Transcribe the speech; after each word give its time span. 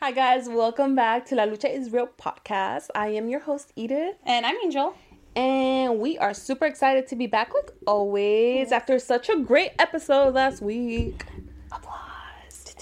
Hi, 0.00 0.12
guys. 0.12 0.48
Welcome 0.48 0.94
back 0.94 1.26
to 1.26 1.34
La 1.34 1.42
Lucha 1.44 1.68
is 1.68 1.92
Real 1.92 2.06
podcast. 2.06 2.86
I 2.94 3.08
am 3.08 3.28
your 3.28 3.40
host, 3.40 3.72
Edith. 3.74 4.14
And 4.24 4.46
I'm 4.46 4.54
Angel. 4.62 4.94
And 5.34 5.98
we 5.98 6.16
are 6.18 6.32
super 6.34 6.66
excited 6.66 7.08
to 7.08 7.16
be 7.16 7.26
back 7.26 7.52
like 7.52 7.72
always 7.84 8.70
after 8.70 9.00
such 9.00 9.28
a 9.28 9.36
great 9.40 9.72
episode 9.80 10.34
last 10.34 10.62
week. 10.62 11.24
Applause. 11.72 12.76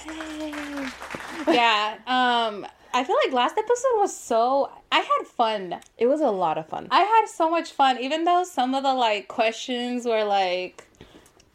yeah. 1.48 1.96
Um, 2.06 2.66
I 2.92 3.02
feel 3.02 3.16
like 3.24 3.32
last 3.32 3.56
episode 3.56 3.96
was 3.96 4.14
so 4.14 4.70
I 4.92 4.98
had 4.98 5.26
fun. 5.26 5.80
It 5.96 6.06
was 6.08 6.20
a 6.20 6.30
lot 6.30 6.58
of 6.58 6.68
fun. 6.68 6.88
I 6.90 7.00
had 7.00 7.28
so 7.28 7.48
much 7.48 7.72
fun, 7.72 7.98
even 7.98 8.24
though 8.24 8.44
some 8.44 8.74
of 8.74 8.82
the 8.82 8.92
like 8.92 9.26
questions 9.26 10.04
were 10.04 10.24
like 10.24 10.86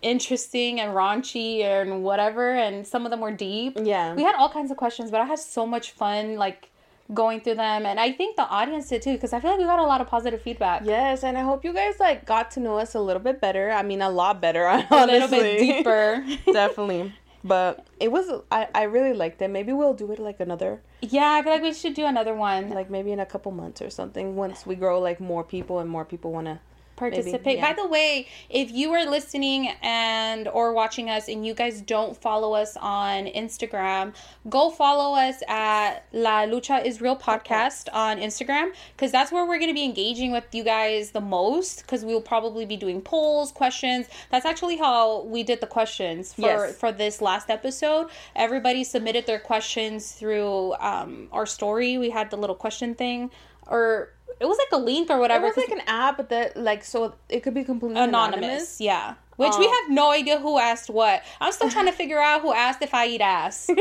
interesting 0.01 0.79
and 0.79 0.93
raunchy 0.93 1.61
and 1.63 2.03
whatever, 2.03 2.51
and 2.53 2.85
some 2.85 3.05
of 3.05 3.11
them 3.11 3.19
were 3.21 3.31
deep. 3.31 3.77
Yeah. 3.81 4.13
We 4.13 4.23
had 4.23 4.35
all 4.35 4.49
kinds 4.49 4.71
of 4.71 4.77
questions, 4.77 5.11
but 5.11 5.21
I 5.21 5.25
had 5.25 5.39
so 5.39 5.65
much 5.65 5.91
fun 5.91 6.35
like 6.35 6.69
going 7.13 7.41
through 7.41 7.55
them 7.55 7.85
and 7.85 7.99
I 7.99 8.13
think 8.13 8.37
the 8.37 8.47
audience 8.47 8.87
did 8.87 9.01
too 9.01 9.11
because 9.11 9.33
I 9.33 9.41
feel 9.41 9.51
like 9.51 9.59
we 9.59 9.65
got 9.65 9.79
a 9.79 9.83
lot 9.83 9.99
of 9.99 10.07
positive 10.07 10.41
feedback. 10.41 10.83
Yes, 10.85 11.23
and 11.23 11.37
I 11.37 11.41
hope 11.41 11.65
you 11.65 11.73
guys 11.73 11.99
like 11.99 12.25
got 12.25 12.51
to 12.51 12.59
know 12.61 12.77
us 12.77 12.95
a 12.95 13.01
little 13.01 13.21
bit 13.21 13.41
better. 13.41 13.69
I 13.69 13.83
mean, 13.83 14.01
a 14.01 14.09
lot 14.09 14.39
better, 14.41 14.65
honestly. 14.65 14.97
A 14.97 15.05
little 15.07 15.27
bit 15.27 15.59
deeper. 15.59 16.25
Definitely. 16.53 17.13
But 17.43 17.87
it 17.99 18.11
was 18.11 18.41
I, 18.51 18.67
I 18.73 18.83
really 18.83 19.13
liked 19.13 19.41
it. 19.41 19.49
Maybe 19.49 19.73
we'll 19.73 19.95
do 19.95 20.11
it 20.11 20.19
like 20.19 20.39
another 20.39 20.81
Yeah, 21.01 21.31
I 21.31 21.41
feel 21.41 21.51
like 21.53 21.63
we 21.63 21.73
should 21.73 21.95
do 21.95 22.05
another 22.05 22.35
one. 22.35 22.69
like 22.69 22.89
maybe 22.89 23.11
in 23.11 23.19
a 23.19 23.25
couple 23.25 23.51
months 23.51 23.81
or 23.81 23.89
something 23.89 24.35
once 24.35 24.65
we 24.65 24.75
grow 24.75 24.99
like 24.99 25.19
more 25.19 25.43
people 25.43 25.79
and 25.79 25.89
more 25.89 26.05
people 26.05 26.31
want 26.31 26.45
to 26.47 26.59
participate. 26.95 27.57
Yeah. 27.57 27.73
By 27.73 27.81
the 27.81 27.87
way, 27.87 28.27
if 28.49 28.71
you 28.71 28.91
are 28.93 29.05
listening 29.05 29.69
and 29.81 30.47
or 30.47 30.73
watching 30.73 31.09
us 31.09 31.27
and 31.27 31.45
you 31.45 31.53
guys 31.53 31.81
don't 31.81 32.15
follow 32.15 32.53
us 32.53 32.77
on 32.79 33.25
Instagram, 33.25 34.13
go 34.49 34.69
follow 34.69 35.15
us 35.17 35.41
at 35.47 36.05
La 36.13 36.45
Lucha 36.45 36.85
is 36.85 37.01
Real 37.01 37.15
podcast 37.15 37.87
on 37.93 38.17
Instagram 38.19 38.71
because 38.95 39.11
that's 39.11 39.31
where 39.31 39.45
we're 39.45 39.57
going 39.57 39.69
to 39.69 39.73
be 39.73 39.83
engaging 39.85 40.31
with 40.31 40.45
you 40.53 40.63
guys 40.63 41.11
the 41.11 41.21
most 41.21 41.81
because 41.81 42.05
we 42.05 42.13
will 42.13 42.21
probably 42.21 42.65
be 42.65 42.77
doing 42.77 43.01
polls, 43.01 43.51
questions. 43.51 44.07
That's 44.29 44.45
actually 44.45 44.77
how 44.77 45.23
we 45.23 45.43
did 45.43 45.59
the 45.61 45.67
questions 45.67 46.33
for 46.33 46.41
Yes. 46.41 46.75
for 46.75 46.91
this 46.91 47.21
last 47.21 47.49
episode. 47.49 48.07
Everybody 48.35 48.83
submitted 48.83 49.25
their 49.25 49.39
questions 49.39 50.11
through 50.11 50.73
um, 50.75 51.27
our 51.31 51.45
story. 51.45 51.97
We 51.97 52.09
had 52.09 52.29
the 52.29 52.37
little 52.37 52.55
question 52.55 52.95
thing 52.95 53.31
or 53.67 54.09
it 54.41 54.47
was 54.47 54.57
like 54.57 54.71
a 54.73 54.77
link 54.83 55.09
or 55.09 55.19
whatever. 55.19 55.45
It 55.47 55.55
was 55.55 55.57
like 55.69 55.77
an 55.79 55.83
app 55.87 56.27
that 56.29 56.57
like 56.57 56.83
so 56.83 57.15
it 57.29 57.41
could 57.43 57.53
be 57.53 57.63
completely 57.63 57.99
anonymous. 58.01 58.37
anonymous. 58.39 58.81
Yeah. 58.81 59.13
Which 59.37 59.53
we 59.57 59.65
Um, 59.65 59.71
have 59.73 59.89
no 59.91 60.11
idea 60.11 60.39
who 60.39 60.57
asked 60.59 60.89
what. 60.89 61.23
I'm 61.39 61.51
still 61.51 61.69
trying 61.69 61.85
to 61.87 61.91
figure 61.91 62.19
out 62.19 62.41
who 62.41 62.53
asked 62.53 62.81
if 62.81 62.93
I 62.93 63.07
eat 63.07 63.21
ass. 63.21 63.65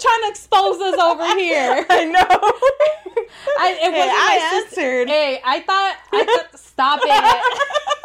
trying 0.00 0.22
to 0.22 0.28
expose 0.28 0.80
us 0.80 0.98
over 0.98 1.26
here. 1.38 1.84
I 1.90 2.04
know. 2.04 2.26
I, 3.58 3.72
it 3.80 3.92
Hey, 3.92 4.10
I 4.10 4.38
my 4.38 4.60
sister. 4.62 4.80
answered. 4.80 5.08
Hey, 5.08 5.40
I 5.44 5.60
thought, 5.60 5.96
I 6.12 6.24
thought, 6.24 6.58
stop 6.58 7.00
it. 7.04 7.10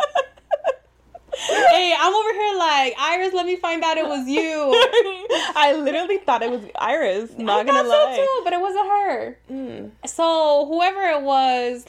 hey, 1.37 1.95
I'm 1.97 2.13
over 2.13 2.33
here 2.33 2.57
like, 2.57 2.95
Iris, 2.99 3.33
let 3.33 3.45
me 3.45 3.55
find 3.55 3.83
out 3.83 3.97
it 3.97 4.07
was 4.07 4.27
you. 4.27 4.71
I 5.55 5.75
literally 5.77 6.17
thought 6.17 6.41
it 6.41 6.51
was 6.51 6.63
Iris. 6.77 7.31
Not 7.37 7.61
I 7.61 7.63
gonna 7.63 7.87
lie. 7.87 8.15
so 8.15 8.21
too, 8.23 8.41
but 8.43 8.53
it 8.53 8.61
wasn't 8.61 8.87
her. 8.87 9.37
Mm. 9.51 9.91
So 10.07 10.65
whoever 10.67 11.01
it 11.01 11.21
was, 11.21 11.85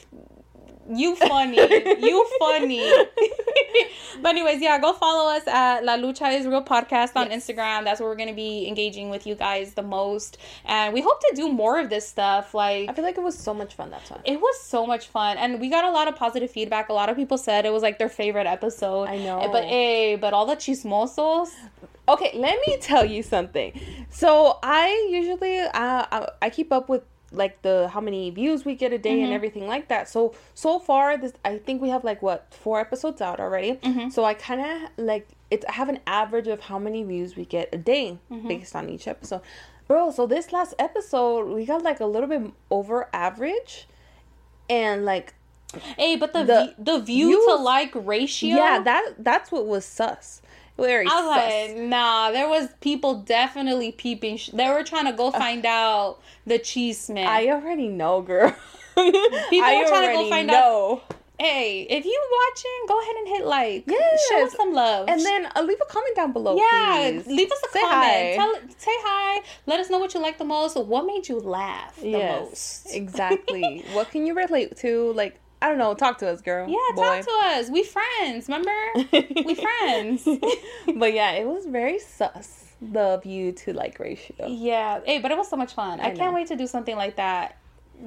you 0.89 1.15
funny, 1.15 1.57
you 1.57 2.25
funny. 2.39 2.91
but 4.21 4.29
anyways, 4.29 4.61
yeah, 4.61 4.79
go 4.79 4.93
follow 4.93 5.29
us 5.31 5.45
at 5.47 5.83
La 5.83 5.97
Lucha 5.97 6.37
is 6.39 6.45
Real 6.47 6.63
Podcast 6.63 7.15
on 7.15 7.29
Yes. 7.29 7.45
Instagram. 7.47 7.83
That's 7.83 7.99
where 7.99 8.09
we're 8.09 8.15
gonna 8.15 8.33
be 8.33 8.67
engaging 8.67 9.09
with 9.09 9.27
you 9.27 9.35
guys 9.35 9.73
the 9.73 9.83
most, 9.83 10.37
and 10.65 10.93
we 10.93 11.01
hope 11.01 11.19
to 11.21 11.33
do 11.35 11.49
more 11.49 11.79
of 11.79 11.89
this 11.89 12.07
stuff. 12.07 12.53
Like 12.53 12.89
I 12.89 12.93
feel 12.93 13.03
like 13.03 13.17
it 13.17 13.23
was 13.23 13.37
so 13.37 13.53
much 13.53 13.75
fun 13.75 13.89
that 13.91 14.05
time. 14.05 14.21
it 14.25 14.39
was 14.39 14.59
so 14.61 14.85
much 14.85 15.07
fun, 15.07 15.37
and 15.37 15.59
we 15.59 15.69
got 15.69 15.85
a 15.85 15.91
lot 15.91 16.07
of 16.07 16.15
positive 16.15 16.49
feedback. 16.51 16.89
A 16.89 16.93
lot 16.93 17.09
of 17.09 17.15
people 17.15 17.37
said 17.37 17.65
it 17.65 17.73
was 17.73 17.83
like 17.83 17.99
their 17.99 18.09
favorite 18.09 18.47
episode. 18.47 19.09
I 19.09 19.17
know. 19.17 19.49
but 19.51 19.63
hey, 19.65 20.15
but 20.15 20.33
all 20.33 20.45
the 20.45 20.55
chismosos. 20.55 21.49
Okay, 22.09 22.31
let 22.35 22.57
me 22.65 22.77
tell 22.79 23.03
you 23.03 23.21
something. 23.21 23.79
So 24.09 24.59
I 24.63 25.09
usually 25.11 25.59
uh, 25.59 25.69
I, 25.73 26.29
I 26.41 26.49
keep 26.49 26.71
up 26.71 26.87
with 26.87 27.03
like 27.31 27.61
the 27.61 27.89
how 27.89 27.99
many 27.99 28.29
views 28.29 28.63
we 28.63 28.75
get 28.75 28.93
a 28.93 28.97
day 28.97 29.11
and 29.11 29.23
mm-hmm. 29.23 29.33
everything 29.33 29.67
like 29.67 29.87
that. 29.89 30.07
So 30.09 30.33
so 30.53 30.79
far 30.79 31.17
this 31.17 31.33
I 31.43 31.57
think 31.57 31.81
we 31.81 31.89
have 31.89 32.03
like 32.03 32.21
what 32.21 32.47
four 32.51 32.79
episodes 32.79 33.21
out 33.21 33.39
already. 33.39 33.73
Mm-hmm. 33.73 34.09
So 34.09 34.23
I 34.23 34.33
kind 34.33 34.61
of 34.61 35.05
like 35.05 35.27
it's 35.51 35.65
I 35.65 35.73
have 35.73 35.89
an 35.89 35.99
average 36.07 36.47
of 36.47 36.61
how 36.61 36.79
many 36.79 37.03
views 37.03 37.35
we 37.35 37.45
get 37.45 37.69
a 37.73 37.77
day 37.77 38.17
mm-hmm. 38.31 38.47
based 38.47 38.75
on 38.75 38.89
each 38.89 39.07
episode. 39.07 39.41
Bro, 39.87 40.11
so 40.11 40.27
this 40.27 40.51
last 40.51 40.73
episode 40.79 41.53
we 41.53 41.65
got 41.65 41.81
like 41.83 41.99
a 41.99 42.05
little 42.05 42.29
bit 42.29 42.51
over 42.69 43.09
average 43.13 43.87
and 44.69 45.05
like 45.05 45.33
Hey, 45.97 46.15
but 46.15 46.31
the 46.33 46.43
The 46.43 46.73
the, 46.77 46.91
the 46.91 46.99
view 47.01 47.45
to 47.45 47.55
like 47.55 47.91
ratio. 47.93 48.55
yeah, 48.55 48.79
that 48.83 49.15
that's 49.19 49.51
what 49.51 49.65
was 49.65 49.85
sus. 49.85 50.41
Very 50.77 51.05
I 51.07 51.21
was 51.21 51.35
sus. 51.35 51.75
like, 51.75 51.77
nah, 51.89 52.31
there 52.31 52.47
was 52.47 52.69
people 52.81 53.15
definitely 53.21 53.91
peeping. 53.91 54.39
They 54.53 54.69
were 54.69 54.83
trying 54.83 55.05
to 55.05 55.13
go 55.13 55.31
find 55.31 55.65
out 55.65 56.19
the 56.45 56.59
cheese 56.59 57.09
man. 57.09 57.27
I 57.27 57.47
already 57.49 57.87
know, 57.87 58.21
girl. 58.21 58.55
People 58.95 59.09
I 59.69 59.81
were 59.83 59.87
trying 59.89 60.07
to 60.09 60.13
go 60.23 60.29
find 60.29 60.49
out- 60.49 60.53
know. 60.53 61.01
hey, 61.39 61.85
if 61.87 62.03
you 62.03 62.19
watching, 62.31 62.71
go 62.87 62.99
ahead 62.99 63.15
and 63.15 63.27
hit 63.27 63.45
like. 63.45 63.83
Yes. 63.85 64.27
Show 64.29 64.45
us 64.45 64.53
some 64.53 64.73
love. 64.73 65.07
And 65.07 65.23
then 65.23 65.47
uh, 65.55 65.61
leave 65.61 65.77
a 65.81 65.85
comment 65.91 66.15
down 66.15 66.33
below. 66.33 66.57
yeah, 66.57 67.11
please. 67.11 67.27
leave 67.27 67.51
us 67.51 67.59
a 67.63 67.69
Say 67.73 67.81
comment. 67.81 68.03
hi. 68.03 68.35
Tell, 68.35 68.55
say 68.77 68.91
hi. 69.03 69.43
Let 69.67 69.79
us 69.79 69.89
know 69.91 69.99
what 69.99 70.13
you 70.15 70.19
like 70.19 70.37
the 70.39 70.45
most. 70.45 70.75
What 70.77 71.05
made 71.05 71.27
you 71.27 71.39
laugh 71.39 71.95
the 71.99 72.09
yes, 72.09 72.39
most? 72.39 72.87
exactly. 72.95 73.85
what 73.93 74.09
can 74.09 74.25
you 74.25 74.33
relate 74.33 74.77
to? 74.77 75.13
Like, 75.13 75.39
I 75.61 75.69
don't 75.69 75.77
know. 75.77 75.93
Talk 75.93 76.19
to 76.19 76.29
us, 76.29 76.41
girl. 76.41 76.67
Yeah, 76.67 76.95
boy. 76.95 77.03
talk 77.03 77.25
to 77.25 77.31
us. 77.45 77.69
We 77.69 77.83
friends, 77.83 78.47
remember? 78.47 78.71
we 79.45 79.55
friends. 79.79 80.23
but 80.95 81.13
yeah, 81.13 81.31
it 81.31 81.47
was 81.47 81.65
very 81.65 81.99
sus. 81.99 82.65
The 82.79 83.19
view 83.23 83.53
to 83.53 83.73
like 83.73 83.99
ratio. 83.99 84.47
Yeah. 84.47 84.99
Hey, 85.03 85.19
but 85.19 85.31
it 85.31 85.37
was 85.37 85.49
so 85.49 85.55
much 85.55 85.73
fun. 85.73 85.99
I, 85.99 86.09
I 86.09 86.15
can't 86.15 86.33
wait 86.35 86.47
to 86.47 86.55
do 86.55 86.67
something 86.67 86.95
like 86.95 87.15
that. 87.15 87.57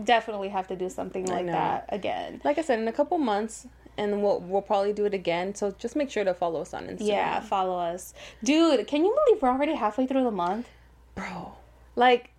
Definitely 0.04 0.48
have 0.50 0.68
to 0.68 0.76
do 0.76 0.88
something 0.88 1.26
like 1.26 1.46
that 1.46 1.86
again. 1.88 2.40
Like 2.44 2.58
I 2.58 2.62
said, 2.62 2.78
in 2.78 2.86
a 2.86 2.92
couple 2.92 3.18
months, 3.18 3.66
and 3.98 4.22
we'll 4.22 4.38
we'll 4.38 4.62
probably 4.62 4.92
do 4.92 5.04
it 5.06 5.14
again. 5.14 5.56
So 5.56 5.72
just 5.72 5.96
make 5.96 6.08
sure 6.08 6.22
to 6.22 6.32
follow 6.32 6.60
us 6.60 6.72
on 6.72 6.84
Instagram. 6.84 7.08
Yeah, 7.08 7.40
follow 7.40 7.76
us. 7.76 8.14
Dude, 8.44 8.86
can 8.86 9.04
you 9.04 9.12
believe 9.26 9.42
we're 9.42 9.48
already 9.48 9.74
halfway 9.74 10.06
through 10.06 10.22
the 10.22 10.30
month? 10.30 10.68
bro. 11.20 11.52
Like, 11.96 12.30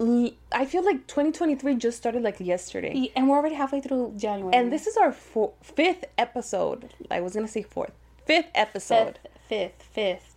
I 0.00 0.66
feel 0.66 0.84
like 0.84 1.06
2023 1.06 1.76
just 1.76 1.96
started 1.96 2.22
like 2.22 2.40
yesterday. 2.40 3.12
And 3.14 3.28
we're 3.28 3.36
already 3.36 3.54
halfway 3.54 3.80
through 3.80 4.14
January. 4.16 4.54
And 4.54 4.72
this 4.72 4.86
is 4.86 4.96
our 4.96 5.12
four, 5.12 5.52
fifth 5.62 6.04
episode. 6.18 6.92
I 7.10 7.20
was 7.20 7.34
gonna 7.34 7.48
say 7.48 7.62
fourth, 7.62 7.92
fifth 8.26 8.48
episode. 8.54 9.18
fifth, 9.48 9.82
fifth, 9.82 9.82
fifth. 9.92 10.30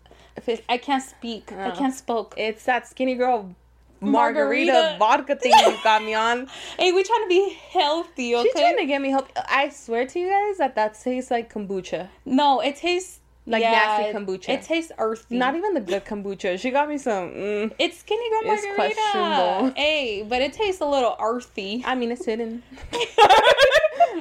Fifth. 0.44 0.62
I 0.70 0.78
can't 0.78 1.02
speak. 1.02 1.52
I 1.52 1.72
can't 1.72 1.94
spoke. 1.94 2.36
It's 2.38 2.66
that 2.66 2.88
skinny 2.88 3.16
girl 3.16 3.56
margarita, 4.00 4.72
Margarita. 4.72 4.96
vodka 5.00 5.36
thing 5.36 5.52
you 5.52 5.78
got 5.84 6.04
me 6.04 6.14
on. 6.14 6.48
Hey, 6.80 6.92
we're 6.92 7.04
trying 7.04 7.24
to 7.24 7.28
be 7.28 7.58
healthy, 7.72 8.36
okay? 8.36 8.44
She's 8.44 8.54
trying 8.54 8.78
to 8.78 8.86
get 8.86 9.02
me 9.02 9.10
help. 9.10 9.30
I 9.50 9.70
swear 9.70 10.06
to 10.06 10.20
you 10.20 10.30
guys 10.30 10.60
that 10.60 10.76
that 10.76 11.00
tastes 11.00 11.32
like 11.32 11.52
kombucha. 11.52 12.10
no, 12.26 12.60
it 12.60 12.76
tastes 12.76 13.20
Like 13.50 13.62
yeah, 13.62 13.72
nasty 13.72 14.18
kombucha. 14.18 14.50
It 14.50 14.62
tastes 14.64 14.92
earthy. 14.98 15.38
Not 15.38 15.56
even 15.56 15.74
the 15.74 15.80
good 15.80 16.04
kombucha. 16.04 16.60
She 16.60 16.70
got 16.70 16.90
me 16.90 16.98
some. 16.98 17.32
Mm, 17.32 17.72
It's 17.80 18.00
skinny 18.00 18.30
girl 18.30 18.42
It's 18.52 18.66
margarita. 18.66 18.76
questionable. 18.76 19.74
Hey, 19.76 20.24
but 20.28 20.42
it 20.42 20.52
tastes 20.52 20.82
a 20.82 20.86
little 20.86 21.16
earthy. 21.20 21.82
I 21.86 21.96
mean, 21.96 22.12
it's 22.12 22.26
hidden. 22.26 22.62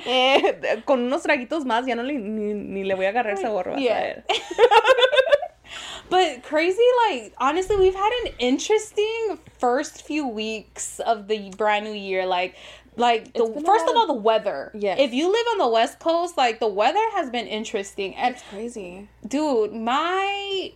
Eh, 0.08 0.80
con 0.84 1.00
unos 1.00 1.22
traguitos 1.22 1.64
más 1.64 1.86
ya 1.86 1.94
no 1.96 2.02
le, 2.02 2.12
ni, 2.12 2.52
ni 2.54 2.84
le 2.84 2.94
voy 2.94 3.06
a 3.06 3.08
agarrar 3.12 3.36
sabor. 3.38 3.64
vas 3.70 3.78
a 3.78 3.80
Yeah. 3.80 4.00
ver. 4.00 4.24
But 6.10 6.42
crazy, 6.44 6.82
like 7.08 7.32
honestly, 7.38 7.76
we've 7.76 7.94
had 7.94 8.12
an 8.26 8.32
interesting 8.38 9.38
first 9.58 10.02
few 10.06 10.26
weeks 10.28 11.00
of 11.00 11.26
the 11.26 11.50
brand 11.56 11.84
new 11.84 11.92
year. 11.92 12.26
Like, 12.26 12.54
like 12.96 13.32
the 13.34 13.44
It's 13.44 13.54
been 13.54 13.62
a 13.62 13.66
first 13.66 13.86
of 13.88 13.96
all, 13.96 14.06
the 14.06 14.12
weather. 14.14 14.70
Yeah. 14.74 14.96
If 14.98 15.12
you 15.12 15.30
live 15.30 15.46
on 15.52 15.58
the 15.58 15.68
West 15.68 15.98
Coast, 15.98 16.36
like 16.36 16.60
the 16.60 16.68
weather 16.68 17.02
has 17.14 17.30
been 17.30 17.46
interesting. 17.46 18.14
And 18.16 18.34
It's 18.34 18.44
crazy. 18.44 19.08
dude, 19.26 19.72
my 19.72 20.72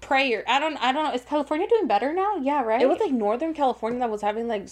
prayer. 0.00 0.44
I 0.48 0.58
don't. 0.60 0.76
I 0.78 0.92
don't 0.92 1.04
know. 1.04 1.12
Is 1.14 1.22
California 1.24 1.66
doing 1.68 1.86
better 1.86 2.12
now? 2.12 2.36
Yeah, 2.36 2.62
right. 2.62 2.80
It 2.80 2.88
was 2.88 2.98
like 2.98 3.12
Northern 3.12 3.54
California 3.54 3.98
that 4.00 4.10
was 4.10 4.22
having 4.22 4.48
like 4.48 4.66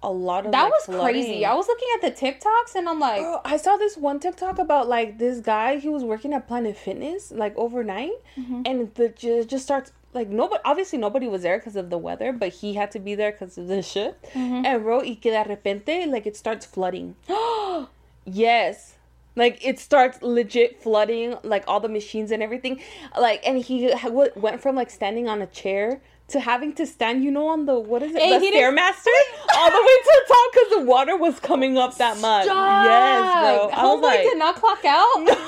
a 0.00 0.10
lot 0.12 0.46
of 0.46 0.52
that 0.52 0.62
like, 0.62 0.70
was 0.72 0.84
flooding. 0.84 1.24
crazy. 1.24 1.44
I 1.44 1.54
was 1.54 1.66
looking 1.66 1.88
at 1.96 2.02
the 2.02 2.10
TikToks 2.26 2.76
and 2.76 2.88
I'm 2.88 3.00
like, 3.00 3.20
Bro, 3.20 3.40
I 3.44 3.56
saw 3.56 3.76
this 3.76 3.96
one 3.96 4.20
TikTok 4.20 4.58
about 4.60 4.86
like 4.88 5.18
this 5.18 5.40
guy. 5.40 5.78
He 5.78 5.88
was 5.88 6.04
working 6.04 6.32
at 6.32 6.46
Planet 6.46 6.76
Fitness 6.76 7.32
like 7.32 7.56
overnight, 7.56 8.12
Mm-hmm. 8.38 8.62
and 8.64 8.94
the 8.94 9.08
just, 9.08 9.48
just 9.48 9.64
starts 9.64 9.90
like 10.18 10.28
nobody. 10.28 10.60
Obviously, 10.64 10.98
nobody 10.98 11.28
was 11.28 11.42
there 11.42 11.58
because 11.58 11.76
of 11.76 11.90
the 11.90 11.98
weather, 11.98 12.32
but 12.32 12.50
he 12.60 12.74
had 12.74 12.90
to 12.90 12.98
be 12.98 13.14
there 13.14 13.32
because 13.32 13.56
of 13.56 13.68
the 13.68 13.82
shit. 13.92 14.20
Mm-hmm. 14.34 14.66
And 14.66 14.82
bro, 14.82 14.98
y 14.98 15.16
que 15.20 15.30
de 15.30 15.44
repente 15.44 16.06
like 16.10 16.26
it 16.26 16.36
starts 16.36 16.66
flooding. 16.66 17.14
yes. 18.24 18.94
Like 19.36 19.64
it 19.64 19.78
starts 19.78 20.20
legit 20.20 20.82
flooding, 20.82 21.36
like 21.44 21.62
all 21.68 21.78
the 21.78 21.88
machines 21.88 22.32
and 22.32 22.42
everything, 22.42 22.80
like 23.16 23.46
and 23.46 23.58
he 23.62 23.92
ha- 23.92 24.08
w- 24.08 24.32
went 24.34 24.60
from 24.60 24.74
like 24.74 24.90
standing 24.90 25.28
on 25.28 25.40
a 25.40 25.46
chair 25.46 26.00
to 26.28 26.40
having 26.40 26.72
to 26.74 26.84
stand, 26.84 27.22
you 27.24 27.30
know, 27.30 27.46
on 27.48 27.64
the 27.66 27.78
what 27.78 28.02
is 28.02 28.12
it, 28.14 28.20
Hey, 28.20 28.36
the 28.38 28.46
stairmaster, 28.46 29.18
all 29.56 29.70
the 29.70 29.78
way 29.88 29.96
to 30.06 30.12
the 30.18 30.24
top 30.34 30.52
because 30.52 30.70
the 30.78 30.82
water 30.84 31.16
was 31.16 31.38
coming 31.38 31.78
up 31.78 31.96
that 31.98 32.18
much. 32.20 32.46
Yes, 32.46 32.50
bro. 32.50 33.70
I 33.72 33.94
was 33.94 34.02
like, 34.02 34.22
did 34.22 34.38
not 34.38 34.56
clock 34.56 34.84
out. 34.84 35.28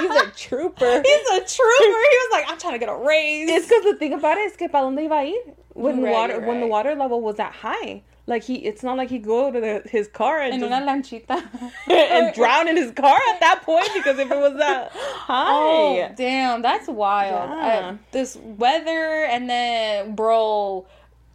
he's 0.00 0.10
a 0.10 0.30
trooper. 0.36 1.02
He's 1.04 1.28
a 1.30 1.40
trooper. 1.40 2.00
He 2.10 2.18
was 2.18 2.28
like, 2.32 2.44
I'm 2.48 2.58
trying 2.58 2.74
to 2.74 2.78
get 2.78 2.88
a 2.88 2.96
raise. 2.96 3.48
It's 3.48 3.66
because 3.66 3.84
the 3.84 3.96
thing 3.96 4.12
about 4.12 4.38
it 4.38 4.42
is 4.42 4.56
que 4.56 4.68
para 4.68 4.84
donde 4.84 4.98
iba 4.98 5.22
a 5.22 5.26
ir 5.26 5.54
when 5.74 6.02
Right, 6.02 6.12
water 6.12 6.40
when 6.40 6.60
the 6.60 6.66
water 6.66 6.94
level 6.94 7.20
was 7.20 7.36
that 7.36 7.52
high. 7.52 8.02
Like 8.26 8.44
he, 8.44 8.56
it's 8.56 8.84
not 8.84 8.96
like 8.96 9.10
he 9.10 9.18
go 9.18 9.50
to 9.50 9.60
the, 9.60 9.82
his 9.88 10.06
car 10.06 10.40
and 10.40 10.54
en 10.54 10.60
just, 10.60 10.72
una 10.72 10.86
lanchita. 10.86 11.42
and 11.90 12.34
drown 12.36 12.68
in 12.68 12.76
his 12.76 12.92
car 12.92 13.18
at 13.32 13.40
that 13.40 13.62
point 13.64 13.88
because 13.94 14.18
if 14.18 14.30
it 14.30 14.38
was 14.38 14.56
that 14.58 14.92
high. 14.92 15.46
Oh 15.48 16.12
damn, 16.16 16.62
that's 16.62 16.86
wild. 16.88 17.50
Yeah. 17.50 17.66
Uh, 17.66 17.96
this 18.12 18.36
weather 18.36 19.24
and 19.24 19.50
then 19.50 20.14
bro, 20.14 20.86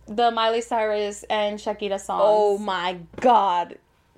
the 0.08 0.32
Miley 0.32 0.62
Cyrus 0.62 1.24
and 1.30 1.60
Shakira 1.60 2.00
songs. 2.00 2.24
Oh 2.24 2.58
my 2.58 3.00
god. 3.20 3.78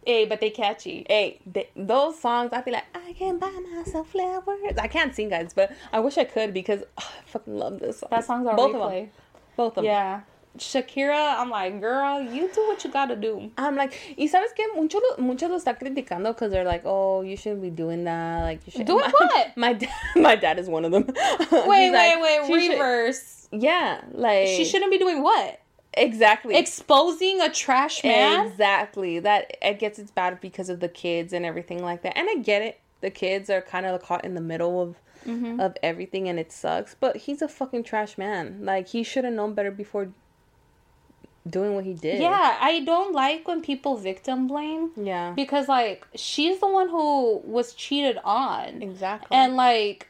Hey, 0.09 0.25
but 0.25 0.41
they 0.41 0.50
catchy. 0.50 1.06
Hey, 1.07 1.39
th- 1.53 1.69
those 1.75 2.19
songs, 2.19 2.50
I'd 2.51 2.65
be 2.65 2.71
like, 2.71 2.85
I 2.95 3.13
can 3.13 3.38
buy 3.38 3.51
myself 3.75 4.09
flowers. 4.09 4.77
I 4.81 4.88
can't 4.88 5.13
sing, 5.13 5.29
guys, 5.29 5.53
but 5.53 5.71
I 5.94 6.00
wish 6.00 6.17
I 6.17 6.23
could 6.23 6.51
because 6.53 6.81
oh, 6.97 7.11
I 7.19 7.29
fucking 7.29 7.56
love 7.56 7.79
this 7.79 8.00
song. 8.00 8.09
That 8.11 8.25
song's 8.25 8.47
on 8.47 8.56
Both 8.56 8.75
of 8.75 8.91
them. 8.91 9.09
Both 9.56 9.71
of 9.73 9.75
them. 9.75 9.85
Yeah, 9.85 10.21
Shakira, 10.57 11.38
I'm 11.38 11.50
like, 11.51 11.79
girl, 11.79 12.21
you 12.21 12.50
do 12.53 12.61
what 12.67 12.83
you 12.83 12.91
gotta 12.91 13.15
do. 13.15 13.51
I'm 13.57 13.75
like, 13.75 13.94
y 14.17 14.25
sabes 14.27 14.53
que 14.56 14.65
mucho 14.75 15.00
lo, 15.00 15.23
mucho 15.23 15.47
lo 15.47 15.57
está 15.57 15.77
criticando 15.77 16.33
because 16.33 16.51
they're 16.51 16.65
like, 16.65 16.81
oh, 16.85 17.21
you 17.21 17.38
shouldn't 17.38 17.62
be 17.62 17.69
doing 17.69 18.03
that. 18.05 18.41
Like, 18.44 18.62
you 18.65 18.71
should. 18.71 18.88
Doing 18.88 19.05
my, 19.19 19.27
what? 19.27 19.57
My 19.57 19.73
dad, 19.73 19.94
my 20.15 20.35
dad 20.35 20.57
is 20.57 20.67
one 20.67 20.85
of 20.85 20.91
them. 20.91 21.05
He's 21.39 21.51
Wait, 21.51 21.91
like, 21.91 22.19
wait, 22.21 22.50
wait, 22.50 22.63
should- 22.63 22.71
reverse. 22.71 23.47
yeah, 23.51 24.01
like 24.12 24.47
She 24.47 24.65
shouldn't 24.65 24.91
be 24.91 24.97
doing 24.97 25.21
what? 25.21 25.59
Exactly. 25.94 26.56
Exposing 26.56 27.41
a 27.41 27.50
trash 27.50 28.03
man. 28.03 28.47
Exactly. 28.47 29.19
That 29.19 29.57
it 29.62 29.80
gets 29.80 30.00
it's 30.00 30.12
bad 30.12 30.39
because 30.41 30.69
of 30.69 30.80
the 30.80 30.89
kids 30.89 31.33
and 31.33 31.45
everything 31.45 31.83
like 31.83 32.01
that. 32.03 32.18
And 32.18 32.27
I 32.30 32.36
get 32.41 32.62
it. 32.62 32.80
The 33.01 33.09
kids 33.09 33.50
are 33.50 33.62
kind 33.62 33.86
of 33.86 34.01
caught 34.03 34.25
in 34.25 34.33
the 34.36 34.41
middle 34.41 34.81
of 34.81 34.95
Mm-hmm. 35.27 35.59
of 35.59 35.75
everything 35.83 36.30
and 36.30 36.39
it 36.39 36.50
sucks. 36.50 36.95
But 36.97 37.18
he's 37.18 37.41
a 37.41 37.50
fucking 37.50 37.83
trash 37.83 38.18
man. 38.18 38.59
Like 38.62 38.88
he 38.88 39.03
should 39.03 39.25
have 39.25 39.33
known 39.33 39.53
better 39.53 39.69
before 39.69 40.13
doing 41.47 41.75
what 41.75 41.83
he 41.83 41.94
did. 41.94 42.21
Yeah, 42.21 42.57
I 42.62 42.80
don't 42.81 43.13
like 43.13 43.47
when 43.47 43.62
people 43.62 43.97
victim 43.97 44.47
blame 44.47 44.91
Yeah. 44.95 45.33
because 45.36 45.68
like 45.68 46.07
she's 46.15 46.59
the 46.59 46.68
one 46.68 46.89
who 46.89 47.39
was 47.44 47.74
cheated 47.74 48.18
on. 48.24 48.81
Exactly. 48.81 49.36
and 49.36 49.56
like 49.57 50.08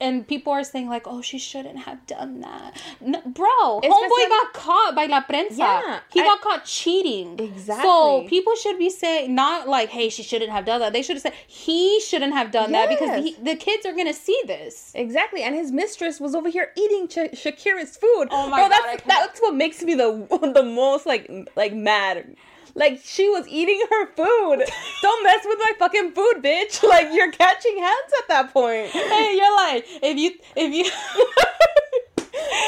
and 0.00 0.28
people 0.28 0.52
are 0.52 0.62
saying 0.62 0.88
like 0.88 1.02
oh 1.06 1.20
she 1.20 1.38
shouldn't 1.38 1.78
have 1.80 2.06
done 2.06 2.40
that 2.40 2.80
no, 3.00 3.20
bro 3.22 3.80
It's 3.82 3.92
homeboy 3.92 4.28
got 4.28 4.52
caught 4.52 4.94
by 4.94 5.06
la 5.06 5.22
prensa 5.24 5.58
Yeah, 5.58 6.00
he 6.12 6.20
I- 6.20 6.24
got 6.24 6.40
caught 6.40 6.64
cheating 6.64 7.36
Exactly. 7.40 7.82
so 7.82 8.24
people 8.28 8.54
should 8.54 8.78
be 8.78 8.90
saying 8.90 9.34
not 9.34 9.68
like 9.68 9.88
hey 9.88 10.08
she 10.08 10.22
shouldn't 10.22 10.52
have 10.52 10.64
done 10.66 10.78
that 10.80 10.92
they 10.92 11.02
should 11.02 11.16
have 11.16 11.22
said 11.22 11.34
he 11.48 11.98
shouldn't 12.00 12.32
have 12.32 12.52
done 12.52 12.70
that 12.72 12.88
because 12.88 13.24
he, 13.24 13.34
the 13.42 13.56
kids 13.56 13.84
are 13.84 13.92
gonna 13.92 14.12
see 14.14 14.40
this 14.46 14.92
Exactly, 14.94 15.42
and 15.42 15.54
his 15.54 15.72
mistress 15.72 16.20
was 16.20 16.34
over 16.36 16.48
here 16.48 16.70
eating 16.76 17.08
Sh- 17.08 17.34
Shakira's 17.44 17.96
food. 17.96 18.28
Oh 18.30 18.48
my 18.48 18.58
Bro, 18.60 18.68
God, 18.68 18.70
that's 18.84 19.02
that's 19.04 19.40
what 19.40 19.54
makes 19.56 19.82
me 19.82 19.94
the 19.94 20.26
the 20.54 20.62
most 20.62 21.06
like 21.06 21.28
like 21.56 21.74
mad. 21.74 22.36
Like 22.76 23.00
she 23.02 23.28
was 23.30 23.48
eating 23.48 23.80
her 23.90 24.06
food. 24.14 24.62
Don't 25.02 25.22
mess 25.24 25.40
with 25.46 25.58
my 25.58 25.72
fucking 25.78 26.12
food, 26.12 26.36
bitch. 26.42 26.82
Like 26.94 27.08
you're 27.12 27.32
catching 27.32 27.78
hands 27.78 28.12
at 28.22 28.28
that 28.28 28.52
point. 28.52 28.90
hey 28.90 29.34
you're 29.34 29.56
like 29.56 29.84
if 30.02 30.16
you 30.18 30.30
if 30.54 30.72
you 30.74 30.84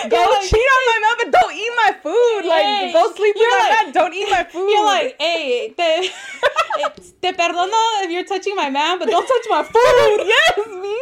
Go 0.08 0.16
like- 0.16 0.48
cheat 0.48 0.68
on 0.76 0.82
my 0.90 0.98
man, 1.04 1.14
but 1.20 1.40
don't 1.40 1.54
eat 1.54 1.72
my 1.76 1.92
food. 2.02 2.48
Like 2.48 2.62
Hey, 2.64 2.90
go 2.92 3.12
sleep 3.14 3.34
with 3.36 3.42
you're 3.42 3.50
my 3.58 3.68
like- 3.68 3.84
man. 3.84 3.92
Don't 3.92 4.14
eat 4.14 4.28
my 4.30 4.44
food. 4.44 4.68
you're 4.70 4.84
like 4.84 5.16
hey 5.20 5.74
te, 5.76 6.08
te 7.22 7.32
perdono 7.36 7.82
if 8.04 8.10
you're 8.10 8.24
touching 8.24 8.56
my 8.56 8.70
man 8.70 8.98
but 8.98 9.08
don't 9.08 9.26
touch 9.26 9.46
my 9.50 9.62
food 9.62 10.26
yes, 10.26 10.66
me. 10.82 10.96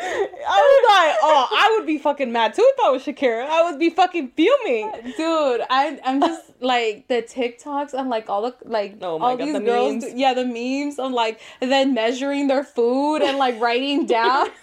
I 0.00 0.26
was 0.46 0.84
like, 0.88 1.16
oh, 1.22 1.48
I 1.50 1.76
would 1.76 1.86
be 1.86 1.98
fucking 1.98 2.30
mad 2.32 2.54
too 2.54 2.62
if 2.64 2.80
I 2.84 2.90
was 2.90 3.04
Shakira. 3.04 3.46
I 3.46 3.68
would 3.70 3.78
be 3.78 3.90
fucking 3.90 4.28
fuming. 4.36 4.92
Dude, 5.16 5.62
I 5.70 5.98
I'm 6.04 6.20
just 6.20 6.42
like 6.60 7.08
the 7.08 7.22
TikToks 7.22 7.94
and 7.94 8.08
like 8.08 8.28
all 8.30 8.42
the 8.42 8.54
like 8.64 8.96
Oh 9.02 9.18
my 9.18 9.26
all 9.30 9.36
God, 9.36 9.46
these 9.46 9.54
the 9.54 9.60
girls, 9.60 9.92
memes. 9.92 10.04
do- 10.04 10.12
yeah, 10.16 10.34
the 10.34 10.44
memes 10.44 10.98
of 10.98 11.12
like 11.12 11.40
then 11.60 11.94
measuring 11.94 12.46
their 12.48 12.64
food 12.64 13.22
and 13.22 13.38
like 13.38 13.60
writing 13.60 14.06
down. 14.06 14.48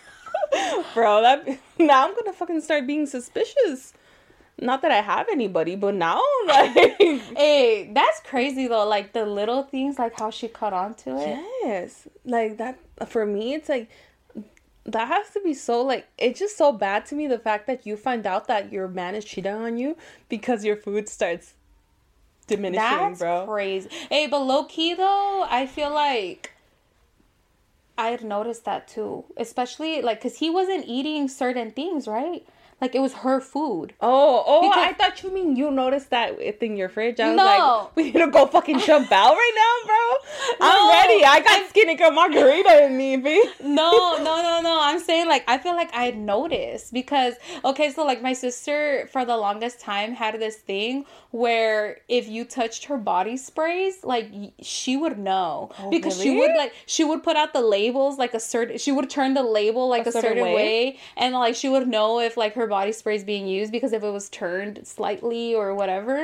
Bro, 0.93 1.21
that 1.23 1.47
now 1.79 2.07
I'm 2.07 2.15
gonna 2.15 2.33
fucking 2.33 2.61
start 2.61 2.85
being 2.87 3.05
suspicious. 3.05 3.93
Not 4.57 4.81
that 4.83 4.91
I 4.91 5.01
have 5.01 5.27
anybody, 5.29 5.75
but 5.75 5.95
now 5.95 6.21
like 6.47 6.71
hey, 6.73 7.91
that's 7.93 8.21
crazy 8.21 8.67
though. 8.67 8.87
Like 8.87 9.11
the 9.11 9.25
little 9.25 9.63
things, 9.63 9.99
like 9.99 10.17
how 10.17 10.29
she 10.29 10.47
caught 10.47 10.71
on 10.73 10.93
to 10.95 11.17
it. 11.17 11.39
yes, 11.63 12.07
like 12.23 12.57
that 12.57 12.79
for 13.09 13.25
me, 13.25 13.53
it's 13.53 13.67
like 13.67 13.89
that 14.85 15.07
has 15.07 15.29
to 15.31 15.41
be 15.41 15.53
so 15.53 15.81
like 15.81 16.07
it's 16.17 16.39
just 16.39 16.57
so 16.57 16.71
bad 16.71 17.05
to 17.07 17.15
me 17.15 17.27
the 17.27 17.39
fact 17.39 17.65
that 17.67 17.85
you 17.85 17.97
find 17.97 18.27
out 18.27 18.47
that 18.47 18.71
your 18.71 18.87
man 18.87 19.15
is 19.15 19.25
cheating 19.25 19.53
on 19.53 19.77
you 19.77 19.97
because 20.29 20.63
your 20.63 20.75
food 20.75 21.09
starts 21.09 21.55
diminishing, 22.47 22.79
That's 22.81 23.19
bro. 23.19 23.45
crazy. 23.47 23.89
Hey, 24.09 24.27
but 24.27 24.39
low 24.39 24.65
key 24.65 24.93
though, 24.93 25.45
I 25.49 25.65
feel 25.65 25.91
like 25.91 26.51
I 27.97 28.09
had 28.09 28.23
noticed 28.23 28.65
that 28.65 28.87
too, 28.87 29.25
especially 29.37 30.01
like 30.01 30.19
because 30.19 30.37
he 30.37 30.49
wasn't 30.49 30.85
eating 30.87 31.27
certain 31.27 31.71
things, 31.71 32.07
right? 32.07 32.45
Like 32.85 32.93
it 32.93 32.99
was 32.99 33.13
her 33.25 33.39
food. 33.41 33.93
Oh, 33.99 34.43
oh! 34.45 34.61
Because- 34.69 34.85
I 34.89 34.93
thought 34.93 35.23
you 35.23 35.31
mean 35.33 35.55
you 35.55 35.71
noticed 35.71 36.09
that 36.11 36.39
in 36.39 36.77
your 36.77 36.89
fridge. 36.89 37.19
I 37.19 37.29
was 37.29 37.37
No. 37.37 37.43
like, 37.45 37.95
we 37.95 38.03
need 38.03 38.13
to 38.25 38.27
go 38.27 38.45
fucking 38.45 38.79
jump 38.79 39.11
out 39.11 39.33
right 39.33 39.55
now, 39.63 39.73
bro. 39.89 40.67
I'm 40.67 40.89
ready. 40.89 41.25
I 41.25 41.39
got 41.47 41.69
skinny 41.69 41.95
girl 41.95 42.11
margarita 42.11 42.85
in 42.85 42.95
me, 42.97 43.17
B. 43.17 43.43
no, 43.63 44.17
no, 44.27 44.33
no, 44.47 44.59
no. 44.61 44.77
I'm 44.81 44.99
saying 44.99 45.27
like 45.27 45.43
I 45.47 45.57
feel 45.57 45.75
like 45.75 45.89
I 45.93 46.11
noticed 46.11 46.93
because 46.93 47.33
okay, 47.63 47.91
so 47.91 48.05
like 48.05 48.21
my 48.21 48.33
sister 48.33 49.09
for 49.11 49.25
the 49.25 49.35
longest 49.35 49.79
time 49.79 50.13
had 50.13 50.39
this 50.39 50.57
thing 50.57 51.05
where 51.31 51.97
if 52.07 52.27
you 52.27 52.45
touched 52.45 52.85
her 52.85 52.97
body 52.97 53.35
sprays, 53.37 54.03
like 54.03 54.31
she 54.61 54.95
would 54.97 55.17
know 55.17 55.71
Oh, 55.79 55.89
because 55.89 56.21
she 56.21 56.37
would 56.37 56.51
like 56.55 56.73
she 56.85 57.03
would 57.03 57.23
put 57.23 57.35
out 57.35 57.53
the 57.53 57.61
labels 57.61 58.17
like 58.17 58.33
a 58.33 58.39
certain 58.39 58.77
she 58.77 58.91
would 58.91 59.09
turn 59.09 59.33
the 59.33 59.43
label 59.43 59.87
like 59.89 60.05
A 60.05 60.09
a, 60.09 60.11
certain 60.11 60.29
certain, 60.29 60.43
way? 60.43 60.53
way. 60.55 60.99
and 61.17 61.33
like 61.33 61.55
she 61.55 61.69
would 61.69 61.87
know 61.87 62.19
if 62.19 62.37
like 62.37 62.53
her 62.55 62.67
body 62.75 62.91
spray 62.91 63.15
is 63.15 63.23
being 63.23 63.47
used 63.59 63.71
because 63.77 63.91
if 63.99 64.03
it 64.03 64.13
was 64.19 64.27
turned 64.29 64.75
slightly 64.95 65.55
or 65.55 65.67
whatever 65.81 66.15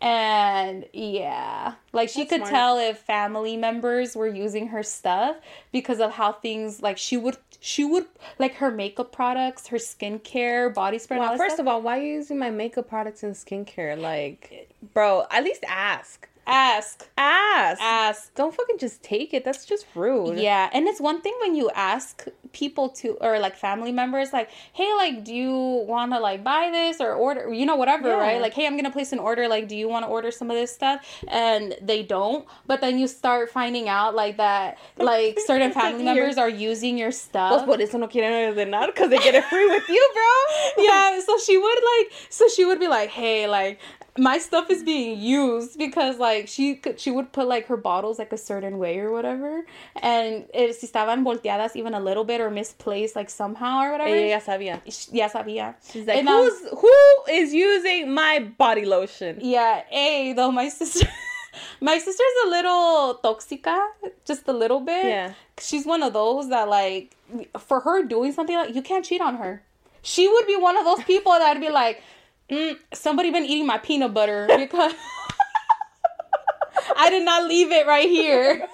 and 0.00 0.84
yeah 0.92 1.74
like 1.92 2.08
she 2.08 2.20
That's 2.20 2.30
could 2.30 2.40
smart. 2.40 2.50
tell 2.52 2.78
if 2.78 2.98
family 2.98 3.56
members 3.56 4.14
were 4.20 4.28
using 4.44 4.68
her 4.68 4.82
stuff 4.82 5.36
because 5.72 6.00
of 6.00 6.10
how 6.12 6.30
things 6.32 6.80
like 6.80 6.98
she 6.98 7.16
would 7.16 7.36
she 7.60 7.84
would 7.84 8.06
like 8.38 8.54
her 8.62 8.70
makeup 8.70 9.10
products 9.12 9.66
her 9.68 9.78
skincare 9.78 10.72
body 10.72 10.98
spray 10.98 11.18
Well, 11.18 11.36
first 11.36 11.58
of 11.58 11.66
all, 11.66 11.80
why 11.82 11.98
are 11.98 12.02
you 12.02 12.14
using 12.20 12.38
my 12.38 12.50
makeup 12.50 12.88
products 12.88 13.22
and 13.22 13.34
skincare? 13.34 13.98
Like, 13.98 14.70
bro, 14.94 15.24
at 15.30 15.42
least 15.42 15.64
ask. 15.66 16.28
Ask 16.46 17.08
Ask. 17.18 17.80
ask 17.82 18.34
Don't 18.34 18.54
fucking 18.54 18.78
just 18.78 19.02
take 19.02 19.32
it. 19.34 19.44
That's 19.44 19.64
just 19.64 19.86
rude. 19.94 20.38
Yeah, 20.38 20.68
and 20.72 20.86
it's 20.86 21.00
one 21.00 21.20
thing 21.20 21.34
when 21.40 21.54
you 21.54 21.70
ask 21.74 22.26
people 22.52 22.88
to 22.88 23.16
or 23.20 23.38
like 23.38 23.54
family 23.56 23.92
members 23.92 24.32
like, 24.32 24.48
"Hey, 24.72 24.90
like 24.94 25.24
do 25.24 25.34
you 25.34 25.52
want 25.86 26.12
to 26.12 26.20
like 26.20 26.42
buy 26.44 26.70
this 26.72 27.00
or 27.00 27.12
order, 27.14 27.52
you 27.52 27.66
know, 27.66 27.76
whatever, 27.76 28.08
Yeah. 28.08 28.14
right? 28.26 28.40
Like, 28.40 28.54
"Hey, 28.54 28.66
I'm 28.66 28.74
going 28.74 28.84
to 28.84 28.90
place 28.90 29.12
an 29.12 29.18
order, 29.18 29.48
like 29.48 29.68
do 29.68 29.76
you 29.76 29.88
want 29.88 30.04
to 30.06 30.10
order 30.10 30.30
some 30.30 30.50
of 30.50 30.56
this 30.56 30.72
stuff?" 30.72 31.00
And 31.28 31.74
they 31.82 32.02
don't. 32.02 32.46
But 32.66 32.80
then 32.80 32.98
you 32.98 33.08
start 33.08 33.50
finding 33.50 33.88
out 33.88 34.14
like 34.14 34.36
that 34.36 34.78
like 34.98 35.38
certain 35.40 35.72
family 35.72 36.04
members 36.04 36.38
are 36.38 36.48
using 36.48 36.96
your 36.98 37.10
Pues 37.10 37.20
stuff. 37.20 37.64
por 37.66 37.80
eso 37.80 37.98
no 37.98 38.08
quieren 38.08 38.54
ordenar 38.54 38.86
because 38.86 39.10
they 39.10 39.18
get 39.18 39.34
it 39.34 39.44
free 39.44 39.66
with 39.66 39.88
you, 39.88 40.10
bro. 40.14 40.84
yeah, 40.84 41.20
so 41.20 41.36
she 41.38 41.56
would 41.58 41.80
like 41.98 42.12
so 42.30 42.48
she 42.48 42.64
would 42.64 42.78
be 42.80 42.88
like, 42.88 43.10
"Hey, 43.10 43.46
like 43.48 43.78
my 44.18 44.38
stuff 44.38 44.70
is 44.70 44.82
being 44.82 45.20
used 45.20 45.78
because 45.78 46.18
like 46.18 46.48
she 46.48 46.74
could 46.76 46.98
she 46.98 47.10
would 47.10 47.32
put 47.32 47.46
like 47.46 47.66
her 47.66 47.76
bottles 47.76 48.18
like 48.18 48.32
a 48.32 48.38
certain 48.38 48.78
way 48.78 48.98
or 48.98 49.10
whatever 49.12 49.64
and 50.02 50.44
if 50.54 50.76
si 50.76 50.86
estaban 50.86 51.24
volteadas 51.24 51.76
even 51.76 51.92
a 51.94 52.00
little 52.00 52.24
bit 52.24 52.40
or 52.40 52.50
misplaced 52.50 53.14
like 53.16 53.28
somehow 53.30 53.80
or 53.82 53.92
whatever 53.92 54.10
Ella 54.14 54.26
ya 54.26 54.40
sabía. 54.40 54.80
ya 55.12 55.28
sabía 55.28 55.74
She's 55.92 56.06
like, 56.06 56.18
And, 56.18 56.28
um, 56.28 56.44
who's 56.44 56.80
who 56.80 56.94
is 57.30 57.52
using 57.54 58.12
my 58.12 58.40
body 58.58 58.84
lotion? 58.86 59.38
yeah 59.40 59.82
hey 59.90 60.32
though 60.32 60.50
my 60.50 60.68
sister 60.68 61.06
my 61.80 61.98
sister's 61.98 62.36
a 62.46 62.48
little 62.48 63.18
toxica 63.22 63.76
just 64.24 64.46
a 64.48 64.52
little 64.52 64.80
bit 64.80 65.04
Yeah. 65.04 65.32
she's 65.58 65.84
one 65.86 66.02
of 66.02 66.12
those 66.12 66.48
that 66.50 66.68
like 66.68 67.16
for 67.58 67.80
her 67.80 68.02
doing 68.04 68.32
something 68.32 68.56
like 68.56 68.74
you 68.74 68.82
can't 68.82 69.04
cheat 69.04 69.20
on 69.20 69.36
her 69.36 69.62
she 70.02 70.28
would 70.28 70.46
be 70.46 70.56
one 70.56 70.76
of 70.76 70.84
those 70.84 71.02
people 71.04 71.32
that'd 71.32 71.60
be 71.60 71.68
like 71.70 72.02
mm, 72.50 72.76
somebody 72.92 73.30
been 73.30 73.44
eating 73.44 73.66
my 73.66 73.78
peanut 73.78 74.14
butter 74.14 74.46
because 74.56 74.92
I 76.96 77.10
did 77.10 77.24
not 77.24 77.48
leave 77.48 77.70
it 77.70 77.86
right 77.86 78.08
here. 78.08 78.66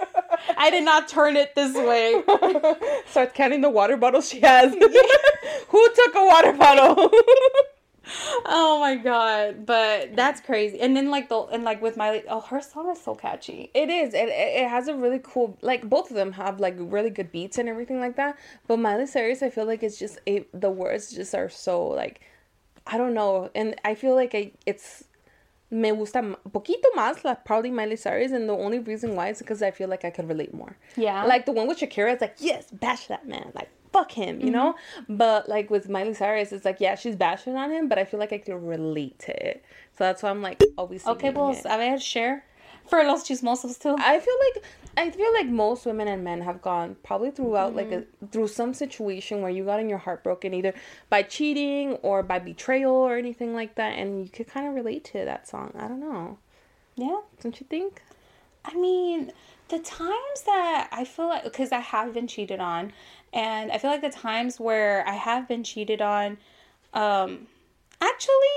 I 0.57 0.71
did 0.71 0.85
not 0.85 1.09
turn 1.09 1.37
it 1.37 1.55
this 1.55 1.75
way. 1.75 2.23
Starts 3.07 3.33
counting 3.35 3.61
the 3.61 3.71
water 3.71 3.97
bottles 3.97 4.29
she 4.29 4.41
has. 4.41 4.73
Who 5.69 5.89
took 5.95 6.15
a 6.15 6.25
water 6.25 6.53
bottle? 6.53 7.11
oh 8.47 8.79
my 8.81 8.97
god! 8.97 9.67
But 9.67 10.15
that's 10.17 10.41
crazy. 10.41 10.81
And 10.81 10.97
then 10.97 11.11
like 11.11 11.29
the 11.29 11.41
and 11.41 11.65
like 11.65 11.81
with 11.81 11.97
Miley, 11.97 12.23
oh, 12.29 12.41
her 12.41 12.61
song 12.61 12.91
is 12.91 13.01
so 13.01 13.15
catchy. 13.15 13.71
It 13.75 13.89
is. 13.89 14.15
It, 14.15 14.29
it 14.29 14.69
has 14.69 14.89
a 14.89 14.95
really 14.95 15.21
cool 15.23 15.59
like 15.63 15.89
both 15.89 16.11
of 16.11 16.17
them 16.17 16.33
have 16.33 16.61
like 16.61 16.75
really 16.79 17.11
good 17.11 17.33
beats 17.33 17.59
and 17.59 17.69
everything 17.69 18.01
like 18.01 18.17
that. 18.17 18.37
But 18.67 18.79
Miley 18.79 19.07
Cyrus, 19.07 19.43
I 19.43 19.51
feel 19.51 19.67
like 19.67 19.83
it's 19.83 19.99
just 19.99 20.19
it, 20.27 20.49
the 20.59 20.71
words 20.71 21.13
just 21.13 21.35
are 21.35 21.49
so 21.49 21.87
like 21.87 22.21
I 22.87 22.99
don't 22.99 23.15
know, 23.15 23.51
and 23.55 23.77
I 23.85 23.95
feel 23.95 24.15
like 24.15 24.35
I, 24.35 24.53
it's 24.67 25.05
me 25.71 25.91
gusta 25.91 26.37
poquito 26.51 26.85
más 26.95 27.25
like 27.25 27.45
probably 27.45 27.71
Miley 27.71 27.97
Cyrus, 27.97 28.33
and 28.33 28.49
the 28.49 28.53
only 28.53 28.79
reason 28.79 29.15
why 29.17 29.31
is 29.31 29.39
because 29.39 29.63
I 29.63 29.71
feel 29.71 29.89
like 29.89 30.05
I 30.05 30.11
could 30.11 30.29
relate 30.29 30.53
more. 30.53 30.77
Yeah. 30.97 31.25
Like 31.25 31.47
the 31.47 31.53
one 31.53 31.67
with 31.67 31.79
Shakira, 31.79 32.13
it's 32.13 32.21
like 32.21 32.37
yes, 32.39 32.71
bash 32.71 33.07
that 33.07 33.27
man, 33.27 33.53
like 33.55 33.71
fuck 33.93 34.13
him, 34.13 34.41
you 34.41 34.51
know. 34.51 34.75
Mm-hmm. 34.99 35.17
But 35.17 35.49
like 35.49 35.71
with 35.71 35.89
Miley 35.89 36.15
Cyrus, 36.15 36.53
it's 36.53 36.65
like 36.65 36.81
yeah, 36.81 36.95
she's 36.95 37.17
bashing 37.17 37.57
on 37.57 37.71
him, 37.71 37.89
but 37.89 37.99
I 37.99 38.05
feel 38.05 38.21
like 38.21 38.33
I 38.33 38.39
can 38.39 38.65
relate 38.65 39.19
to 39.21 39.49
it. 39.49 39.65
So 39.97 40.05
that's 40.05 40.23
why 40.23 40.31
I'm 40.31 40.43
like 40.43 40.63
always. 40.77 41.07
Okay, 41.07 41.31
well, 41.31 41.51
it. 41.51 41.65
a 41.65 41.77
ver, 41.77 41.99
share 41.99 42.45
for 42.87 43.03
los 43.05 43.27
chismosos 43.27 43.79
too. 43.79 43.97
I 43.99 44.19
feel 44.19 44.35
like 44.55 44.65
I 44.97 45.11
feel 45.11 45.33
like 45.33 45.47
most 45.47 45.87
women 45.87 46.09
and 46.09 46.23
men 46.23 46.43
have 46.43 46.61
gone 46.61 46.97
probably 47.03 47.31
throughout 47.31 47.75
like 47.75 47.91
a 47.91 48.05
through 48.31 48.49
some 48.49 48.75
situation 48.75 49.41
where 49.41 49.51
you 49.51 49.65
got 49.65 49.81
in 49.81 49.89
your 49.89 49.99
heart 49.99 50.23
broken 50.23 50.53
either 50.53 50.75
by 51.09 51.23
cheating 51.23 51.95
or 52.03 52.23
by 52.23 52.39
betrayal 52.39 52.93
or 52.93 53.17
anything 53.17 53.55
like 53.55 53.75
that, 53.77 53.99
and 53.99 54.23
you 54.23 54.29
could 54.31 54.49
kind 54.49 54.69
of 54.69 54.75
relate 54.75 55.05
to 55.05 55.25
that 55.25 55.49
song. 55.49 55.73
I 55.79 55.89
don't 55.89 56.01
know, 56.01 56.39
yeah. 56.97 57.21
don't 57.41 57.59
you 57.59 57.67
think? 57.69 58.03
I 58.65 58.75
mean, 58.75 59.33
the 59.69 59.79
times 59.79 60.43
that 60.45 60.89
I 60.93 61.05
feel 61.05 61.29
like 61.29 61.45
because 61.45 61.73
I 61.73 61.81
have 61.81 62.13
been 62.13 62.27
cheated 62.27 62.61
on, 62.61 62.93
and 63.33 63.73
I 63.73 63.79
feel 63.79 63.91
like 63.91 64.03
the 64.03 64.11
times 64.11 64.61
where 64.61 65.07
I 65.09 65.15
have 65.15 65.49
been 65.49 65.65
cheated 65.65 66.03
on, 66.03 66.37
um, 66.93 67.47
actually, 68.01 68.57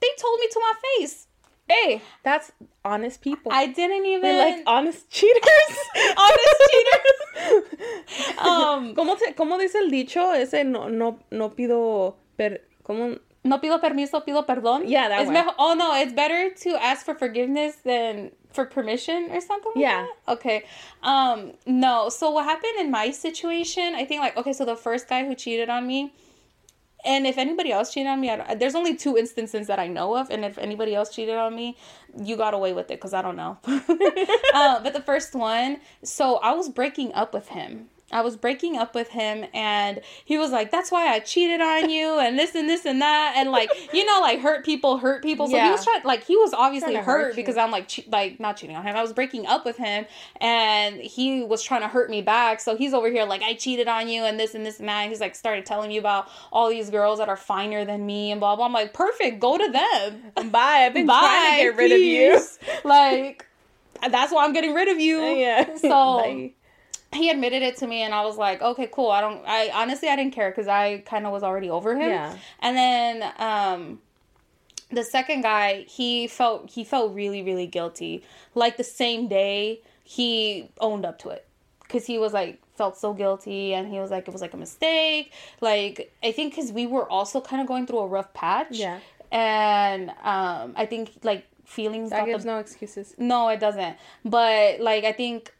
they 0.00 0.08
told 0.18 0.40
me 0.40 0.48
to 0.48 0.60
my 0.60 0.72
face. 0.98 1.26
Hey, 1.70 2.02
that's 2.24 2.50
honest 2.84 3.22
people. 3.22 3.52
I 3.52 3.66
didn't 3.66 4.04
even 4.04 4.36
like 4.38 4.62
honest 4.66 5.08
cheaters. 5.08 5.76
honest 6.18 6.56
cheaters. 6.70 8.38
um, 8.38 8.94
¿Cómo, 8.96 9.16
se, 9.16 9.34
¿Cómo 9.34 9.56
dice 9.56 9.78
el 9.78 9.90
dicho? 9.90 10.34
Ese 10.34 10.64
no, 10.64 10.88
no, 10.88 11.20
no 11.30 11.50
pido. 11.50 12.16
Per, 12.36 12.62
¿Cómo? 12.82 13.20
no 13.44 13.60
pido 13.60 13.80
permiso, 13.80 14.24
pido 14.24 14.46
perdón. 14.46 14.82
Yeah, 14.86 15.08
that 15.08 15.20
it's 15.20 15.30
one. 15.30 15.54
oh 15.58 15.74
no, 15.74 15.94
it's 15.94 16.12
better 16.12 16.50
to 16.50 16.76
ask 16.82 17.04
for 17.06 17.14
forgiveness 17.14 17.76
than 17.84 18.32
for 18.52 18.64
permission 18.66 19.28
or 19.30 19.40
something. 19.40 19.72
Like 19.76 19.82
Yeah. 19.82 20.06
that? 20.26 20.32
Okay. 20.32 20.64
Um. 21.02 21.52
No. 21.66 22.08
So 22.08 22.30
what 22.30 22.46
happened 22.46 22.80
in 22.80 22.90
my 22.90 23.12
situation? 23.12 23.94
I 23.94 24.04
think 24.04 24.20
like 24.20 24.36
okay. 24.36 24.52
So 24.52 24.64
the 24.64 24.76
first 24.76 25.08
guy 25.08 25.24
who 25.24 25.34
cheated 25.34 25.70
on 25.70 25.86
me. 25.86 26.12
And 27.04 27.26
if 27.26 27.38
anybody 27.38 27.72
else 27.72 27.92
cheated 27.92 28.08
on 28.08 28.20
me, 28.20 28.34
there's 28.56 28.74
only 28.74 28.96
two 28.96 29.16
instances 29.16 29.66
that 29.68 29.78
I 29.78 29.86
know 29.86 30.16
of. 30.16 30.30
And 30.30 30.44
if 30.44 30.58
anybody 30.58 30.94
else 30.94 31.14
cheated 31.14 31.36
on 31.36 31.54
me, 31.54 31.76
you 32.16 32.36
got 32.36 32.54
away 32.54 32.72
with 32.72 32.90
it 32.90 32.98
because 32.98 33.14
I 33.14 33.22
don't 33.22 33.36
know. 33.36 33.58
uh, 33.66 34.82
but 34.82 34.92
the 34.92 35.02
first 35.04 35.34
one, 35.34 35.78
so 36.02 36.36
I 36.36 36.52
was 36.52 36.68
breaking 36.68 37.12
up 37.14 37.32
with 37.32 37.48
him. 37.48 37.88
I 38.12 38.22
was 38.22 38.36
breaking 38.36 38.76
up 38.76 38.94
with 38.94 39.08
him, 39.08 39.44
and 39.54 40.00
he 40.24 40.38
was 40.38 40.50
like, 40.50 40.70
"That's 40.70 40.90
why 40.90 41.08
I 41.12 41.20
cheated 41.20 41.60
on 41.60 41.90
you, 41.90 42.18
and 42.18 42.38
this 42.38 42.54
and 42.54 42.68
this 42.68 42.84
and 42.84 43.00
that, 43.02 43.34
and 43.36 43.50
like 43.50 43.70
you 43.92 44.04
know, 44.04 44.20
like 44.20 44.40
hurt 44.40 44.64
people, 44.64 44.98
hurt 44.98 45.22
people." 45.22 45.46
So 45.46 45.56
he 45.66 45.70
was 45.70 45.84
trying, 45.84 46.02
like 46.04 46.24
he 46.24 46.36
was 46.36 46.52
obviously 46.52 46.94
hurt 47.02 47.04
hurt 47.04 47.36
because 47.36 47.56
I'm 47.56 47.70
like, 47.70 47.88
che- 47.88 48.06
like 48.10 48.40
not 48.40 48.56
cheating 48.56 48.76
on 48.76 48.82
him. 48.84 48.96
I 48.96 49.02
was 49.02 49.12
breaking 49.12 49.46
up 49.46 49.64
with 49.64 49.76
him, 49.76 50.06
and 50.40 50.96
he 51.00 51.42
was 51.42 51.62
trying 51.62 51.82
to 51.82 51.88
hurt 51.88 52.10
me 52.10 52.22
back. 52.22 52.60
So 52.60 52.76
he's 52.76 52.92
over 52.94 53.10
here 53.10 53.24
like, 53.24 53.42
"I 53.42 53.54
cheated 53.54 53.88
on 53.88 54.08
you, 54.08 54.24
and 54.24 54.38
this 54.40 54.54
and 54.54 54.64
this 54.66 54.80
and 54.80 54.88
that." 54.88 55.02
And 55.02 55.10
he's 55.10 55.20
like, 55.20 55.34
started 55.34 55.64
telling 55.66 55.88
me 55.88 55.98
about 55.98 56.28
all 56.52 56.68
these 56.68 56.90
girls 56.90 57.18
that 57.18 57.28
are 57.28 57.36
finer 57.36 57.84
than 57.84 58.06
me 58.06 58.30
and 58.30 58.40
blah 58.40 58.56
blah. 58.56 58.66
I'm 58.66 58.72
like, 58.72 58.92
perfect, 58.92 59.40
go 59.40 59.56
to 59.56 59.70
them. 59.70 60.50
Bye. 60.50 60.84
I've 60.86 60.94
been 60.94 61.06
trying 61.06 61.52
to 61.58 61.62
get 61.64 61.76
rid 61.76 61.92
of 61.92 61.98
you. 62.00 62.40
Like, 62.84 63.46
that's 64.10 64.32
why 64.32 64.44
I'm 64.44 64.52
getting 64.52 64.74
rid 64.74 64.88
of 64.88 64.98
you. 64.98 65.20
Yeah. 65.40 65.76
So 65.76 65.88
Bye. 65.88 66.52
He 67.12 67.30
admitted 67.30 67.62
it 67.62 67.76
to 67.78 67.86
me, 67.86 68.02
and 68.02 68.14
I 68.14 68.24
was 68.24 68.36
like, 68.36 68.62
okay, 68.62 68.88
cool. 68.90 69.10
I 69.10 69.20
don't. 69.20 69.42
I 69.46 69.70
honestly, 69.74 70.08
I 70.08 70.16
didn't 70.16 70.32
care 70.34 70.50
because 70.50 70.68
I 70.68 70.98
kind 70.98 71.26
of 71.26 71.32
was 71.32 71.42
already 71.42 71.68
over 71.70 71.94
him. 71.94 72.10
Yeah. 72.10 72.36
And 72.60 72.76
then, 72.76 73.32
um, 73.38 74.00
the 74.92 75.04
second 75.04 75.42
guy, 75.42 75.82
he 75.88 76.26
felt 76.26 76.70
he 76.70 76.84
felt 76.84 77.14
really 77.14 77.42
really 77.42 77.66
guilty. 77.66 78.22
Like 78.54 78.76
the 78.76 78.84
same 78.84 79.28
day, 79.28 79.80
he 80.04 80.68
owned 80.80 81.04
up 81.04 81.18
to 81.20 81.30
it 81.30 81.46
because 81.82 82.06
he 82.06 82.18
was 82.18 82.32
like 82.32 82.60
felt 82.76 82.96
so 82.96 83.12
guilty 83.12 83.74
and 83.74 83.92
he 83.92 83.98
was 84.00 84.10
like 84.10 84.26
it 84.26 84.32
was 84.32 84.40
like 84.40 84.54
a 84.54 84.56
mistake 84.56 85.32
like 85.60 86.10
i 86.22 86.32
think 86.32 86.54
because 86.54 86.72
we 86.72 86.86
were 86.86 87.06
also 87.10 87.38
kind 87.38 87.60
of 87.60 87.68
going 87.68 87.86
through 87.86 87.98
a 87.98 88.06
rough 88.06 88.32
patch 88.32 88.68
Yeah. 88.78 89.00
and 89.30 90.08
um 90.22 90.72
i 90.76 90.86
think 90.86 91.10
like 91.22 91.44
feelings 91.66 92.08
That 92.08 92.20
got 92.20 92.26
the 92.26 92.32
gives 92.32 92.44
no 92.46 92.56
excuses. 92.58 93.14
no, 93.18 93.48
it 93.50 93.60
doesn't. 93.60 93.96
But 94.24 94.80
like 94.80 95.04
I 95.04 95.12
think 95.12 95.52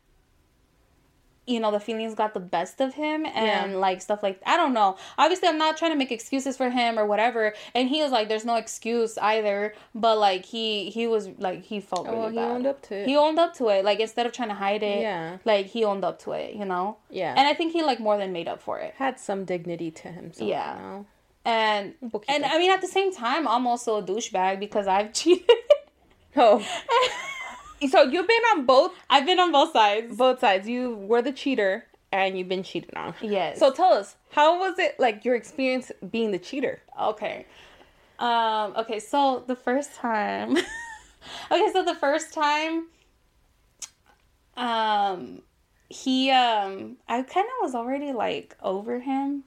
you 1.50 1.60
know 1.60 1.70
the 1.70 1.80
feelings 1.80 2.14
got 2.14 2.32
the 2.34 2.40
best 2.56 2.80
of 2.80 2.94
him 2.94 3.26
and 3.26 3.72
Yeah. 3.72 3.78
like 3.78 4.00
stuff 4.00 4.22
like 4.22 4.40
I 4.46 4.56
don't 4.56 4.72
know. 4.72 4.96
Obviously 5.18 5.48
I'm 5.48 5.58
not 5.58 5.76
trying 5.76 5.92
to 5.92 5.96
make 5.98 6.12
excuses 6.12 6.56
for 6.56 6.70
him 6.70 6.98
or 6.98 7.04
whatever. 7.06 7.54
And 7.74 7.88
he 7.88 8.02
was 8.02 8.12
like 8.12 8.28
there's 8.28 8.44
no 8.44 8.56
excuse 8.56 9.18
either, 9.18 9.74
but 9.94 10.18
like 10.18 10.44
he 10.44 10.90
he 10.90 11.06
was 11.06 11.28
like 11.38 11.62
he 11.64 11.80
felt 11.80 12.06
oh, 12.08 12.12
really 12.12 12.26
Oh, 12.26 12.30
he 12.30 12.36
bad. 12.36 12.50
owned 12.50 12.66
up 12.66 12.82
to 12.88 12.94
it. 12.96 13.06
He 13.06 13.16
owned 13.16 13.38
up 13.38 13.54
to 13.54 13.68
it. 13.68 13.84
Like 13.84 14.00
instead 14.00 14.26
of 14.26 14.32
trying 14.32 14.48
to 14.50 14.54
hide 14.54 14.82
it, 14.82 15.00
Yeah. 15.02 15.38
like 15.44 15.66
he 15.66 15.84
owned 15.84 16.04
up 16.04 16.18
to 16.24 16.32
it, 16.32 16.54
you 16.54 16.64
know? 16.64 16.96
Yeah. 17.10 17.34
And 17.36 17.46
I 17.48 17.54
think 17.54 17.72
he 17.72 17.82
like 17.82 18.00
more 18.00 18.16
than 18.16 18.32
made 18.32 18.48
up 18.48 18.60
for 18.62 18.78
it. 18.78 18.94
had 18.96 19.18
some 19.18 19.44
dignity 19.44 19.90
to 19.90 20.08
himself. 20.08 20.48
Yeah. 20.48 20.76
You 20.76 20.82
know? 20.82 21.06
And 21.44 21.94
and 22.28 22.44
I 22.44 22.58
mean 22.58 22.70
at 22.70 22.80
the 22.82 22.86
same 22.98 23.12
time 23.12 23.48
I'm 23.48 23.66
also 23.66 23.96
a 23.96 24.02
douchebag 24.02 24.60
because 24.60 24.86
I've 24.86 25.12
cheated. 25.18 25.48
Oh. 26.36 26.64
so 27.88 28.02
you've 28.02 28.26
been 28.28 28.42
on 28.56 28.66
both 28.66 28.92
I've 29.08 29.26
been 29.26 29.40
on 29.40 29.52
both 29.52 29.72
sides. 29.72 30.16
both 30.16 30.40
sides. 30.40 30.68
You 30.68 30.96
were 30.96 31.22
the 31.22 31.32
cheater 31.32 31.86
and 32.12 32.36
you've 32.36 32.48
been 32.48 32.62
cheated 32.62 32.94
on. 32.94 33.14
Yes. 33.22 33.58
So 33.58 33.72
tell 33.72 33.92
us, 33.92 34.16
how 34.30 34.58
was 34.58 34.78
it 34.78 34.98
like 34.98 35.24
your 35.24 35.34
experience 35.34 35.92
being 36.10 36.32
the 36.32 36.38
cheater? 36.38 36.80
Okay. 37.00 37.46
Um, 38.18 38.74
okay, 38.76 38.98
so 38.98 39.44
the 39.46 39.56
first 39.56 39.94
time 39.94 40.56
Okay, 41.50 41.72
so 41.72 41.84
the 41.84 41.94
first 41.94 42.32
time 42.32 42.86
um 44.56 45.42
he 45.88 46.30
um 46.30 46.96
I 47.08 47.22
kind 47.22 47.46
of 47.46 47.62
was 47.62 47.74
already 47.74 48.12
like 48.12 48.56
over 48.62 49.00
him. 49.00 49.44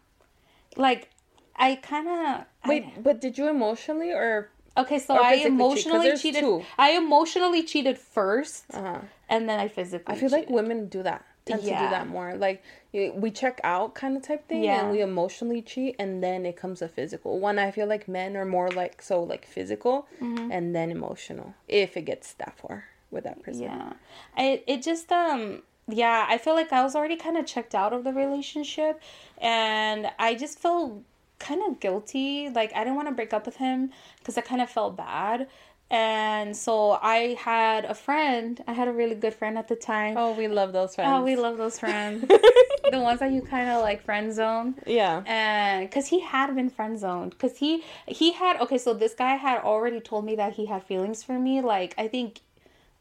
Like 0.76 1.10
I 1.56 1.76
kind 1.76 2.08
of 2.08 2.46
Wait, 2.68 3.04
but 3.04 3.22
did 3.22 3.38
you 3.38 3.48
emotionally 3.48 4.12
or 4.12 4.50
Okay, 4.76 5.00
so 5.00 5.16
I 5.16 5.38
cheat? 5.38 5.48
emotionally 5.48 6.08
there's 6.08 6.22
cheated. 6.22 6.42
two. 6.42 6.64
I 6.78 6.92
emotionally 6.92 7.64
cheated 7.64 7.98
first 7.98 8.66
uh 8.74 9.00
and 9.30 9.48
then 9.50 9.60
I 9.60 9.68
physically 9.68 10.16
I 10.16 10.18
feel 10.20 10.30
like 10.30 10.50
women 10.50 10.88
do 10.88 11.04
that. 11.04 11.24
Tend 11.46 11.62
to 11.62 11.68
do 11.68 11.90
that 11.96 12.08
more. 12.08 12.36
Like 12.36 12.64
we 12.94 13.30
check 13.30 13.60
out 13.66 13.96
kind 13.96 14.16
of 14.16 14.24
type 14.24 14.48
thing 14.48 14.64
Yeah. 14.64 14.80
and 14.82 14.92
we 14.92 15.02
emotionally 15.02 15.62
cheat 15.62 15.96
and 16.00 16.24
then 16.24 16.46
it 16.46 16.56
comes 16.56 16.82
a 16.82 16.88
physical. 16.88 17.40
One 17.40 17.60
I 17.60 17.70
feel 17.72 17.86
like 17.88 18.08
men 18.08 18.38
are 18.38 18.46
more 18.46 18.70
like 18.72 19.02
so 19.02 19.22
like 19.22 19.46
physical 19.46 20.08
Mm-hmm. 20.22 20.52
and 20.52 20.74
then 20.76 20.90
emotional 20.90 21.54
if 21.68 21.98
it 21.98 22.04
gets 22.06 22.34
that 22.34 22.58
far 22.58 22.86
with 23.12 23.26
that 23.26 23.44
person. 23.44 23.64
Yeah. 23.64 23.94
I 24.38 24.64
it 24.66 24.82
just 24.82 25.12
um 25.12 25.64
yeah, 25.88 26.26
I 26.30 26.38
feel 26.38 26.54
like 26.56 26.72
I 26.72 26.82
was 26.82 26.96
already 26.96 27.18
kind 27.18 27.36
of 27.38 27.46
checked 27.46 27.76
out 27.76 27.92
of 27.92 28.06
the 28.06 28.14
relationship 28.14 29.02
and 29.42 30.10
I 30.18 30.34
just 30.36 30.58
felt 30.60 31.04
kind 31.50 31.62
of 31.68 31.80
guilty. 31.86 32.50
Like 32.60 32.72
I 32.76 32.80
didn't 32.84 32.96
want 33.00 33.10
to 33.12 33.14
break 33.20 33.34
up 33.38 33.46
with 33.50 33.58
him 33.66 33.92
cuz 34.24 34.38
I 34.38 34.42
kind 34.52 34.62
of 34.66 34.70
felt 34.70 34.96
bad. 34.98 35.48
And 35.92 36.58
so 36.58 36.74
I 37.16 37.20
had 37.40 37.86
a 37.86 37.94
friend. 37.94 38.64
I 38.68 38.74
had 38.74 38.88
a 38.88 38.92
really 38.92 39.14
good 39.24 39.36
friend 39.40 39.58
at 39.62 39.68
the 39.68 39.76
time. 39.76 40.16
Oh, 40.18 40.32
we 40.42 40.48
love 40.48 40.74
those 40.74 40.96
friends. 40.96 41.12
Oh, 41.14 41.22
we 41.24 41.36
love 41.36 41.58
those 41.64 41.78
friends. 41.84 42.26
the 42.92 43.00
ones 43.10 43.20
that 43.20 43.32
you 43.32 43.42
kind 43.42 43.70
of 43.70 43.82
like 43.90 44.00
friend 44.04 44.34
zone 44.34 44.76
Yeah. 44.88 45.18
and 45.26 45.88
because 45.88 46.08
he 46.14 46.20
had 46.34 46.48
been 46.56 46.70
friend 46.78 46.96
zoned 47.06 47.32
because 47.32 47.58
he 47.64 47.72
he 48.08 48.28
had 48.42 48.60
okay 48.64 48.78
so 48.86 48.94
this 48.94 49.14
guy 49.24 49.36
had 49.48 49.58
already 49.72 50.00
told 50.10 50.26
me 50.30 50.36
that 50.42 50.52
he 50.60 50.66
had 50.74 50.82
feelings 50.92 51.24
for 51.24 51.38
me 51.48 51.54
like 51.62 51.92
i 51.98 52.08
think 52.16 52.42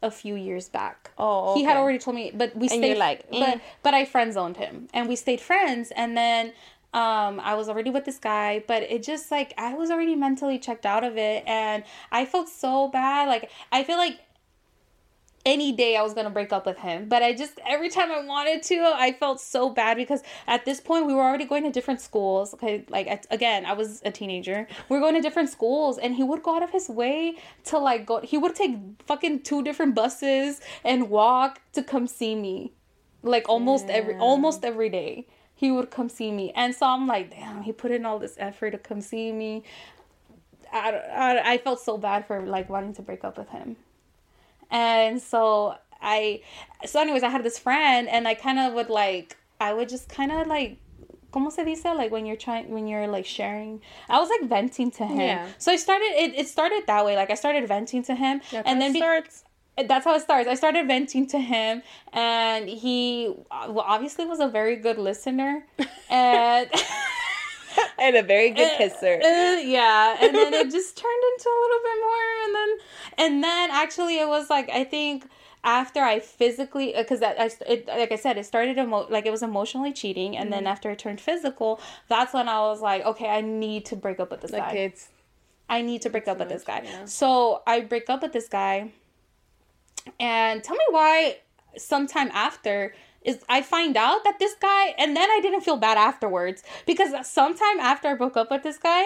a 0.01 0.09
few 0.21 0.35
years 0.35 0.65
back 0.79 1.11
Oh, 1.17 1.55
he 1.57 1.63
had 1.69 1.77
already 1.77 1.99
told 1.99 2.15
me 2.15 2.31
but 2.41 2.49
we 2.55 2.67
And 2.69 2.77
stayed 2.79 2.87
you're 2.89 2.97
like, 3.09 3.19
eh. 3.31 3.39
but 3.43 3.55
but 3.85 3.93
i 3.93 4.03
friend 4.13 4.29
zoned 4.33 4.57
him 4.57 4.75
and 4.95 5.03
we 5.11 5.15
stayed 5.25 5.41
friends 5.51 5.91
and 6.01 6.09
then 6.21 6.53
um 6.93 7.39
i 7.39 7.53
was 7.55 7.69
already 7.69 7.89
with 7.89 8.05
this 8.05 8.19
guy 8.19 8.63
but 8.67 8.83
it 8.83 9.03
just 9.03 9.31
like 9.31 9.53
i 9.57 9.73
was 9.73 9.89
already 9.89 10.15
mentally 10.15 10.59
checked 10.59 10.85
out 10.85 11.03
of 11.03 11.17
it 11.17 11.43
and 11.47 11.83
i 12.11 12.25
felt 12.25 12.47
so 12.47 12.87
bad 12.87 13.27
like 13.27 13.49
i 13.71 13.83
feel 13.83 13.97
like 13.97 14.19
any 15.45 15.71
day 15.73 15.97
I 15.97 16.01
was 16.01 16.13
gonna 16.13 16.29
break 16.29 16.53
up 16.53 16.65
with 16.65 16.77
him. 16.77 17.09
But 17.09 17.21
I 17.21 17.33
just 17.33 17.59
every 17.65 17.89
time 17.89 18.11
I 18.11 18.23
wanted 18.25 18.63
to, 18.63 18.93
I 18.95 19.11
felt 19.13 19.41
so 19.41 19.69
bad 19.69 19.97
because 19.97 20.23
at 20.47 20.65
this 20.65 20.79
point 20.79 21.05
we 21.05 21.13
were 21.13 21.21
already 21.21 21.45
going 21.45 21.63
to 21.63 21.71
different 21.71 22.01
schools. 22.01 22.53
Okay, 22.53 22.85
like 22.89 23.25
again, 23.29 23.65
I 23.65 23.73
was 23.73 24.01
a 24.05 24.11
teenager. 24.11 24.67
We 24.89 24.97
are 24.97 24.99
going 24.99 25.15
to 25.15 25.21
different 25.21 25.49
schools, 25.49 25.97
and 25.97 26.15
he 26.15 26.23
would 26.23 26.43
go 26.43 26.55
out 26.55 26.63
of 26.63 26.71
his 26.71 26.89
way 26.89 27.35
to 27.65 27.77
like 27.77 28.05
go. 28.05 28.21
He 28.21 28.37
would 28.37 28.55
take 28.55 28.77
fucking 29.05 29.41
two 29.41 29.63
different 29.63 29.95
buses 29.95 30.61
and 30.83 31.09
walk 31.09 31.61
to 31.73 31.83
come 31.83 32.07
see 32.07 32.35
me, 32.35 32.73
like 33.21 33.49
almost 33.49 33.89
every 33.89 34.15
almost 34.17 34.63
every 34.63 34.89
day. 34.89 35.27
He 35.63 35.71
would 35.71 35.91
come 35.91 36.09
see 36.09 36.29
me, 36.29 36.51
and 36.55 36.75
so 36.75 36.85
I'm 36.85 37.07
like, 37.07 37.31
damn, 37.31 37.63
he 37.63 37.71
put 37.71 37.91
in 37.91 38.05
all 38.05 38.19
this 38.19 38.35
effort 38.37 38.71
to 38.71 38.77
come 38.77 38.99
see 38.99 39.31
me. 39.31 39.63
I, 40.73 40.91
I, 40.91 41.51
I 41.53 41.57
felt 41.59 41.79
so 41.79 41.97
bad 41.97 42.27
for 42.27 42.41
like 42.41 42.69
wanting 42.69 42.93
to 42.95 43.01
break 43.01 43.23
up 43.23 43.37
with 43.37 43.47
him. 43.47 43.77
And 44.69 45.21
so 45.21 45.77
I, 46.01 46.41
so 46.85 46.99
anyways, 46.99 47.23
I 47.23 47.29
had 47.29 47.43
this 47.43 47.57
friend 47.57 48.09
and 48.09 48.27
I 48.27 48.33
kind 48.33 48.59
of 48.59 48.73
would 48.73 48.89
like, 48.89 49.37
I 49.61 49.71
would 49.71 49.87
just 49.87 50.09
kind 50.09 50.33
of 50.33 50.47
like, 50.47 50.79
como 51.31 51.49
se 51.49 51.63
dice? 51.63 51.85
Like 51.85 52.11
when 52.11 52.25
you're 52.25 52.35
trying, 52.35 52.69
when 52.69 52.85
you're 52.85 53.07
like 53.07 53.25
sharing, 53.25 53.81
I 54.09 54.19
was 54.19 54.29
like 54.29 54.49
venting 54.49 54.91
to 54.91 55.05
him. 55.05 55.19
Yeah. 55.21 55.47
So 55.59 55.71
I 55.71 55.77
started, 55.77 56.11
it, 56.23 56.35
it 56.35 56.47
started 56.49 56.83
that 56.87 57.05
way. 57.05 57.15
Like 57.15 57.31
I 57.31 57.35
started 57.35 57.65
venting 57.69 58.03
to 58.03 58.15
him. 58.15 58.41
and 58.51 58.81
then 58.81 58.93
starts. 58.95 59.45
That's 59.77 60.05
how 60.05 60.15
it 60.15 60.21
starts. 60.21 60.47
I 60.47 60.55
started 60.55 60.87
venting 60.87 61.27
to 61.27 61.39
him, 61.39 61.81
and 62.11 62.69
he 62.69 63.33
uh, 63.49 63.73
obviously 63.77 64.25
was 64.25 64.39
a 64.39 64.47
very 64.47 64.75
good 64.75 64.97
listener, 64.97 65.65
and 66.09 66.69
and 67.99 68.15
a 68.15 68.23
very 68.23 68.51
good 68.51 68.71
uh, 68.71 68.77
kisser. 68.77 69.19
Uh, 69.23 69.59
yeah, 69.59 70.17
and 70.21 70.35
then 70.35 70.53
it 70.53 70.71
just 70.71 70.97
turned 70.97 71.23
into 71.33 71.49
a 71.49 71.59
little 71.61 71.79
bit 71.83 71.99
more, 72.01 72.45
and 72.45 72.55
then 72.55 72.77
and 73.17 73.43
then 73.43 73.71
actually 73.71 74.19
it 74.19 74.27
was 74.27 74.49
like 74.49 74.69
I 74.69 74.83
think 74.83 75.27
after 75.63 76.01
I 76.01 76.19
physically 76.19 76.95
uh, 76.95 77.01
because 77.01 77.21
that 77.21 77.39
I 77.39 77.49
it, 77.67 77.87
like 77.87 78.11
I 78.11 78.15
said 78.15 78.37
it 78.37 78.45
started 78.45 78.77
emo- 78.77 79.07
like 79.09 79.25
it 79.25 79.31
was 79.31 79.43
emotionally 79.43 79.93
cheating, 79.93 80.37
and 80.37 80.51
then 80.51 80.63
mm-hmm. 80.63 80.67
after 80.67 80.91
it 80.91 80.99
turned 80.99 81.21
physical, 81.21 81.81
that's 82.09 82.33
when 82.33 82.47
I 82.47 82.59
was 82.59 82.81
like, 82.81 83.03
okay, 83.05 83.29
I 83.29 83.41
need 83.41 83.85
to 83.85 83.95
break 83.95 84.19
up 84.19 84.31
with 84.31 84.41
this 84.41 84.51
like 84.51 84.63
guy. 84.63 84.73
it's 84.73 85.09
I 85.69 85.81
need 85.81 86.01
to 86.03 86.09
break 86.09 86.27
up 86.27 86.39
with 86.39 86.49
this 86.49 86.63
guy. 86.63 86.81
yeah. 86.83 87.05
So 87.05 87.63
I 87.65 87.81
break 87.81 88.09
up 88.09 88.21
with 88.21 88.33
this 88.33 88.47
guy, 88.47 88.91
and 90.19 90.63
tell 90.63 90.75
me 90.75 90.85
why. 90.89 91.37
Sometime 91.75 92.29
after 92.33 92.93
is 93.23 93.39
I 93.49 93.61
find 93.63 93.97
out 93.97 94.23
that 94.25 94.37
this 94.37 94.53
guy, 94.61 94.87
and 94.99 95.15
then 95.15 95.29
I 95.31 95.39
didn't 95.41 95.61
feel 95.61 95.77
bad 95.77 95.97
afterwards 95.97 96.61
because 96.85 97.25
sometime 97.27 97.79
after 97.79 98.09
I 98.09 98.13
broke 98.15 98.37
up 98.37 98.51
with 98.51 98.63
this 98.63 98.77
guy, 98.77 99.05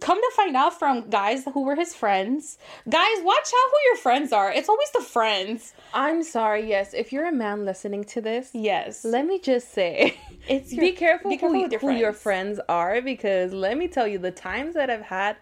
come 0.00 0.20
to 0.20 0.30
find 0.34 0.56
out 0.56 0.78
from 0.78 1.08
guys 1.08 1.44
who 1.54 1.62
were 1.64 1.76
his 1.76 1.94
friends. 1.94 2.58
Guys, 2.88 3.16
watch 3.22 3.46
out 3.46 3.70
who 3.70 3.76
your 3.86 3.96
friends 3.96 4.32
are. 4.32 4.52
It's 4.52 4.68
always 4.68 4.90
the 4.92 5.00
friends. 5.02 5.72
I'm 5.94 6.22
sorry, 6.22 6.68
yes. 6.68 6.92
If 6.92 7.12
you're 7.12 7.26
a 7.28 7.32
man 7.32 7.64
listening 7.64 8.04
to 8.04 8.20
this, 8.20 8.50
Yes, 8.52 9.04
let 9.04 9.26
me 9.26 9.38
just 9.38 9.72
say 9.72 10.18
it's 10.48 10.72
your, 10.74 10.84
be 10.84 10.92
careful, 10.92 11.30
be 11.30 11.38
careful 11.38 11.54
who, 11.60 11.70
your 11.70 11.80
who 11.80 11.90
your 11.92 12.12
friends. 12.12 12.58
friends 12.58 12.60
are 12.68 13.00
because 13.00 13.52
let 13.52 13.78
me 13.78 13.88
tell 13.88 14.08
you 14.08 14.18
the 14.18 14.32
times 14.32 14.74
that 14.74 14.90
I've 14.90 15.02
had 15.02 15.36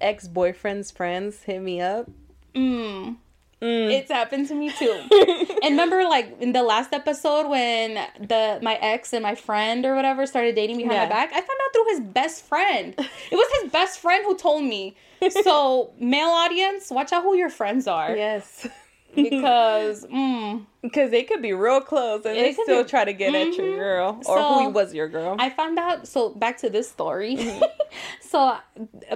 ex-boyfriend's 0.00 0.90
friends 0.90 1.42
hit 1.42 1.60
me 1.62 1.80
up. 1.80 2.10
Mm. 2.54 3.16
Mm. 3.62 3.90
It's 3.90 4.10
happened 4.10 4.48
to 4.48 4.54
me 4.54 4.70
too. 4.70 4.92
and 5.62 5.70
remember, 5.70 6.04
like 6.04 6.36
in 6.40 6.52
the 6.52 6.62
last 6.62 6.92
episode 6.92 7.48
when 7.48 7.94
the 8.20 8.58
my 8.62 8.74
ex 8.74 9.14
and 9.14 9.22
my 9.22 9.34
friend 9.34 9.86
or 9.86 9.94
whatever 9.96 10.26
started 10.26 10.54
dating 10.54 10.76
behind 10.76 10.92
Yeah. 10.94 11.04
my 11.04 11.08
back, 11.08 11.30
I 11.32 11.40
found 11.40 11.58
out 11.64 11.72
through 11.72 11.88
his 11.88 12.00
best 12.00 12.44
friend. 12.44 12.94
It 12.98 13.34
was 13.34 13.62
his 13.62 13.72
best 13.72 13.98
friend 13.98 14.22
who 14.26 14.36
told 14.36 14.62
me. 14.64 14.94
So, 15.42 15.92
male 15.98 16.28
audience, 16.28 16.90
watch 16.90 17.12
out 17.14 17.22
who 17.22 17.34
your 17.34 17.48
friends 17.48 17.86
are 17.88 18.14
yes. 18.14 18.68
because 19.14 20.04
mm, 20.12 20.66
Because 20.82 21.10
they 21.10 21.22
could 21.22 21.40
be 21.40 21.54
real 21.54 21.80
close 21.80 22.26
and 22.26 22.36
they 22.36 22.52
still 22.52 22.84
be- 22.84 22.88
try 22.90 23.06
to 23.06 23.14
get 23.14 23.34
at 23.34 23.54
your 23.54 23.66
Mhm. 23.66 23.76
girl 23.78 24.16
or 24.26 24.38
So, 24.38 24.54
who 24.64 24.68
was 24.68 24.92
your 24.92 25.08
girl. 25.08 25.34
I 25.38 25.48
found 25.48 25.78
out. 25.78 26.06
So 26.06 26.28
back 26.28 26.58
to 26.58 26.68
this 26.68 26.90
story. 26.90 27.38
so 28.20 28.56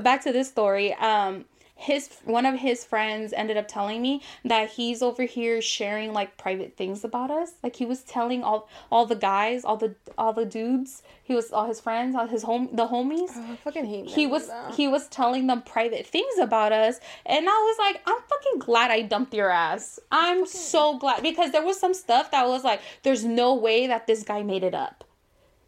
back 0.01 0.23
to 0.25 0.33
this 0.33 0.49
story. 0.49 0.95
Um, 0.95 1.45
his 1.81 2.11
one 2.25 2.45
of 2.45 2.57
his 2.57 2.85
friends 2.85 3.33
ended 3.33 3.57
up 3.57 3.67
telling 3.67 4.03
me 4.03 4.21
that 4.45 4.69
he's 4.69 5.01
over 5.01 5.23
here 5.23 5.63
sharing 5.63 6.13
like 6.13 6.37
private 6.37 6.77
things 6.77 7.05
about 7.05 7.31
us. 7.31 7.53
Like 7.63 7.75
he 7.75 7.87
was 7.87 8.03
telling 8.03 8.45
all 8.45 8.69
all 8.93 9.07
the 9.07 9.17
guys, 9.17 9.65
all 9.65 9.79
the 9.79 9.95
all 10.19 10.35
the 10.35 10.45
dudes. 10.45 11.03
He 11.23 11.35
was 11.35 11.53
all 11.53 11.67
his 11.67 11.81
friends, 11.81 12.15
all 12.15 12.27
his 12.27 12.43
home 12.43 12.69
the 12.73 12.89
homies. 12.89 13.31
Oh, 13.35 13.53
I 13.53 13.57
fucking 13.57 13.87
hate 13.87 14.11
He 14.11 14.27
was 14.27 14.49
though. 14.49 14.73
he 14.77 14.89
was 14.89 15.09
telling 15.09 15.47
them 15.47 15.63
private 15.63 16.07
things 16.07 16.37
about 16.39 16.73
us, 16.73 17.01
and 17.25 17.49
I 17.49 17.53
was 17.53 17.77
like, 17.79 18.03
I'm 18.07 18.21
fucking 18.29 18.59
glad 18.59 18.91
I 18.91 19.01
dumped 19.01 19.33
your 19.33 19.51
ass. 19.51 19.99
I'm 20.13 20.47
so 20.47 20.99
glad 20.99 21.23
because 21.23 21.51
there 21.53 21.65
was 21.65 21.81
some 21.81 21.95
stuff 21.95 22.31
that 22.33 22.47
was 22.47 22.63
like, 22.63 22.83
there's 23.04 23.25
no 23.25 23.54
way 23.54 23.87
that 23.87 24.07
this 24.07 24.23
guy 24.23 24.43
made 24.43 24.65
it 24.65 24.75
up. 24.75 25.02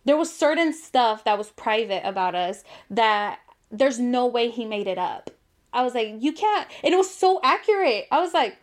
There 0.04 0.18
was 0.18 0.30
certain 0.30 0.74
stuff 0.74 1.24
that 1.24 1.38
was 1.38 1.50
private 1.52 2.06
about 2.06 2.34
us 2.34 2.64
that 2.90 3.38
there's 3.70 3.98
no 3.98 4.26
way 4.26 4.50
he 4.50 4.66
made 4.66 4.86
it 4.86 4.98
up. 4.98 5.30
I 5.72 5.82
was 5.82 5.94
like, 5.94 6.14
you 6.20 6.32
can't, 6.32 6.66
and 6.84 6.92
it 6.94 6.96
was 6.96 7.12
so 7.12 7.40
accurate. 7.42 8.06
I 8.10 8.20
was 8.20 8.34
like, 8.34 8.56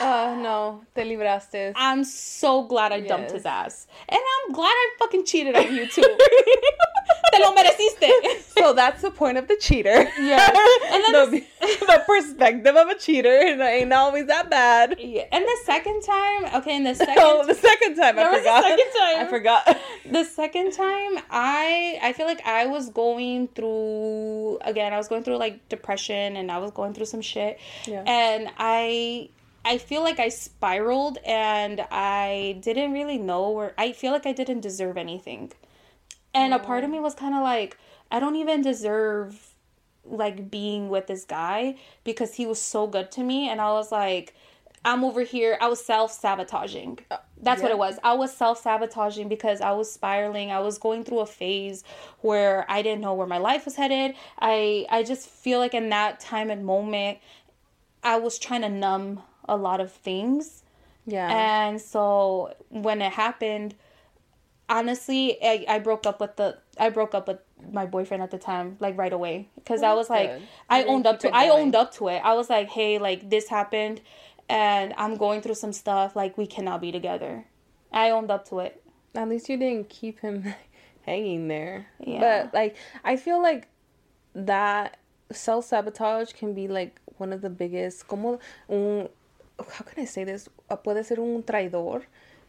Uh, 0.00 0.36
no, 0.40 0.82
te 0.94 1.02
libraste. 1.02 1.72
I'm 1.74 2.04
so 2.04 2.62
glad 2.62 2.92
I 2.92 3.00
dumped 3.00 3.32
his 3.32 3.44
ass, 3.44 3.86
and 4.08 4.20
I'm 4.32 4.52
glad 4.52 4.68
I 4.70 4.90
fucking 5.00 5.24
cheated 5.24 5.56
on 5.56 5.74
you 5.74 5.86
too. 5.88 6.02
Te 7.34 7.42
lo 7.42 7.54
mereciste. 7.54 8.42
so 8.58 8.72
that's 8.72 9.02
the 9.02 9.10
point 9.10 9.38
of 9.38 9.48
the 9.48 9.56
cheater. 9.56 10.08
Yeah. 10.20 10.48
And 10.92 11.04
then 11.04 11.30
the, 11.30 11.44
the 11.86 12.02
perspective 12.06 12.76
of 12.76 12.88
a 12.88 12.94
cheater 12.98 13.28
and 13.36 13.60
it 13.60 13.64
ain't 13.64 13.92
always 13.92 14.26
that 14.26 14.50
bad. 14.50 14.96
Yeah. 14.98 15.24
And 15.32 15.44
the 15.44 15.58
second 15.64 16.02
time, 16.02 16.44
okay, 16.56 16.76
and 16.76 16.86
the 16.86 16.94
second 16.94 17.16
Oh, 17.18 17.44
the 17.46 17.54
second 17.54 17.96
time 17.96 18.18
I 18.18 18.38
forgot. 18.38 18.64
second 18.64 18.90
time. 18.98 19.26
I 19.26 19.26
forgot. 19.28 19.78
the 20.10 20.24
second 20.24 20.72
time 20.72 21.18
I 21.30 21.98
I 22.02 22.12
feel 22.12 22.26
like 22.26 22.46
I 22.46 22.66
was 22.66 22.90
going 22.90 23.48
through 23.48 24.58
again, 24.62 24.92
I 24.92 24.96
was 24.98 25.08
going 25.08 25.24
through 25.24 25.38
like 25.38 25.68
depression 25.68 26.36
and 26.36 26.50
I 26.50 26.58
was 26.58 26.70
going 26.70 26.94
through 26.94 27.06
some 27.06 27.22
shit. 27.22 27.58
Yeah. 27.86 28.02
And 28.06 28.50
I 28.58 29.30
I 29.64 29.78
feel 29.78 30.02
like 30.02 30.18
I 30.18 30.28
spiraled 30.28 31.18
and 31.24 31.80
I 31.90 32.58
didn't 32.60 32.92
really 32.92 33.16
know 33.18 33.50
where 33.50 33.72
I 33.78 33.92
feel 33.92 34.12
like 34.12 34.26
I 34.26 34.32
didn't 34.32 34.60
deserve 34.60 34.96
anything. 34.98 35.52
And 36.34 36.52
a 36.52 36.58
part 36.58 36.84
of 36.84 36.90
me 36.90 37.00
was 37.00 37.14
kind 37.14 37.34
of 37.34 37.42
like 37.42 37.78
I 38.10 38.20
don't 38.20 38.36
even 38.36 38.62
deserve 38.62 39.54
like 40.04 40.50
being 40.50 40.88
with 40.88 41.06
this 41.06 41.24
guy 41.24 41.76
because 42.04 42.34
he 42.34 42.46
was 42.46 42.60
so 42.60 42.86
good 42.86 43.10
to 43.12 43.22
me 43.22 43.48
and 43.48 43.60
I 43.60 43.72
was 43.72 43.90
like 43.90 44.34
I'm 44.84 45.02
over 45.02 45.22
here 45.22 45.56
I 45.60 45.68
was 45.68 45.82
self-sabotaging. 45.82 46.98
Uh, 47.10 47.16
That's 47.40 47.62
what 47.62 47.70
it 47.70 47.78
was. 47.78 47.98
I 48.04 48.12
was 48.12 48.36
self-sabotaging 48.36 49.28
because 49.28 49.62
I 49.62 49.72
was 49.72 49.90
spiraling. 49.90 50.50
I 50.50 50.60
was 50.60 50.76
going 50.76 51.04
through 51.04 51.20
a 51.20 51.26
phase 51.26 51.84
where 52.20 52.66
I 52.68 52.82
didn't 52.82 53.00
know 53.00 53.14
where 53.14 53.26
my 53.26 53.38
life 53.38 53.64
was 53.64 53.76
headed. 53.76 54.14
I 54.38 54.86
I 54.90 55.02
just 55.02 55.28
feel 55.28 55.58
like 55.58 55.72
in 55.72 55.88
that 55.88 56.20
time 56.20 56.50
and 56.50 56.66
moment 56.66 57.18
I 58.02 58.18
was 58.18 58.38
trying 58.38 58.60
to 58.60 58.68
numb 58.68 59.22
a 59.48 59.56
lot 59.56 59.80
of 59.80 59.90
things. 59.90 60.62
Yeah. 61.06 61.28
And 61.30 61.80
so 61.80 62.54
when 62.68 63.00
it 63.00 63.12
happened, 63.12 63.74
honestly, 64.68 65.38
I, 65.42 65.64
I 65.68 65.78
broke 65.78 66.06
up 66.06 66.20
with 66.20 66.36
the 66.36 66.58
I 66.78 66.90
broke 66.90 67.14
up 67.14 67.28
with 67.28 67.38
my 67.70 67.86
boyfriend 67.86 68.22
at 68.22 68.30
the 68.30 68.38
time, 68.38 68.76
like 68.80 68.96
right 68.98 69.12
away, 69.12 69.48
because 69.54 69.82
I 69.82 69.94
was 69.94 70.10
like, 70.10 70.30
good. 70.30 70.42
I 70.68 70.84
owned 70.84 71.06
up 71.06 71.20
to 71.20 71.28
it 71.28 71.34
I 71.34 71.48
owned 71.48 71.74
up 71.74 71.92
to 71.94 72.08
it. 72.08 72.20
I 72.24 72.34
was 72.34 72.50
like, 72.50 72.68
hey, 72.68 72.98
like 72.98 73.30
this 73.30 73.48
happened, 73.48 74.00
and 74.48 74.94
I'm 74.96 75.16
going 75.16 75.40
through 75.42 75.54
some 75.54 75.72
stuff. 75.72 76.16
Like 76.16 76.36
we 76.36 76.46
cannot 76.46 76.80
be 76.80 76.92
together. 76.92 77.46
I 77.92 78.10
owned 78.10 78.30
up 78.30 78.48
to 78.48 78.60
it. 78.60 78.82
At 79.14 79.28
least 79.28 79.48
you 79.48 79.56
didn't 79.56 79.88
keep 79.88 80.20
him 80.20 80.54
hanging 81.02 81.48
there. 81.48 81.86
Yeah. 82.00 82.20
But 82.20 82.54
like 82.54 82.76
I 83.04 83.16
feel 83.16 83.42
like 83.42 83.68
that 84.34 84.98
self 85.32 85.66
sabotage 85.66 86.32
can 86.32 86.54
be 86.54 86.68
like 86.68 87.00
one 87.18 87.32
of 87.32 87.40
the 87.40 87.50
biggest 87.50 88.08
como 88.08 88.40
un 88.68 89.08
how 89.58 89.84
can 89.84 90.02
I 90.02 90.06
say 90.06 90.24
this? 90.24 90.48
Puede 90.68 91.04
ser 91.04 91.20
un 91.20 91.42
traidor 91.42 92.02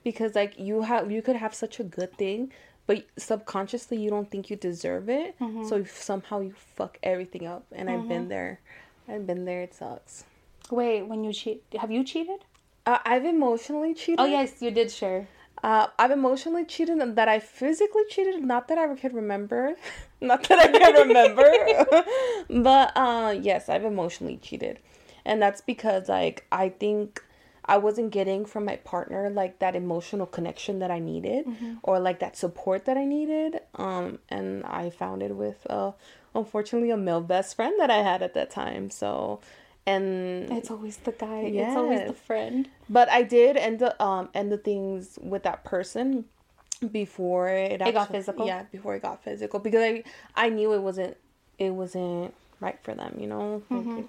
because 0.06 0.36
like 0.36 0.54
you 0.58 0.84
have 0.84 1.12
you 1.12 1.22
could 1.22 1.36
have 1.36 1.54
such 1.54 1.76
a 1.82 1.84
good 1.84 2.12
thing 2.18 2.52
but 2.88 3.04
subconsciously 3.18 3.98
you 3.98 4.10
don't 4.10 4.30
think 4.32 4.50
you 4.50 4.56
deserve 4.56 5.10
it 5.10 5.36
Mm-hmm. 5.42 5.64
so 5.70 5.84
somehow 5.84 6.40
you 6.40 6.54
fuck 6.78 6.98
everything 7.04 7.46
up 7.46 7.64
and 7.74 7.90
I've 7.90 8.08
been 8.08 8.28
there 8.30 8.62
I've 9.10 9.28
been 9.28 9.44
there 9.46 9.62
it 9.68 9.74
sucks 9.74 10.24
Wait, 10.72 11.04
when 11.04 11.24
you 11.26 11.32
cheat, 11.34 11.62
have 11.80 11.92
you 11.92 12.04
cheated? 12.04 12.40
uh, 12.86 13.00
I've 13.06 13.26
emotionally 13.26 13.94
cheated 13.94 14.20
Oh 14.20 14.26
yes, 14.26 14.62
you 14.62 14.72
did 14.72 14.90
share. 14.92 15.28
Uh, 15.64 15.88
I've 15.98 16.12
emotionally 16.12 16.66
cheated 16.66 16.98
and 17.00 17.16
that 17.16 17.28
I 17.28 17.40
physically 17.40 18.04
cheated. 18.10 18.44
Not 18.44 18.68
that 18.68 18.78
I 18.78 18.86
can 18.96 19.14
remember. 19.16 19.76
not 20.22 20.44
that 20.50 20.60
I 20.60 20.68
can 20.82 20.94
remember. 21.08 21.50
but 22.68 22.88
uh, 22.96 23.32
yes, 23.50 23.70
I've 23.70 23.86
emotionally 23.86 24.38
cheated. 24.38 24.78
And 25.24 25.42
that's 25.42 25.62
because 25.62 26.08
like 26.10 26.46
I 26.52 26.70
think 26.70 27.24
I 27.68 27.78
wasn't 27.78 28.12
getting 28.12 28.46
from 28.46 28.66
my 28.66 28.76
partner 28.78 29.30
like 29.30 29.60
that 29.60 29.76
emotional 29.76 30.26
connection 30.28 30.80
that 30.80 30.92
I 30.92 31.00
needed 31.00 31.48
or 31.84 32.00
like 32.00 32.20
that 32.20 32.38
support 32.38 32.86
that 32.86 32.98
I 32.98 33.06
needed. 33.06 33.60
Um 33.76 34.20
and 34.30 34.64
I 34.66 34.90
found 34.90 35.24
it 35.24 35.36
with 35.36 35.66
uh 35.70 35.92
unfortunately 36.34 36.92
a 36.92 36.98
male 36.98 37.22
best 37.22 37.56
friend 37.56 37.74
that 37.80 37.90
I 37.90 38.02
had 38.04 38.22
at 38.22 38.34
that 38.36 38.52
time. 38.52 38.90
So 38.90 39.40
and 39.88 40.52
It's 40.52 40.72
always 40.72 40.98
the 40.98 41.12
guy. 41.12 41.42
It's 41.42 41.76
always 41.78 42.08
the 42.08 42.14
friend. 42.14 42.68
but 42.90 43.10
I 43.10 43.24
did 43.24 43.58
end 43.58 43.80
the 43.80 43.92
um 44.04 44.30
end 44.34 44.52
the 44.52 44.58
things 44.58 45.18
with 45.22 45.44
that 45.44 45.64
person 45.64 46.26
before 46.92 47.50
it, 47.50 47.82
It 47.82 47.94
got 47.94 48.12
physical? 48.12 48.46
Yeah, 48.46 48.64
before 48.72 48.96
it 48.96 49.02
got 49.02 49.24
physical 49.24 49.60
because 49.60 49.82
I 49.82 50.04
I 50.36 50.50
knew 50.50 50.74
it 50.74 50.82
wasn't 50.82 51.18
it 51.58 51.72
wasn't 51.72 52.34
right 52.60 52.78
for 52.84 52.94
them. 52.94 53.18
You 53.20 53.28
know, 53.28 53.64
Mm-hmm. 53.72 54.02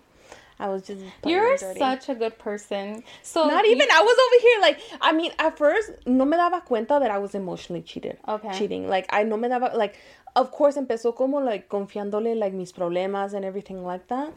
I 0.58 0.68
was 0.68 0.82
just 0.82 1.02
You're 1.24 1.56
dirty. 1.56 1.78
such 1.78 2.08
a 2.08 2.14
good 2.14 2.38
person. 2.38 3.02
So 3.22 3.46
Not 3.46 3.64
you- 3.66 3.72
even. 3.72 3.88
I 3.92 4.00
was 4.00 4.18
over 4.26 4.42
here 4.42 4.60
like. 4.60 4.80
I 5.00 5.12
mean, 5.12 5.32
at 5.38 5.58
first, 5.58 5.90
no 6.06 6.24
me 6.24 6.36
daba 6.36 6.64
cuenta 6.66 6.98
that 7.00 7.10
I 7.10 7.18
was 7.18 7.34
emotionally 7.34 7.82
cheated. 7.82 8.18
Okay. 8.26 8.52
Cheating. 8.58 8.88
Like 8.88 9.06
I 9.10 9.22
no 9.24 9.36
me 9.36 9.48
daba 9.48 9.74
like. 9.74 9.96
Of 10.34 10.50
course, 10.50 10.76
empezó 10.76 11.14
como 11.16 11.38
like 11.40 11.68
confiándole 11.70 12.36
like 12.38 12.52
mis 12.52 12.70
problemas 12.70 13.32
and 13.32 13.42
everything 13.42 13.82
like 13.84 14.06
that, 14.08 14.34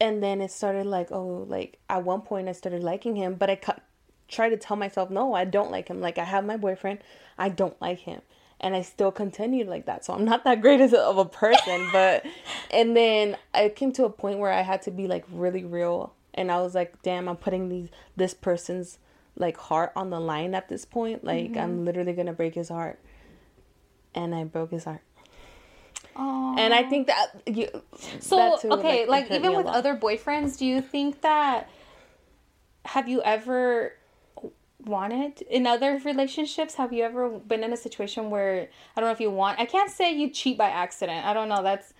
and 0.00 0.22
then 0.22 0.40
it 0.40 0.52
started 0.52 0.86
like 0.86 1.10
oh 1.10 1.44
like 1.48 1.78
at 1.88 2.04
one 2.04 2.20
point 2.20 2.48
I 2.48 2.52
started 2.52 2.84
liking 2.84 3.16
him, 3.16 3.34
but 3.34 3.50
I 3.50 3.56
cut, 3.56 3.82
tried 4.28 4.50
to 4.50 4.56
tell 4.56 4.76
myself 4.76 5.10
no 5.10 5.34
I 5.34 5.44
don't 5.44 5.72
like 5.72 5.88
him. 5.88 6.00
Like 6.00 6.18
I 6.18 6.24
have 6.24 6.44
my 6.44 6.56
boyfriend, 6.56 7.00
I 7.36 7.48
don't 7.48 7.74
like 7.80 7.98
him. 7.98 8.22
And 8.62 8.76
I 8.76 8.82
still 8.82 9.10
continued 9.10 9.68
like 9.68 9.86
that, 9.86 10.04
so 10.04 10.12
I'm 10.12 10.26
not 10.26 10.44
that 10.44 10.60
great 10.60 10.82
as 10.82 10.92
a, 10.92 11.00
of 11.00 11.16
a 11.16 11.24
person. 11.24 11.88
But, 11.92 12.26
and 12.70 12.94
then 12.94 13.38
I 13.54 13.70
came 13.70 13.90
to 13.92 14.04
a 14.04 14.10
point 14.10 14.38
where 14.38 14.52
I 14.52 14.60
had 14.60 14.82
to 14.82 14.90
be 14.90 15.06
like 15.06 15.24
really 15.32 15.64
real 15.64 16.12
and 16.34 16.50
I 16.50 16.60
was 16.60 16.74
like, 16.74 17.02
damn, 17.02 17.28
I'm 17.28 17.36
putting 17.36 17.68
these 17.68 17.88
this 18.16 18.34
person's 18.34 18.98
like 19.36 19.56
heart 19.56 19.92
on 19.96 20.10
the 20.10 20.20
line 20.20 20.54
at 20.54 20.68
this 20.68 20.84
point. 20.84 21.24
Like 21.24 21.50
Mm-hmm. 21.50 21.60
I'm 21.60 21.84
literally 21.84 22.12
gonna 22.12 22.32
break 22.32 22.54
his 22.54 22.68
heart. 22.68 22.98
And 24.14 24.34
I 24.34 24.44
broke 24.44 24.70
his 24.72 24.84
heart. 24.84 25.02
Aw. 26.16 26.56
And 26.58 26.74
I 26.74 26.82
think 26.82 27.06
that 27.06 27.28
you 27.46 27.68
So 28.20 28.36
that 28.36 28.60
too, 28.60 28.72
okay, 28.72 29.06
like, 29.06 29.28
hurt 29.28 29.36
even 29.36 29.56
with 29.56 29.66
other 29.66 29.94
boyfriends, 29.94 30.58
do 30.58 30.66
you 30.66 30.80
think 30.80 31.20
that 31.22 31.68
have 32.84 33.08
you 33.08 33.22
ever 33.22 33.92
wanted 34.84 35.42
in 35.42 35.66
other 35.66 36.00
relationships? 36.04 36.74
Have 36.74 36.92
you 36.92 37.04
ever 37.04 37.28
been 37.28 37.64
in 37.64 37.72
a 37.72 37.76
situation 37.76 38.30
where 38.30 38.68
I 38.96 39.00
don't 39.00 39.08
know 39.08 39.12
if 39.12 39.20
you 39.20 39.30
want? 39.30 39.58
I 39.58 39.66
can't 39.66 39.90
say 39.90 40.12
you 40.12 40.30
cheat 40.30 40.58
by 40.58 40.68
accident. 40.68 41.24
I 41.26 41.32
don't 41.32 41.48
know. 41.48 41.62
That's 41.62 41.92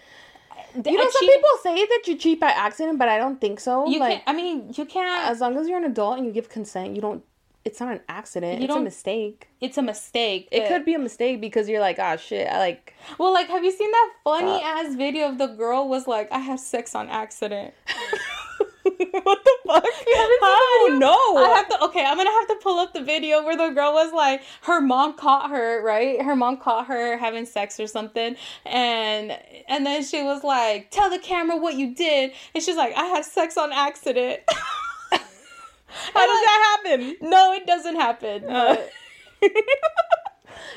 you 0.75 0.97
know, 0.97 1.11
some 1.11 1.29
people 1.29 1.51
say 1.62 1.75
that 1.75 2.03
you 2.07 2.16
cheat 2.16 2.38
by 2.38 2.51
accident, 2.51 2.99
but 2.99 3.09
I 3.09 3.19
don't 3.19 3.40
think 3.40 3.61
so. 3.61 3.88
You 3.88 3.99
like 3.99 4.12
can't. 4.12 4.25
I 4.27 4.33
mean, 4.33 4.73
you 4.77 4.85
can't. 4.85 5.31
as 5.31 5.40
long 5.40 5.57
as 5.57 5.69
you're 5.69 5.79
an 5.79 5.85
adult 5.85 6.19
and 6.19 6.27
you 6.27 6.33
give 6.33 6.49
consent, 6.49 6.95
you 6.95 7.01
don't 7.01 7.25
it's 7.64 7.79
not 7.81 7.93
an 7.93 8.01
accident. 8.09 8.61
You 8.61 8.66
it's 8.66 8.75
a 8.75 8.81
mistake. 8.81 9.49
it's 9.61 9.77
a 9.77 9.83
mistake. 9.83 10.49
It 10.51 10.69
could 10.69 10.85
be 10.85 10.95
a 10.95 10.99
mistake 10.99 11.40
because 11.40 11.69
you're 11.69 11.81
like, 11.81 11.99
ah 11.99 12.16
shit, 12.16 12.49
I 12.49 12.59
like 12.59 12.95
Well, 13.19 13.33
like, 13.33 13.49
have 13.49 13.64
you 13.64 13.73
seen 13.73 13.90
that 13.90 14.12
funny 14.25 14.61
Fuck. 14.61 14.62
ass 14.62 14.95
video 14.95 15.29
of 15.29 15.38
the 15.38 15.49
girl 15.49 15.88
was 15.88 16.07
like, 16.07 16.31
"I 16.33 16.38
had 16.38 16.59
sex 16.59 16.95
on 16.95 17.09
accident." 17.09 17.75
what 19.23 19.45
the 19.45 19.57
fuck? 19.66 19.85
How? 20.40 20.87
No. 20.97 21.37
I 21.37 21.53
have 21.57 21.69
to. 21.69 21.85
Okay, 21.85 22.05
I'm 22.05 22.16
gonna 22.16 22.31
have 22.31 22.49
to 22.49 22.57
pull 22.62 22.79
up 22.79 22.95
the 22.95 23.03
video 23.03 23.45
where 23.45 23.57
the 23.57 23.71
girl 23.71 23.93
was 23.93 24.12
like, 24.12 24.43
her 24.62 24.81
mom 24.81 25.16
caught 25.16 25.51
her, 25.51 25.83
right? 25.85 26.21
Her 26.23 26.35
mom 26.35 26.57
caught 26.57 26.87
her 26.87 27.19
having 27.19 27.45
sex 27.45 27.79
or 27.79 27.87
something, 27.87 28.37
and 28.64 29.38
and 29.69 29.85
then 29.85 30.03
she 30.03 30.23
was 30.23 30.43
like, 30.45 30.90
"Tell 30.90 31.11
the 31.11 31.19
camera 31.19 31.57
what 31.57 31.75
you 31.75 31.95
did," 31.95 32.33
and 32.55 32.64
she's 32.64 32.77
like, 32.77 32.97
"I 32.97 33.05
had 33.05 33.25
sex 33.25 33.59
on 33.59 33.73
accident." 33.73 34.40
How 34.51 36.27
does 36.27 36.45
that 36.45 36.79
happen? 36.85 37.16
no, 37.21 37.53
it 37.53 37.66
doesn't 37.66 37.97
happen. 37.97 38.45
Uh. 38.45 38.77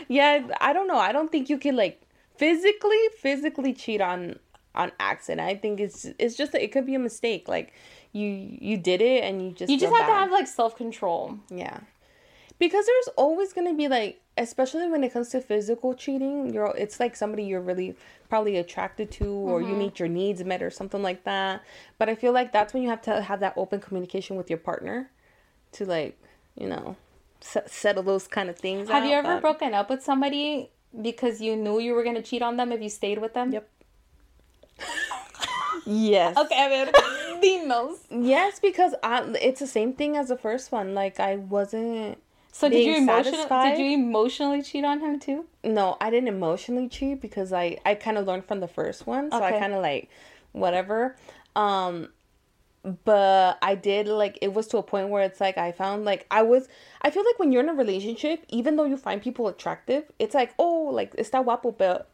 yeah, 0.07 0.45
I 0.59 0.73
don't 0.73 0.87
know. 0.87 0.97
I 0.97 1.11
don't 1.11 1.31
think 1.31 1.49
you 1.49 1.57
can 1.57 1.75
like 1.75 2.01
physically 2.37 2.99
physically 3.19 3.73
cheat 3.73 4.01
on 4.01 4.39
on 4.75 4.91
accident. 4.99 5.41
I 5.47 5.55
think 5.55 5.79
it's 5.79 6.05
it's 6.19 6.35
just 6.35 6.53
it 6.55 6.71
could 6.71 6.85
be 6.85 6.95
a 6.95 6.99
mistake. 6.99 7.47
Like 7.47 7.73
you 8.11 8.27
you 8.27 8.77
did 8.77 9.01
it 9.01 9.23
and 9.23 9.41
you 9.41 9.51
just 9.51 9.71
you 9.71 9.79
just 9.79 9.93
have 9.95 10.07
to 10.07 10.13
have 10.13 10.31
like 10.31 10.47
self 10.47 10.75
control. 10.75 11.37
yeah. 11.49 11.79
Because 12.59 12.85
there's 12.85 13.09
always 13.17 13.51
gonna 13.51 13.73
be 13.73 13.87
like, 13.87 14.21
especially 14.37 14.87
when 14.87 15.03
it 15.03 15.11
comes 15.11 15.29
to 15.29 15.41
physical 15.41 15.95
cheating, 15.95 16.53
you're 16.53 16.73
it's 16.77 16.99
like 16.99 17.15
somebody 17.15 17.43
you're 17.43 17.59
really 17.59 17.95
probably 18.29 18.57
attracted 18.57 19.11
to, 19.11 19.25
or 19.25 19.59
Mm-hmm. 19.59 19.69
you 19.71 19.75
need 19.77 19.99
your 19.99 20.07
needs 20.07 20.43
met, 20.43 20.61
or 20.63 20.69
something 20.69 21.01
like 21.01 21.23
that. 21.25 21.61
But 21.97 22.09
I 22.09 22.15
feel 22.15 22.31
like 22.31 22.51
that's 22.53 22.73
when 22.73 22.83
you 22.83 22.89
have 22.89 23.01
to 23.03 23.21
have 23.21 23.39
that 23.41 23.53
open 23.57 23.79
communication 23.81 24.37
with 24.37 24.49
your 24.49 24.59
partner, 24.59 25.09
to 25.73 25.85
like, 25.85 26.17
you 26.55 26.67
know, 26.67 26.95
se- 27.41 27.63
settle 27.67 28.03
those 28.03 28.27
kind 28.27 28.49
of 28.49 28.57
things. 28.57 28.87
Have 28.87 29.03
you 29.05 29.11
ever 29.11 29.35
but- 29.35 29.41
broken 29.41 29.73
up 29.73 29.89
with 29.89 30.03
somebody 30.03 30.69
because 31.01 31.41
you 31.41 31.55
knew 31.55 31.79
you 31.79 31.93
were 31.95 32.03
gonna 32.03 32.21
cheat 32.21 32.41
on 32.43 32.55
them 32.55 32.71
if 32.71 32.81
you 32.81 32.89
stayed 32.89 33.17
with 33.19 33.33
them? 33.33 33.51
Yep. 33.51 33.67
Yes. 35.85 36.37
Okay, 36.37 36.55
I 36.57 36.69
mean, 36.69 37.67
Dinos. 37.67 37.97
Yes, 38.09 38.59
because 38.59 38.93
I, 39.03 39.23
it's 39.41 39.59
the 39.59 39.67
same 39.67 39.93
thing 39.93 40.17
as 40.17 40.29
the 40.29 40.37
first 40.37 40.71
one. 40.71 40.93
Like 40.93 41.19
I 41.19 41.37
wasn't. 41.37 42.17
So 42.51 42.69
did 42.69 42.85
you 42.85 42.97
emotionally 42.97 43.47
did 43.49 43.79
you 43.79 43.91
emotionally 43.97 44.61
cheat 44.61 44.85
on 44.85 44.99
him 44.99 45.19
too? 45.19 45.45
No, 45.63 45.97
I 45.99 46.11
didn't 46.11 46.29
emotionally 46.29 46.87
cheat 46.87 47.19
because 47.19 47.51
I 47.51 47.77
I 47.85 47.95
kind 47.95 48.17
of 48.17 48.27
learned 48.27 48.45
from 48.45 48.59
the 48.59 48.67
first 48.67 49.07
one, 49.07 49.31
so 49.31 49.37
Okay. 49.37 49.55
I 49.55 49.59
kind 49.59 49.73
of 49.73 49.81
like 49.81 50.09
whatever. 50.51 51.15
Um, 51.55 52.09
but 53.05 53.57
I 53.61 53.75
did 53.75 54.07
like 54.07 54.37
it 54.41 54.53
was 54.53 54.67
to 54.67 54.77
a 54.77 54.83
point 54.83 55.09
where 55.09 55.23
it's 55.23 55.39
like 55.39 55.57
I 55.57 55.71
found 55.71 56.05
like 56.05 56.25
I 56.29 56.41
was 56.43 56.67
I 57.01 57.09
feel 57.09 57.23
like 57.25 57.39
when 57.39 57.51
you're 57.51 57.63
in 57.63 57.69
a 57.69 57.73
relationship, 57.73 58.45
even 58.49 58.75
though 58.75 58.85
you 58.85 58.97
find 58.97 59.21
people 59.21 59.47
attractive, 59.47 60.03
it's 60.19 60.35
like 60.35 60.53
oh 60.59 60.89
like 60.91 61.15
está 61.15 61.43
guapo, 61.43 61.71
but 61.71 62.09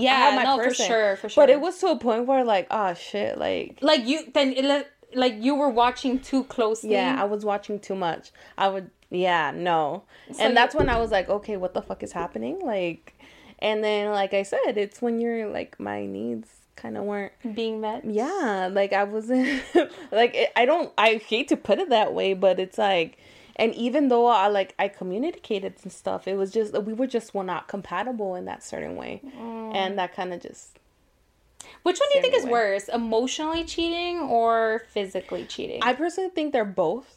Yeah, 0.00 0.42
no, 0.42 0.56
person. 0.58 0.70
for 0.70 0.92
sure, 0.92 1.16
for 1.16 1.28
sure. 1.28 1.42
But 1.42 1.50
it 1.50 1.60
was 1.60 1.78
to 1.78 1.88
a 1.88 1.96
point 1.98 2.26
where 2.26 2.44
like 2.44 2.66
oh 2.70 2.94
shit, 2.94 3.38
like 3.38 3.78
like 3.80 4.06
you 4.06 4.30
then 4.32 4.52
it, 4.52 4.86
like 5.14 5.34
you 5.38 5.54
were 5.54 5.68
watching 5.68 6.18
too 6.18 6.44
closely. 6.44 6.92
Yeah, 6.92 7.16
I 7.20 7.24
was 7.24 7.44
watching 7.44 7.78
too 7.78 7.94
much. 7.94 8.30
I 8.56 8.68
would, 8.68 8.90
yeah, 9.10 9.50
no. 9.54 10.04
So 10.32 10.42
and 10.42 10.56
that's 10.56 10.74
when 10.74 10.88
I 10.88 10.98
was 10.98 11.10
like, 11.10 11.28
okay, 11.28 11.56
what 11.56 11.74
the 11.74 11.82
fuck 11.82 12.02
is 12.02 12.12
happening? 12.12 12.60
Like, 12.60 13.14
and 13.58 13.82
then, 13.82 14.10
like 14.12 14.34
I 14.34 14.42
said, 14.42 14.76
it's 14.76 15.02
when 15.02 15.20
you're 15.20 15.48
like, 15.48 15.78
my 15.78 16.06
needs 16.06 16.48
kind 16.76 16.96
of 16.96 17.04
weren't, 17.04 17.32
being 17.54 17.80
met. 17.80 18.04
yeah, 18.04 18.70
like 18.72 18.92
I 18.92 19.04
wasn't, 19.04 19.62
like, 20.12 20.34
it, 20.34 20.52
I 20.56 20.64
don't, 20.64 20.92
I 20.96 21.14
hate 21.16 21.48
to 21.48 21.56
put 21.56 21.78
it 21.78 21.90
that 21.90 22.14
way, 22.14 22.34
but 22.34 22.58
it's 22.58 22.78
like, 22.78 23.18
and 23.56 23.74
even 23.74 24.08
though 24.08 24.26
I 24.26 24.48
like, 24.48 24.74
I 24.78 24.88
communicated 24.88 25.74
and 25.82 25.92
stuff, 25.92 26.26
it 26.28 26.36
was 26.36 26.50
just, 26.50 26.72
we 26.82 26.92
were 26.92 27.06
just 27.06 27.34
were 27.34 27.44
not 27.44 27.68
compatible 27.68 28.34
in 28.34 28.44
that 28.46 28.62
certain 28.62 28.96
way. 28.96 29.20
And 29.72 29.98
that 29.98 30.14
kind 30.14 30.32
of 30.32 30.40
just, 30.40 30.78
Which 31.82 31.98
one 31.98 32.08
do 32.10 32.16
you 32.16 32.22
think 32.22 32.34
is 32.34 32.44
way. 32.44 32.50
worse, 32.52 32.88
emotionally 32.88 33.64
cheating 33.64 34.18
or 34.20 34.82
physically 34.88 35.44
cheating? 35.44 35.80
I 35.82 35.92
personally 35.94 36.30
think 36.30 36.52
they're 36.52 36.64
both 36.64 37.16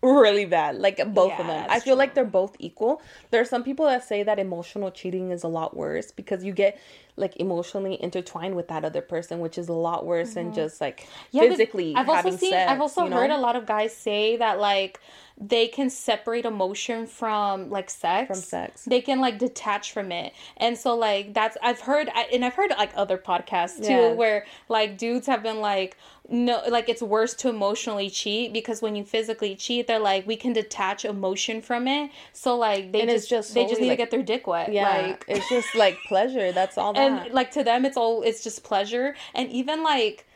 really 0.00 0.44
bad. 0.44 0.76
Like 0.76 0.98
both 1.12 1.30
Yeah, 1.32 1.40
of 1.40 1.46
them. 1.48 1.66
I 1.68 1.80
feel 1.80 1.96
like 1.96 2.14
they're 2.14 2.24
both 2.24 2.54
equal. 2.60 3.02
There 3.30 3.40
are 3.40 3.44
some 3.44 3.64
people 3.64 3.86
that 3.86 4.04
say 4.04 4.22
that 4.22 4.38
emotional 4.38 4.92
cheating 4.92 5.32
is 5.32 5.42
a 5.42 5.48
lot 5.48 5.76
worse 5.76 6.12
because 6.12 6.44
you 6.44 6.52
get 6.52 6.78
like 7.16 7.36
emotionally 7.38 8.00
intertwined 8.00 8.54
with 8.54 8.68
that 8.68 8.84
other 8.84 9.02
person, 9.02 9.40
which 9.40 9.58
is 9.58 9.68
a 9.68 9.72
lot 9.72 10.06
worse 10.06 10.34
than 10.34 10.52
just 10.52 10.80
like 10.80 11.00
Mm-hmm. 11.00 11.36
Yeah, 11.36 11.42
physically 11.48 11.94
I've 11.96 12.08
also 12.08 12.30
seen. 12.30 12.52
sex. 12.52 12.70
I've 12.70 12.80
also 12.80 13.04
you 13.04 13.10
know? 13.10 13.16
heard 13.16 13.30
a 13.30 13.38
lot 13.38 13.56
of 13.56 13.66
guys 13.66 13.94
say 13.96 14.36
that 14.36 14.60
like 14.60 15.00
they 15.40 15.68
can 15.68 15.88
separate 15.88 16.44
emotion 16.44 17.06
from 17.06 17.70
like 17.70 17.90
sex. 17.90 18.26
From 18.26 18.36
sex. 18.36 18.84
They 18.84 19.00
can 19.00 19.20
like 19.20 19.38
detach 19.38 19.92
from 19.92 20.10
it, 20.10 20.32
and 20.56 20.76
so 20.76 20.96
like 20.96 21.32
that's 21.32 21.56
I've 21.62 21.80
heard 21.80 22.08
I- 22.14 22.28
and 22.32 22.44
I've 22.44 22.54
heard 22.54 22.70
like 22.70 22.90
other 22.96 23.16
podcasts 23.18 23.76
too 23.84 23.92
Yeah. 23.92 24.12
where 24.14 24.46
like 24.68 24.98
dudes 24.98 25.26
have 25.28 25.42
been 25.42 25.60
like 25.60 25.96
no 26.28 26.60
like 26.68 26.88
it's 26.88 27.00
worse 27.00 27.32
to 27.34 27.48
emotionally 27.48 28.10
cheat 28.10 28.52
because 28.52 28.82
when 28.82 28.94
you 28.96 29.04
physically 29.04 29.54
cheat 29.56 29.86
they're 29.86 29.98
like 29.98 30.26
we 30.26 30.36
can 30.36 30.52
detach 30.52 31.04
emotion 31.06 31.62
from 31.62 31.88
it 31.88 32.10
so 32.34 32.56
like 32.56 32.92
they 32.92 33.00
And 33.02 33.08
just, 33.10 33.30
just 33.30 33.54
they 33.54 33.64
just 33.66 33.80
need 33.80 33.88
like- 33.88 33.96
to 33.98 34.02
get 34.02 34.10
their 34.10 34.22
dick 34.22 34.46
wet 34.46 34.72
Yeah, 34.72 34.88
like 34.90 35.24
it's 35.28 35.48
just 35.48 35.74
like 35.74 35.96
pleasure. 36.08 36.52
That's 36.52 36.76
all 36.76 36.92
that. 36.94 37.00
and 37.26 37.32
like 37.32 37.52
to 37.52 37.62
them 37.64 37.84
it's 37.86 37.96
all 37.96 38.22
it's 38.22 38.42
just 38.42 38.62
pleasure 38.64 39.14
and 39.34 39.48
even 39.50 39.82
like 39.82 40.26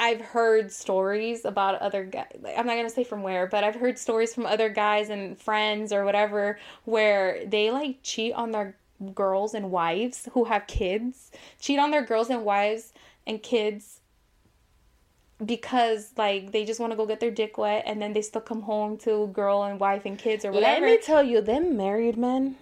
i've 0.00 0.20
heard 0.20 0.72
stories 0.72 1.44
about 1.44 1.80
other 1.80 2.04
guys 2.04 2.26
i'm 2.56 2.66
not 2.66 2.76
gonna 2.76 2.90
say 2.90 3.04
from 3.04 3.22
where 3.22 3.46
but 3.46 3.62
i've 3.62 3.76
heard 3.76 3.98
stories 3.98 4.34
from 4.34 4.46
other 4.46 4.68
guys 4.68 5.10
and 5.10 5.38
friends 5.38 5.92
or 5.92 6.04
whatever 6.04 6.58
where 6.84 7.44
they 7.46 7.70
like 7.70 7.98
cheat 8.02 8.32
on 8.32 8.50
their 8.50 8.74
girls 9.14 9.54
and 9.54 9.70
wives 9.70 10.28
who 10.32 10.44
have 10.44 10.66
kids 10.66 11.30
cheat 11.60 11.78
on 11.78 11.90
their 11.90 12.02
girls 12.02 12.28
and 12.28 12.44
wives 12.44 12.92
and 13.26 13.42
kids 13.42 14.00
because 15.44 16.10
like 16.16 16.52
they 16.52 16.64
just 16.64 16.80
want 16.80 16.92
to 16.92 16.96
go 16.96 17.06
get 17.06 17.20
their 17.20 17.30
dick 17.30 17.56
wet 17.56 17.84
and 17.86 18.00
then 18.00 18.12
they 18.12 18.22
still 18.22 18.40
come 18.40 18.62
home 18.62 18.96
to 18.98 19.28
girl 19.28 19.62
and 19.62 19.80
wife 19.80 20.02
and 20.04 20.18
kids 20.18 20.44
or 20.44 20.52
whatever 20.52 20.86
Let 20.86 21.00
me 21.00 21.02
tell 21.02 21.22
you, 21.22 21.40
them 21.40 21.76
married 21.76 22.16
men. 22.16 22.56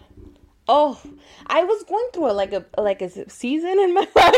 Oh, 0.69 1.01
I 1.47 1.65
was 1.65 1.83
going 1.85 2.09
through 2.13 2.31
a 2.31 2.33
like 2.33 2.53
a 2.53 2.65
like 2.77 3.03
a 3.03 3.31
season 3.31 3.81
in 3.81 3.95
my 3.95 4.07
life, 4.17 4.35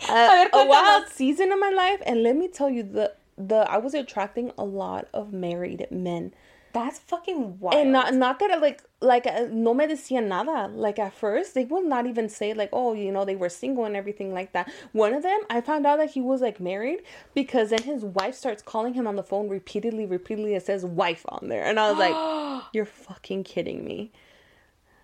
ver, 0.00 0.48
a, 0.52 0.56
a 0.56 0.66
wild 0.66 1.08
season 1.08 1.52
in 1.52 1.60
my 1.60 1.70
life, 1.70 2.00
and 2.06 2.22
let 2.22 2.36
me 2.36 2.48
tell 2.48 2.70
you, 2.70 2.82
the 2.82 3.14
the 3.36 3.70
I 3.70 3.78
was 3.78 3.94
attracting 3.94 4.52
a 4.56 4.64
lot 4.64 5.08
of 5.12 5.32
married 5.32 5.86
men, 5.90 6.32
that's 6.72 6.98
fucking 6.98 7.58
wild 7.58 7.74
and 7.76 7.92
not 7.92 8.14
not 8.14 8.38
that 8.38 8.50
I 8.50 8.56
like 8.56 8.82
like 9.00 9.26
uh, 9.26 9.46
no 9.50 9.72
me 9.74 9.86
decían 9.86 10.26
nada. 10.28 10.68
Like 10.72 10.98
at 10.98 11.14
first, 11.14 11.54
they 11.54 11.64
would 11.64 11.84
not 11.84 12.06
even 12.06 12.28
say 12.28 12.52
like, 12.54 12.70
oh, 12.72 12.92
you 12.94 13.10
know, 13.12 13.24
they 13.24 13.36
were 13.36 13.48
single 13.48 13.84
and 13.84 13.96
everything 13.96 14.32
like 14.34 14.52
that. 14.52 14.70
One 14.92 15.14
of 15.14 15.22
them, 15.22 15.40
I 15.50 15.60
found 15.60 15.86
out 15.86 15.98
that 15.98 16.10
he 16.10 16.20
was 16.20 16.40
like 16.40 16.60
married 16.60 17.00
because 17.34 17.70
then 17.70 17.82
his 17.82 18.04
wife 18.04 18.34
starts 18.34 18.62
calling 18.62 18.94
him 18.94 19.06
on 19.06 19.16
the 19.16 19.22
phone 19.22 19.48
repeatedly, 19.48 20.06
repeatedly. 20.06 20.54
It 20.54 20.64
says 20.66 20.84
wife 20.84 21.24
on 21.28 21.48
there, 21.48 21.64
and 21.64 21.78
I 21.80 21.90
was 21.90 21.98
like, 21.98 22.64
you're 22.72 22.84
fucking 22.84 23.44
kidding 23.44 23.84
me. 23.84 24.12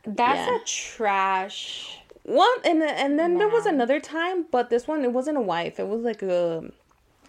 That's 0.05 0.47
Yeah. 0.47 0.57
a 0.57 0.65
trash. 0.65 1.99
One 2.25 2.49
and 2.65 2.83
and 2.83 3.19
then 3.19 3.39
there 3.39 3.49
was 3.49 3.67
another 3.67 3.99
time, 4.01 4.47
but 4.51 4.71
this 4.71 4.87
one 4.87 5.05
it 5.05 5.13
wasn't 5.13 5.39
a 5.39 5.41
wife. 5.41 5.81
It 5.81 5.89
was 5.89 6.03
like 6.03 6.23
a 6.23 6.71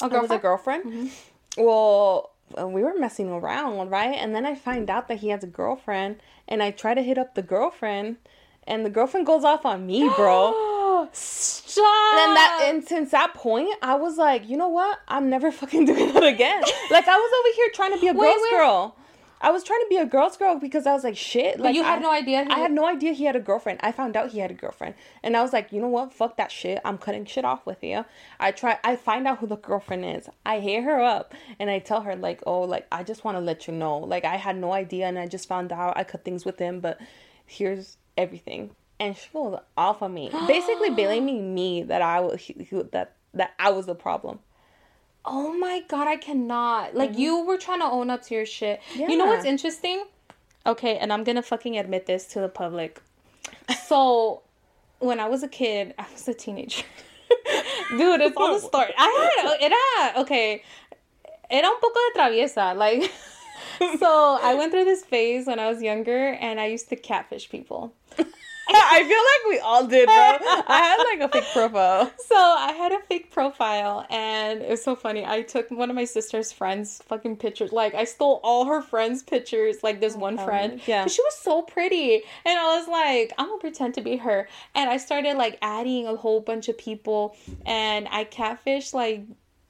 A 0.02 0.06
It 0.06 0.12
was 0.12 0.30
a 0.32 0.38
girlfriend? 0.38 0.84
girlfriend. 0.84 1.12
Well, 1.58 2.32
uh, 2.60 2.68
we 2.68 2.84
were 2.84 2.94
messing 2.98 3.30
around, 3.32 3.90
right? 3.90 4.16
And 4.16 4.36
then 4.36 4.46
I 4.46 4.56
find 4.56 4.90
out 4.90 5.08
that 5.08 5.20
he 5.20 5.30
has 5.30 5.44
a 5.44 5.48
girlfriend, 5.48 6.18
and 6.48 6.62
I 6.62 6.72
try 6.72 6.94
to 6.94 7.02
hit 7.02 7.18
up 7.18 7.34
the 7.36 7.42
girlfriend, 7.42 8.18
and 8.68 8.86
the 8.86 8.90
girlfriend 8.90 9.26
goes 9.26 9.44
off 9.44 9.66
on 9.66 9.86
me, 9.88 10.10
bro. 10.16 11.10
Stop. 11.14 12.16
and 12.20 12.36
that 12.38 12.62
and 12.70 12.84
since 12.88 13.12
that 13.12 13.34
point, 13.34 13.76
I 13.82 13.96
was 13.96 14.18
like, 14.18 14.48
you 14.48 14.58
know 14.58 14.70
what? 14.70 15.00
I'm 15.08 15.30
never 15.30 15.52
fucking 15.60 15.86
doing 15.86 16.14
that 16.14 16.24
again. 16.24 16.62
like 16.92 17.08
I 17.08 17.18
was 17.18 17.32
over 17.40 17.56
here 17.56 17.70
trying 17.74 17.94
to 17.94 18.00
be 18.00 18.08
a 18.10 18.14
Wait, 18.14 18.20
girl's 18.28 18.42
wait. 18.44 18.52
girl. 18.52 18.96
I 19.44 19.52
was 19.52 19.64
trying 19.64 19.82
to 19.82 19.88
be 19.90 19.98
a 19.98 20.06
girl's 20.06 20.38
girl 20.38 20.58
because 20.58 20.88
I 20.88 20.94
was 20.94 21.04
like, 21.04 21.18
shit. 21.18 21.58
But 21.58 21.66
Like 21.66 21.76
you 21.76 21.84
had 21.84 22.00
I- 22.00 22.02
no 22.02 22.12
idea. 22.12 22.46
I 22.50 22.60
had 22.60 22.72
no 22.72 22.88
idea 22.88 23.12
he 23.12 23.26
had 23.26 23.36
a 23.36 23.42
girlfriend. 23.42 23.80
I 23.84 23.92
found 23.92 24.16
out 24.16 24.32
he 24.32 24.40
had 24.40 24.50
a 24.50 24.54
girlfriend, 24.56 24.96
and 25.22 25.36
I 25.36 25.42
was 25.42 25.52
like, 25.52 25.72
you 25.74 25.82
know 25.82 25.90
what? 25.90 26.14
Fuck 26.14 26.38
that 26.38 26.52
shit. 26.52 26.80
I'm 26.86 26.98
cutting 26.98 27.26
shit 27.26 27.44
off 27.44 27.66
with 27.66 27.84
you. 27.84 28.06
I 28.40 28.52
try. 28.52 28.80
I 28.84 28.96
find 28.96 29.28
out 29.28 29.40
who 29.40 29.48
the 29.48 29.58
girlfriend 29.58 30.06
is. 30.06 30.30
I 30.46 30.60
hit 30.60 30.84
her 30.86 31.02
up, 31.02 31.34
and 31.60 31.70
I 31.70 31.80
tell 31.80 32.02
her 32.02 32.16
like, 32.16 32.42
oh, 32.48 32.62
like 32.62 32.88
I 32.92 33.04
just 33.04 33.24
want 33.26 33.36
to 33.36 33.42
let 33.42 33.68
you 33.68 33.74
know, 33.74 33.98
like 34.00 34.24
I 34.26 34.38
had 34.38 34.56
no 34.58 34.72
idea, 34.72 35.08
and 35.08 35.20
I 35.20 35.28
just 35.28 35.48
found 35.48 35.72
out 35.74 35.98
I 35.98 36.06
cut 36.06 36.24
things 36.24 36.46
with 36.46 36.58
him, 36.58 36.80
but 36.80 37.00
here's 37.46 37.98
everything. 38.18 38.72
And 39.00 39.18
she 39.18 39.28
was 39.34 39.60
off 39.76 40.02
on 40.02 40.14
me, 40.14 40.30
basically 40.48 40.90
blaming 40.92 41.54
me 41.54 41.84
that 41.84 42.02
I 42.02 42.22
was 42.22 42.50
that 42.92 43.16
that 43.34 43.54
I 43.60 43.72
was 43.72 43.88
the 43.88 43.96
problem. 43.96 44.40
Oh 45.26 45.54
my 45.54 45.84
god, 45.88 46.08
I 46.08 46.18
cannot. 46.18 46.96
Like 46.96 47.12
mm-hmm. 47.12 47.20
you 47.20 47.46
were 47.46 47.58
trying 47.58 47.80
to 47.80 47.86
own 47.86 48.10
up 48.10 48.24
to 48.24 48.36
your 48.36 48.46
shit. 48.46 48.82
You 48.96 49.18
know 49.18 49.26
what's 49.26 49.46
interesting? 49.46 50.04
Okay, 50.66 50.98
and 50.98 51.12
I'm 51.12 51.24
gonna 51.24 51.42
fucking 51.42 51.78
admit 51.78 52.06
this 52.06 52.26
to 52.28 52.40
the 52.40 52.50
public. 52.50 53.02
So, 53.88 54.42
when 55.00 55.20
I 55.20 55.28
was 55.28 55.44
a 55.44 55.48
kid, 55.48 55.94
I 55.98 56.06
was 56.12 56.28
a 56.28 56.34
teenager. 56.34 56.84
Dude, 57.92 58.22
it's 58.22 58.36
all 58.36 58.54
the 58.54 58.60
story. 58.60 58.94
I 58.98 59.32
had 59.38 59.72
era 59.72 60.22
okay. 60.22 60.64
Era 61.50 61.68
un 61.68 61.80
poco 61.80 62.00
de 62.14 62.20
traviesa, 62.20 62.76
like. 62.76 63.12
so 64.00 64.40
I 64.42 64.56
went 64.56 64.72
through 64.72 64.86
this 64.86 65.04
phase 65.06 65.48
when 65.48 65.60
I 65.60 65.70
was 65.70 65.82
younger, 65.82 66.30
and 66.34 66.60
I 66.60 66.66
used 66.66 66.90
to 66.90 66.96
catfish 66.96 67.50
people. 67.50 67.94
I 68.70 69.04
feel 69.04 69.18
like 69.18 69.50
we 69.50 69.60
all 69.60 69.88
did, 69.88 70.06
bro. 70.06 70.14
I 70.16 70.78
had 70.78 71.04
like 71.04 71.30
a 71.30 71.32
fake 71.32 71.52
profile. 71.54 72.12
So 72.34 72.36
I 72.40 72.72
had 72.72 72.92
a 72.92 73.00
fake 73.02 73.32
profile, 73.32 74.06
and 74.10 74.62
it 74.62 74.70
was 74.70 74.84
so 74.84 74.96
funny. 74.96 75.24
I 75.26 75.42
took 75.44 75.70
one 75.70 75.90
of 75.90 75.96
my 75.96 76.06
sister's 76.06 76.52
friends' 76.52 77.02
fucking 77.06 77.38
pictures. 77.38 77.72
Like 77.72 77.94
I 77.94 78.06
stole 78.06 78.40
all 78.44 78.66
her 78.66 78.82
friends' 78.82 79.22
pictures. 79.22 79.84
Like 79.84 80.00
this 80.00 80.16
one 80.16 80.40
Oh, 80.40 80.46
friend, 80.46 80.82
yeah. 80.88 81.06
she 81.08 81.22
was 81.22 81.36
so 81.38 81.62
pretty, 81.62 82.16
and 82.46 82.60
I 82.60 82.78
was 82.78 82.88
like, 82.88 83.34
I'm 83.38 83.48
gonna 83.50 83.60
pretend 83.60 83.94
to 83.96 84.02
be 84.02 84.18
her. 84.18 84.48
And 84.74 84.90
I 84.90 84.98
started 84.98 85.38
like 85.38 85.60
adding 85.62 86.08
a 86.08 86.16
whole 86.16 86.40
bunch 86.42 86.70
of 86.70 86.78
people, 86.78 87.36
and 87.66 88.08
I 88.10 88.26
catfished 88.26 88.94
like 88.94 89.24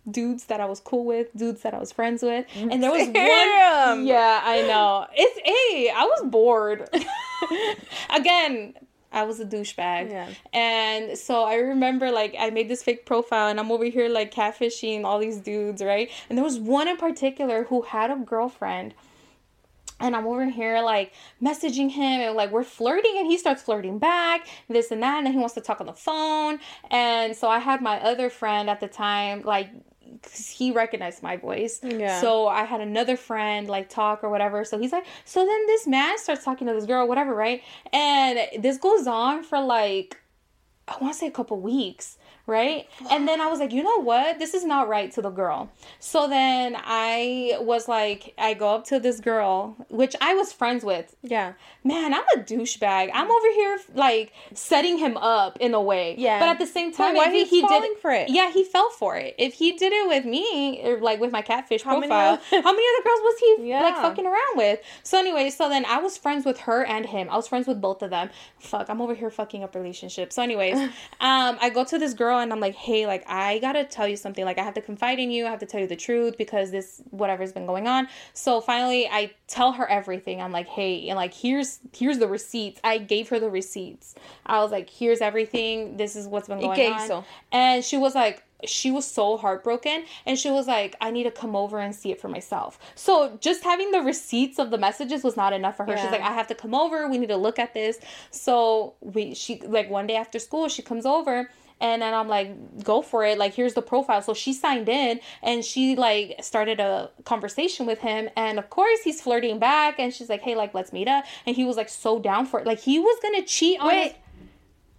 dudes 0.10 0.46
that 0.46 0.60
I 0.60 0.66
was 0.66 0.80
cool 0.80 1.06
with, 1.06 1.36
dudes 1.36 1.62
that 1.62 1.74
I 1.74 1.80
was 1.80 1.92
friends 1.92 2.24
with, 2.24 2.46
and 2.56 2.84
there 2.84 2.92
was 2.92 3.08
Damn. 3.08 4.00
one. 4.00 4.08
Yeah, 4.08 4.42
I 4.44 4.62
know. 4.62 5.08
It's 5.14 5.40
hey, 5.44 5.90
I 5.90 6.04
was 6.06 6.30
bored. 6.30 6.90
Again, 8.10 8.74
I 9.14 9.24
was 9.24 9.40
a 9.40 9.46
douchebag. 9.46 10.10
Yeah. 10.10 10.30
And 10.52 11.18
so 11.18 11.44
I 11.44 11.56
remember 11.56 12.12
like 12.12 12.36
I 12.38 12.50
made 12.50 12.68
this 12.68 12.84
fake 12.84 13.06
profile 13.06 13.48
and 13.48 13.60
I'm 13.60 13.72
over 13.72 13.86
here 13.86 14.10
like 14.10 14.34
catfishing 14.34 15.04
all 15.04 15.20
these 15.20 15.38
dudes, 15.38 15.84
right? 15.84 16.10
And 16.30 16.38
there 16.38 16.44
was 16.44 16.60
one 16.60 16.88
in 16.88 16.98
particular 16.98 17.66
who 17.66 17.84
had 17.84 18.10
a 18.12 18.16
girlfriend. 18.16 18.96
And 20.00 20.16
I'm 20.16 20.26
over 20.26 20.50
here 20.50 20.82
like 20.82 21.14
messaging 21.42 21.92
him 21.92 22.22
and 22.22 22.36
like 22.36 22.52
we're 22.52 22.64
flirting 22.64 23.14
and 23.18 23.28
he 23.28 23.38
starts 23.38 23.62
flirting 23.62 24.00
back, 24.00 24.48
this 24.68 24.92
and 24.92 25.02
that, 25.04 25.18
and 25.20 25.28
then 25.28 25.34
he 25.34 25.40
wants 25.40 25.54
to 25.54 25.62
talk 25.62 25.80
on 25.80 25.86
the 25.86 25.94
phone. 25.94 26.60
And 26.90 27.36
so 27.36 27.48
I 27.48 27.60
had 27.60 27.82
my 27.82 28.02
other 28.02 28.30
friend 28.30 28.70
at 28.70 28.80
the 28.80 28.88
time, 28.88 29.44
like 29.44 29.70
'cause 30.22 30.50
he 30.50 30.72
recognized 30.72 31.24
my 31.24 31.38
voice. 31.38 31.80
Yeah. 31.84 32.22
So 32.22 32.48
I 32.48 32.66
had 32.66 32.82
another 32.82 33.18
friend 33.18 33.68
like 33.68 33.90
talk 33.90 34.24
or 34.24 34.30
whatever. 34.30 34.64
So 34.64 34.78
he's 34.78 34.92
like, 34.92 35.06
so 35.26 35.46
then 35.46 35.66
this 35.68 35.88
man 35.88 36.18
starts 36.18 36.44
talking 36.44 36.68
to 36.68 36.74
this 36.74 36.86
girl, 36.86 37.08
whatever, 37.08 37.34
right? 37.34 37.62
And 37.92 38.40
this 38.62 38.78
goes 38.78 39.08
on 39.08 39.44
for 39.44 39.60
like 39.60 40.20
I 40.88 40.98
want 41.00 41.14
to 41.14 41.20
say 41.20 41.28
a 41.28 41.32
couple 41.32 41.58
weeks, 41.62 42.18
right? 42.46 42.88
And 43.10 43.28
then 43.28 43.40
I 43.40 43.48
was 43.48 43.60
like, 43.60 43.72
you 43.72 43.84
know 43.84 44.02
what? 44.02 44.40
This 44.40 44.54
is 44.54 44.66
not 44.66 44.88
right 44.90 45.12
to 45.14 45.22
the 45.22 45.30
girl. 45.30 45.70
So 46.00 46.28
then 46.28 46.76
I 46.78 47.58
was 47.62 47.88
like, 47.88 48.34
I 48.38 48.54
go 48.54 48.76
up 48.76 48.86
to 48.88 49.00
this 49.00 49.20
girl, 49.20 49.76
which 49.90 50.16
I 50.20 50.34
was 50.34 50.52
friends 50.52 50.84
with. 50.84 51.16
Yeah. 51.22 51.54
Man, 51.84 52.14
I'm 52.14 52.24
a 52.36 52.40
douchebag. 52.42 53.12
I'm 53.14 53.32
over 53.32 53.52
here 53.54 53.80
like 53.94 54.34
setting 54.54 54.98
him 54.98 55.16
up 55.18 55.58
in 55.60 55.74
a 55.74 55.82
way. 55.82 56.16
Yeah. 56.18 56.40
But 56.40 56.50
at 56.50 56.60
the 56.60 56.68
same 56.68 56.92
time, 56.92 57.16
why 57.16 57.30
he 57.32 57.62
falling 57.62 57.82
did 57.94 57.98
for 58.00 58.12
it? 58.12 58.30
Yeah, 58.30 58.52
he 58.52 58.64
fell 58.64 58.90
for 58.90 59.16
it. 59.16 59.36
If 59.38 59.54
he 59.54 59.74
did 59.78 59.94
it 59.94 60.08
with 60.08 60.26
me, 60.26 60.82
or 60.84 61.00
like 61.00 61.20
with 61.20 61.32
my 61.32 61.42
catfish 61.42 61.84
How 61.84 61.98
profile, 62.00 62.34
other- 62.34 62.62
how 62.62 62.72
many 62.72 62.84
other 62.96 63.04
girls 63.04 63.20
was 63.22 63.40
he 63.40 63.74
like 63.74 63.96
fucking 63.96 64.26
around 64.26 64.58
with? 64.58 64.80
So 65.04 65.18
anyway, 65.18 65.50
so 65.50 65.70
then 65.70 65.86
I 65.86 66.00
was 66.00 66.18
friends 66.18 66.46
with 66.46 66.60
her 66.62 66.84
and 66.86 67.06
him. 67.06 67.30
I 67.30 67.36
was 67.36 67.48
friends 67.48 67.68
with 67.68 67.80
both 67.82 68.02
of 68.02 68.10
them. 68.10 68.30
Fuck, 68.60 68.90
I'm 68.90 69.02
over 69.02 69.14
here 69.14 69.30
fucking 69.30 69.64
up 69.64 69.76
relationships. 69.76 70.36
So 70.36 70.42
anyways, 70.42 70.78
um, 71.22 71.58
I 71.62 71.70
go 71.74 71.84
to 71.86 71.98
this 71.98 72.14
girl 72.14 72.33
and 72.40 72.52
I'm 72.52 72.60
like, 72.60 72.76
hey, 72.76 73.08
like 73.08 73.24
I 73.28 73.60
gotta 73.60 73.84
tell 73.84 74.08
you 74.08 74.16
something. 74.18 74.46
Like 74.46 74.58
I 74.58 74.64
have 74.64 74.74
to 74.76 74.82
confide 74.82 75.20
in 75.20 75.32
you. 75.32 75.46
I 75.46 75.50
have 75.50 75.60
to 75.60 75.66
tell 75.66 75.80
you 75.80 75.88
the 75.88 75.96
truth 75.96 76.38
because 76.38 76.72
this 76.72 77.02
whatever's 77.12 77.52
been 77.52 77.66
going 77.66 77.88
on. 77.88 78.08
So 78.34 78.62
finally, 78.62 79.08
I 79.08 79.32
tell 79.48 79.74
her 79.74 79.90
everything. 79.90 80.42
I'm 80.42 80.52
like, 80.52 80.68
hey, 80.68 81.08
and 81.10 81.18
like 81.18 81.34
here's 81.34 81.80
here's 81.94 82.20
the 82.20 82.28
receipts. 82.28 82.80
I 82.84 82.98
gave 82.98 83.30
her 83.30 83.40
the 83.40 83.50
receipts. 83.50 84.16
I 84.46 84.60
was 84.62 84.72
like, 84.72 84.90
here's 84.90 85.22
everything. 85.22 85.98
This 85.98 86.16
is 86.16 86.28
what's 86.28 86.48
been 86.48 86.60
going 86.60 86.92
on. 86.94 87.00
hizo? 87.00 87.24
And 87.52 87.84
she 87.84 87.98
was 87.98 88.16
like, 88.16 88.44
she 88.66 88.92
was 88.92 89.06
so 89.06 89.38
heartbroken 89.38 90.06
and 90.26 90.38
she 90.38 90.50
was 90.50 90.68
like, 90.68 90.96
I 91.02 91.12
need 91.12 91.24
to 91.24 91.32
come 91.32 91.56
over 91.56 91.80
and 91.80 91.94
see 91.94 92.12
it 92.12 92.22
for 92.22 92.30
myself. 92.30 92.80
So 92.96 93.38
just 93.42 93.64
having 93.64 93.92
the 93.92 94.02
receipts 94.02 94.60
of 94.60 94.72
the 94.72 94.78
messages 94.78 95.24
was 95.24 95.36
not 95.36 95.54
enough 95.54 95.78
for 95.78 95.86
her. 95.86 95.98
She's 95.98 96.12
like, 96.12 96.22
I 96.22 96.32
have 96.32 96.48
to 96.48 96.56
come 96.56 96.74
over. 96.74 97.08
We 97.10 97.18
need 97.18 97.28
to 97.30 97.38
look 97.38 97.60
at 97.60 97.74
this. 97.74 98.00
So 98.32 98.94
we 99.02 99.34
she 99.34 99.62
like 99.66 99.90
one 99.90 100.08
day 100.08 100.16
after 100.16 100.40
school, 100.40 100.70
she 100.70 100.82
comes 100.82 101.06
over 101.06 101.50
and 101.82 102.02
then 102.02 102.14
I'm 102.14 102.28
like, 102.28 102.84
go 102.84 103.02
for 103.02 103.26
it. 103.26 103.38
Like, 103.38 103.54
here's 103.54 103.74
the 103.74 103.82
profile. 103.82 104.22
So 104.22 104.34
she 104.34 104.54
signed 104.54 104.88
in 104.90 105.20
and 105.42 105.64
she 105.66 105.96
like 105.96 106.38
started 106.42 106.80
a 106.80 107.10
conversation 107.26 107.86
with 107.86 108.00
him. 108.00 108.30
And 108.36 108.60
of 108.60 108.70
course, 108.70 109.02
he's 109.04 109.22
flirting 109.22 109.60
back. 109.60 110.00
And 110.00 110.14
she's 110.14 110.30
like, 110.30 110.42
hey, 110.42 110.56
like, 110.56 110.74
let's 110.74 110.94
meet 110.94 111.08
up. 111.08 111.26
And 111.46 111.56
he 111.56 111.66
was 111.66 111.78
like 111.78 111.90
so 111.90 112.20
down 112.20 112.46
for 112.46 112.60
it. 112.60 112.66
Like, 112.66 112.80
he 112.80 113.00
was 113.00 113.18
gonna 113.22 113.44
cheat 113.44 113.80
on 113.80 113.88
his- 113.94 114.14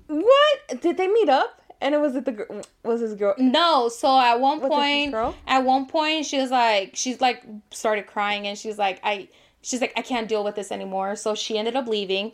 What? 0.08 0.80
Did 0.82 0.96
they 0.96 1.08
meet 1.08 1.28
up? 1.28 1.60
And 1.80 1.94
it 1.94 1.98
was 1.98 2.14
it 2.16 2.24
the 2.24 2.64
was 2.82 3.00
his 3.00 3.14
girl? 3.14 3.34
No, 3.36 3.88
so 3.88 4.18
at 4.18 4.40
one 4.40 4.60
Was 4.60 4.70
point, 4.70 5.12
at 5.46 5.64
one 5.64 5.86
point, 5.86 6.24
she 6.24 6.38
was 6.38 6.50
like, 6.50 6.92
she's 6.94 7.20
like 7.20 7.42
started 7.70 8.06
crying, 8.06 8.46
and 8.46 8.56
she's 8.56 8.78
like, 8.78 9.00
I, 9.02 9.28
she's 9.60 9.82
like, 9.82 9.92
I 9.96 10.00
can't 10.00 10.26
deal 10.28 10.44
with 10.44 10.54
this 10.54 10.72
anymore. 10.72 11.14
So 11.16 11.34
she 11.34 11.58
ended 11.58 11.76
up 11.76 11.86
leaving, 11.86 12.32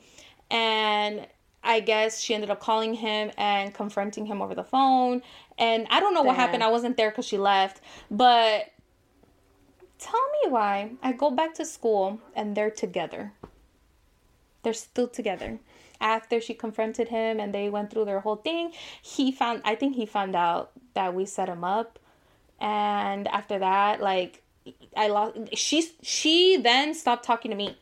and 0.51 1.27
I 1.63 1.81
guess 1.81 2.21
she 2.21 2.35
ended 2.35 2.51
up 2.51 2.61
calling 2.61 2.95
him 2.95 3.31
and 3.37 3.75
confronting 3.75 4.27
him 4.27 4.41
over 4.41 4.55
the 4.55 4.65
phone. 4.65 5.23
And 5.59 5.87
I 5.91 6.01
don't 6.01 6.15
know 6.15 6.23
what 6.23 6.37
happened. 6.37 6.63
I 6.63 6.69
wasn't 6.69 6.97
there 6.97 7.11
because 7.11 7.27
she 7.27 7.37
left, 7.37 7.81
but 8.11 8.73
tell 9.99 10.21
me 10.43 10.51
why 10.51 10.93
I 11.03 11.13
go 11.13 11.31
back 11.31 11.55
to 11.55 11.65
school 11.65 12.21
and 12.35 12.57
they're 12.57 12.71
together. 12.71 13.33
They're 14.63 14.73
still 14.73 15.09
together. 15.09 15.59
After 16.01 16.41
she 16.41 16.55
confronted 16.55 17.09
him 17.09 17.39
and 17.39 17.55
they 17.55 17.69
went 17.69 17.91
through 17.91 18.07
their 18.07 18.21
whole 18.21 18.37
thing, 18.37 18.73
he 19.03 19.31
found 19.31 19.61
I 19.65 19.75
think 19.75 19.97
he 19.97 20.07
found 20.07 20.35
out 20.35 20.71
that 20.95 21.15
we 21.15 21.27
set 21.27 21.49
him 21.49 21.63
up. 21.63 21.99
And 22.59 23.29
after 23.29 23.59
that, 23.59 24.01
like 24.01 24.43
I 24.97 25.09
lost 25.09 25.37
she 25.55 25.91
she 26.03 26.57
then 26.57 26.95
stopped 26.95 27.25
talking 27.25 27.51
to 27.51 27.57
me. 27.57 27.77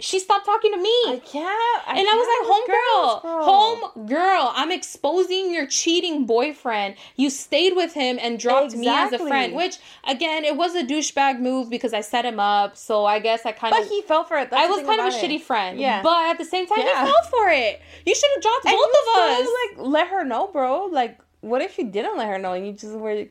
She 0.00 0.18
stopped 0.20 0.46
talking 0.46 0.72
to 0.72 0.78
me. 0.78 0.88
I 1.06 1.20
can't. 1.24 1.88
I 1.88 1.98
and 1.98 2.08
I 2.08 2.14
was 2.14 2.28
like, 2.28 2.40
with 2.40 2.50
home 2.50 2.66
girls, 2.66 3.22
girl, 3.22 3.38
bro." 3.38 3.44
home 3.44 4.06
girl, 4.06 4.52
I'm 4.54 4.70
exposing 4.72 5.52
your 5.52 5.66
cheating 5.66 6.26
boyfriend. 6.26 6.94
You 7.16 7.30
stayed 7.30 7.74
with 7.74 7.94
him 7.94 8.18
and 8.20 8.38
dropped 8.38 8.74
me 8.74 8.88
as 8.88 9.12
a 9.12 9.18
friend, 9.18 9.54
which 9.54 9.78
again, 10.06 10.44
it 10.44 10.56
was 10.56 10.74
a 10.74 10.82
douchebag 10.84 11.40
move 11.40 11.68
because 11.70 11.92
I 11.92 12.00
set 12.00 12.24
him 12.24 12.38
up. 12.40 12.76
So 12.76 13.04
I 13.04 13.18
guess 13.18 13.44
I 13.44 13.52
kind 13.52 13.72
But 13.72 13.82
of. 13.82 13.88
But 13.88 13.94
he 13.94 14.02
fell 14.02 14.24
for 14.24 14.36
it. 14.38 14.50
That's 14.50 14.62
I 14.62 14.66
was 14.66 14.86
kind 14.86 15.00
of 15.00 15.06
a 15.06 15.16
it. 15.16 15.22
shitty 15.22 15.40
friend. 15.40 15.78
Yeah. 15.78 16.02
But 16.02 16.30
at 16.30 16.38
the 16.38 16.44
same 16.44 16.66
time, 16.66 16.78
Yeah. 16.78 17.04
he 17.04 17.10
fell 17.10 17.22
for 17.30 17.48
it. 17.50 17.80
You 18.06 18.14
should 18.14 18.30
have 18.34 18.42
dropped 18.42 18.66
And 18.66 18.76
both 18.76 18.90
of 19.16 19.30
us. 19.30 19.48
Like, 19.78 19.86
let 19.86 20.08
her 20.08 20.24
know, 20.24 20.46
bro. 20.48 20.86
Like, 20.86 21.18
what 21.40 21.62
if 21.62 21.78
you 21.78 21.84
didn't 21.84 22.16
let 22.16 22.28
her 22.28 22.38
know 22.38 22.52
and 22.52 22.66
you 22.66 22.72
just 22.72 22.94
were? 22.94 23.26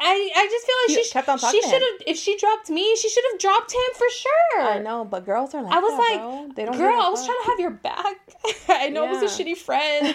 I, 0.00 0.30
I 0.36 0.46
just 0.46 0.64
feel 0.66 0.76
like 0.84 0.98
You 0.98 1.04
she 1.04 1.10
kept 1.10 1.28
on 1.28 1.38
talking 1.38 1.60
him. 1.60 1.70
should 1.70 1.82
have 1.82 2.02
if 2.06 2.16
she 2.16 2.36
dropped 2.36 2.70
me, 2.70 2.94
she 2.96 3.08
should 3.08 3.24
have 3.32 3.40
dropped 3.40 3.72
him 3.72 3.90
for 3.96 4.06
sure. 4.10 4.62
I 4.62 4.78
know, 4.78 5.04
but 5.04 5.24
girls 5.26 5.54
are 5.54 5.62
like. 5.62 5.72
I 5.72 5.80
was 5.80 5.90
that, 5.92 5.98
like, 5.98 6.20
bro. 6.20 6.48
they 6.54 6.64
don't. 6.66 6.78
girl, 6.78 7.00
I 7.00 7.08
was 7.08 7.26
trying 7.26 7.38
to 7.42 7.50
have 7.50 7.58
your 7.58 7.70
back. 7.70 8.16
I 8.68 8.88
know 8.90 9.04
it 9.06 9.10
was 9.10 9.22
a 9.22 9.42
shitty 9.42 9.56
friend, 9.56 10.14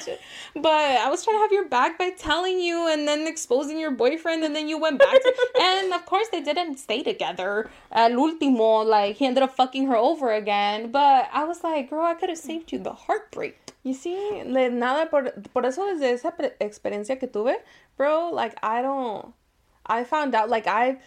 but 0.56 0.67
I 0.72 1.10
was 1.10 1.24
trying 1.24 1.36
to 1.36 1.41
have 1.41 1.52
your 1.52 1.67
back 1.67 1.98
by 2.00 2.12
telling 2.12 2.62
you 2.62 2.88
and 2.88 3.06
then 3.08 3.28
exposing 3.28 3.78
your 3.78 3.91
boyfriend, 3.91 4.43
and 4.46 4.56
then 4.56 4.69
you 4.69 4.78
went 4.80 5.00
back. 5.00 5.22
to 5.22 5.34
And 5.60 5.93
of 5.93 6.06
course, 6.06 6.30
they 6.30 6.41
didn't 6.41 6.78
stay 6.78 7.04
together. 7.04 7.69
Al 7.91 8.12
último, 8.12 8.86
like 8.86 9.17
he 9.17 9.26
ended 9.26 9.43
up 9.43 9.54
fucking 9.54 9.88
her 9.88 9.98
over 9.98 10.32
again. 10.32 10.91
But 10.91 11.30
I 11.34 11.43
was 11.43 11.62
like, 11.63 11.89
girl, 11.89 12.06
I 12.06 12.13
could 12.13 12.30
have 12.30 12.38
saved 12.38 12.72
you 12.72 12.80
the 12.80 12.93
heartbreak. 12.93 13.58
You 13.84 13.93
see, 13.93 14.43
le- 14.46 14.69
nada 14.69 15.08
por, 15.10 15.32
por 15.54 15.65
eso 15.65 15.86
desde 15.86 16.13
esa 16.13 16.34
experiencia 16.62 17.19
que 17.19 17.28
tuve, 17.28 17.56
bro, 17.98 18.30
like 18.32 18.56
I 18.63 18.82
don't 18.82 19.34
I 19.86 20.04
found 20.04 20.36
out 20.36 20.50
like 20.50 20.67
I've 20.67 20.98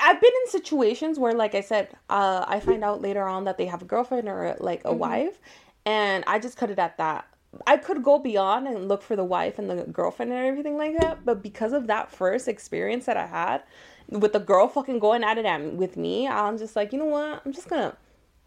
I've 0.00 0.20
been 0.20 0.32
in 0.44 0.50
situations 0.50 1.18
where 1.18 1.32
like 1.34 1.54
I 1.54 1.60
said, 1.60 1.90
uh 2.10 2.44
I 2.46 2.60
find 2.60 2.84
out 2.84 3.02
later 3.02 3.26
on 3.26 3.44
that 3.44 3.58
they 3.58 3.66
have 3.66 3.82
a 3.82 3.84
girlfriend 3.84 4.28
or 4.28 4.56
like 4.60 4.82
a 4.84 4.92
wife 4.92 5.40
and 5.84 6.24
I 6.26 6.38
just 6.38 6.56
cut 6.56 6.70
it 6.70 6.78
at 6.78 6.98
that. 6.98 7.26
I 7.66 7.78
could 7.78 8.02
go 8.02 8.18
beyond 8.18 8.66
and 8.66 8.88
look 8.88 9.02
for 9.02 9.16
the 9.16 9.24
wife 9.24 9.58
and 9.58 9.70
the 9.70 9.84
girlfriend 9.84 10.32
and 10.32 10.46
everything 10.46 10.76
like 10.76 10.98
that, 11.00 11.24
but 11.24 11.42
because 11.42 11.72
of 11.72 11.86
that 11.86 12.10
first 12.10 12.46
experience 12.46 13.06
that 13.06 13.16
I 13.16 13.26
had 13.26 13.62
with 14.08 14.32
the 14.32 14.38
girl 14.38 14.68
fucking 14.68 14.98
going 14.98 15.24
at 15.24 15.38
it 15.38 15.46
at, 15.46 15.74
with 15.74 15.96
me, 15.96 16.28
I'm 16.28 16.58
just 16.58 16.76
like, 16.76 16.92
you 16.92 16.98
know 16.98 17.06
what? 17.06 17.42
I'm 17.44 17.52
just 17.52 17.68
gonna 17.68 17.96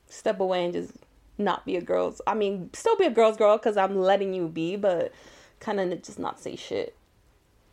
step 0.08 0.40
away 0.40 0.66
and 0.66 0.74
just 0.74 0.94
not 1.38 1.66
be 1.66 1.76
a 1.76 1.82
girl's. 1.82 2.22
I 2.28 2.36
mean, 2.36 2.70
still 2.74 2.96
be 2.96 3.06
a 3.06 3.12
girl's 3.12 3.38
girl 3.38 3.58
because 3.58 3.76
I'm 3.78 4.00
letting 4.00 4.34
you 4.34 4.48
be, 4.48 4.76
but 4.76 5.12
kind 5.60 5.80
of 5.80 6.02
just 6.04 6.20
not 6.20 6.40
say 6.40 6.56
shit 6.56 6.96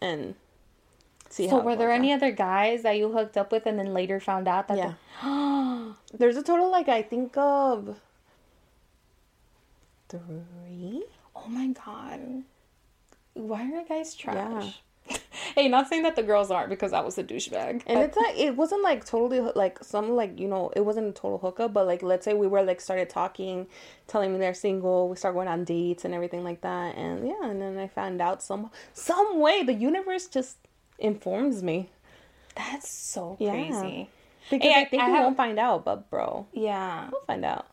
and 0.01 0.35
see 1.31 1.49
So 1.49 1.61
were 1.61 1.77
there 1.77 1.91
any 1.91 2.13
out. 2.13 2.17
other 2.23 2.31
guys 2.33 2.83
that 2.83 2.97
you 2.99 3.11
hooked 3.13 3.37
up 3.37 3.53
with 3.53 3.67
and 3.67 3.79
then 3.79 3.93
later 3.95 4.21
found 4.21 4.49
out 4.49 4.69
that 4.69 4.79
Yeah. 4.79 4.95
the- 5.23 5.95
There's 6.17 6.37
a 6.37 6.43
total 6.43 6.71
like 6.71 6.89
I 6.89 7.03
think 7.03 7.37
of 7.37 8.01
three. 10.09 11.05
Oh 11.37 11.49
my 11.49 11.69
god. 11.69 12.43
Why 13.35 13.71
are 13.73 13.85
guys 13.85 14.15
trash? 14.15 14.81
hey, 15.55 15.69
not 15.69 15.89
saying 15.89 16.03
that 16.03 16.17
the 16.17 16.23
girls 16.23 16.51
aren't 16.51 16.69
because 16.71 16.93
I 16.93 17.01
was 17.01 17.17
a 17.19 17.25
douchebag. 17.25 17.83
And 17.87 18.01
it's 18.01 18.17
like 18.17 18.37
it 18.37 18.57
wasn't 18.57 18.83
like 18.83 19.05
totally 19.07 19.41
like 19.55 19.83
some 19.83 20.11
like 20.11 20.39
you 20.39 20.49
know 20.49 20.71
it 20.77 20.81
wasn't 20.85 21.09
a 21.09 21.13
total 21.13 21.39
hookup, 21.39 21.73
but 21.73 21.87
like 21.87 22.03
let's 22.03 22.25
say 22.25 22.35
we 22.35 22.47
were 22.47 22.63
like 22.63 22.81
started 22.81 23.09
talking, 23.09 23.67
telling 24.07 24.33
me 24.33 24.39
they're 24.39 24.55
single, 24.55 25.09
we 25.09 25.17
start 25.17 25.35
going 25.35 25.49
on 25.49 25.65
dates 25.65 26.05
and 26.05 26.15
everything 26.15 26.45
like 26.45 26.61
that, 26.63 26.97
and 26.97 27.27
yeah, 27.27 27.45
and 27.45 27.61
then 27.63 27.79
I 27.79 27.87
found 27.89 28.21
out 28.21 28.43
some 28.43 28.71
some 28.93 29.39
way 29.39 29.63
the 29.63 29.73
universe 29.75 30.27
just 30.27 30.57
informs 30.99 31.63
me 31.63 31.91
That's 32.57 32.91
so 32.91 33.37
Yeah. 33.39 33.51
crazy. 33.53 34.11
because 34.51 34.67
Hey, 34.69 34.81
I, 34.81 34.85
think 34.85 35.03
I 35.03 35.07
we 35.07 35.13
have- 35.13 35.25
won't 35.25 35.37
find 35.37 35.59
out, 35.59 35.85
but 35.85 36.11
bro, 36.11 36.47
Yeah. 36.53 37.09
we'll 37.13 37.21
find 37.27 37.45
out. 37.45 37.67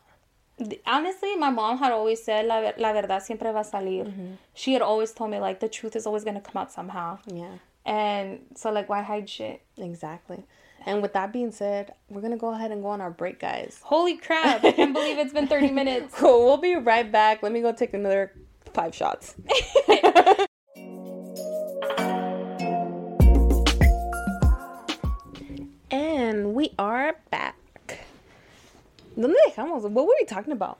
Honestly, 0.86 1.36
my 1.36 1.50
mom 1.50 1.76
had 1.78 1.92
always 1.92 2.22
said 2.22 2.46
la, 2.46 2.58
la 2.78 2.92
verdad 2.92 3.20
siempre 3.22 3.52
va 3.52 3.60
a 3.60 3.64
salir. 3.64 4.04
Mm-hmm. 4.06 4.34
She 4.54 4.72
had 4.72 4.80
always 4.82 5.12
told 5.12 5.30
me 5.30 5.38
like 5.38 5.60
the 5.60 5.68
truth 5.68 5.94
is 5.96 6.06
always 6.06 6.24
gonna 6.24 6.40
come 6.40 6.56
out 6.62 6.70
somehow. 6.72 7.18
Yeah, 7.26 7.58
And 7.84 8.40
so 8.54 8.70
like 8.70 8.88
why 8.88 9.02
hide 9.02 9.28
shit? 9.28 9.60
exactly. 9.76 10.44
And 10.86 11.02
with 11.02 11.14
that 11.14 11.32
being 11.32 11.50
said, 11.50 11.92
we're 12.08 12.20
gonna 12.22 12.36
go 12.38 12.50
ahead 12.54 12.70
and 12.70 12.80
go 12.80 12.88
on 12.88 13.00
our 13.00 13.10
break, 13.10 13.40
guys. 13.40 13.80
Holy 13.82 14.16
crap, 14.16 14.62
I 14.64 14.70
can't 14.72 14.94
believe 14.94 15.18
it's 15.18 15.32
been 15.32 15.48
30 15.48 15.70
minutes. 15.80 16.14
Cool. 16.14 16.44
We'll 16.46 16.58
be 16.58 16.76
right 16.76 17.10
back. 17.10 17.42
Let 17.42 17.50
me 17.52 17.60
go 17.60 17.72
take 17.72 17.92
another 17.92 18.32
five 18.72 18.94
shots. 18.94 19.34
and 26.36 26.54
we 26.54 26.72
are 26.78 27.16
back. 27.30 27.56
¿Dónde 29.16 29.34
dejamos? 29.48 29.82
What 29.82 30.06
were 30.06 30.14
we 30.20 30.26
talking 30.26 30.52
about? 30.52 30.78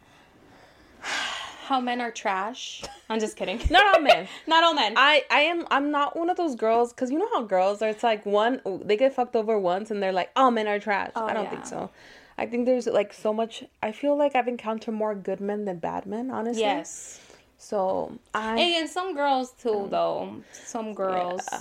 How 1.01 1.81
men 1.81 2.03
are 2.03 2.11
trash. 2.11 2.83
I'm 3.09 3.19
just 3.19 3.37
kidding. 3.37 3.59
Not 3.71 3.95
all 3.95 4.03
men. 4.03 4.29
Not 4.47 4.65
all 4.65 4.75
men. 4.75 4.93
I 4.97 5.25
I 5.31 5.41
am 5.41 5.67
I'm 5.71 5.91
not 5.91 6.15
one 6.15 6.29
of 6.29 6.37
those 6.37 6.55
girls 6.55 6.93
because 6.93 7.11
you 7.11 7.19
know 7.19 7.29
how 7.33 7.43
girls 7.43 7.81
are. 7.81 7.89
It's 7.89 8.03
like 8.03 8.27
one 8.27 8.61
they 8.85 8.97
get 8.99 9.15
fucked 9.15 9.35
over 9.35 9.59
once 9.59 9.91
and 9.91 10.03
they're 10.03 10.13
like, 10.13 10.31
oh 10.37 10.51
men 10.51 10.69
are 10.69 10.79
trash. 10.79 11.13
Oh, 11.17 11.25
I 11.25 11.33
don't 11.33 11.45
yeah. 11.45 11.51
think 11.51 11.67
so. 11.67 11.91
I 12.37 12.47
think 12.47 12.67
there's 12.67 12.87
like 12.87 13.15
so 13.15 13.33
much. 13.33 13.65
I 13.83 13.93
feel 13.93 14.17
like 14.17 14.37
I've 14.37 14.49
encountered 14.49 14.95
more 14.95 15.15
good 15.15 15.41
men 15.41 15.65
than 15.65 15.79
bad 15.79 16.05
men. 16.05 16.31
Honestly. 16.31 16.63
yes. 16.63 17.21
So 17.57 18.19
I 18.35 18.59
Hey, 18.59 18.79
and 18.79 18.91
some 18.91 19.15
girls 19.15 19.53
too, 19.53 19.71
mm. 19.71 19.91
though. 19.91 20.37
Some 20.53 20.93
girls. 20.93 21.49
Yeah. 21.51 21.61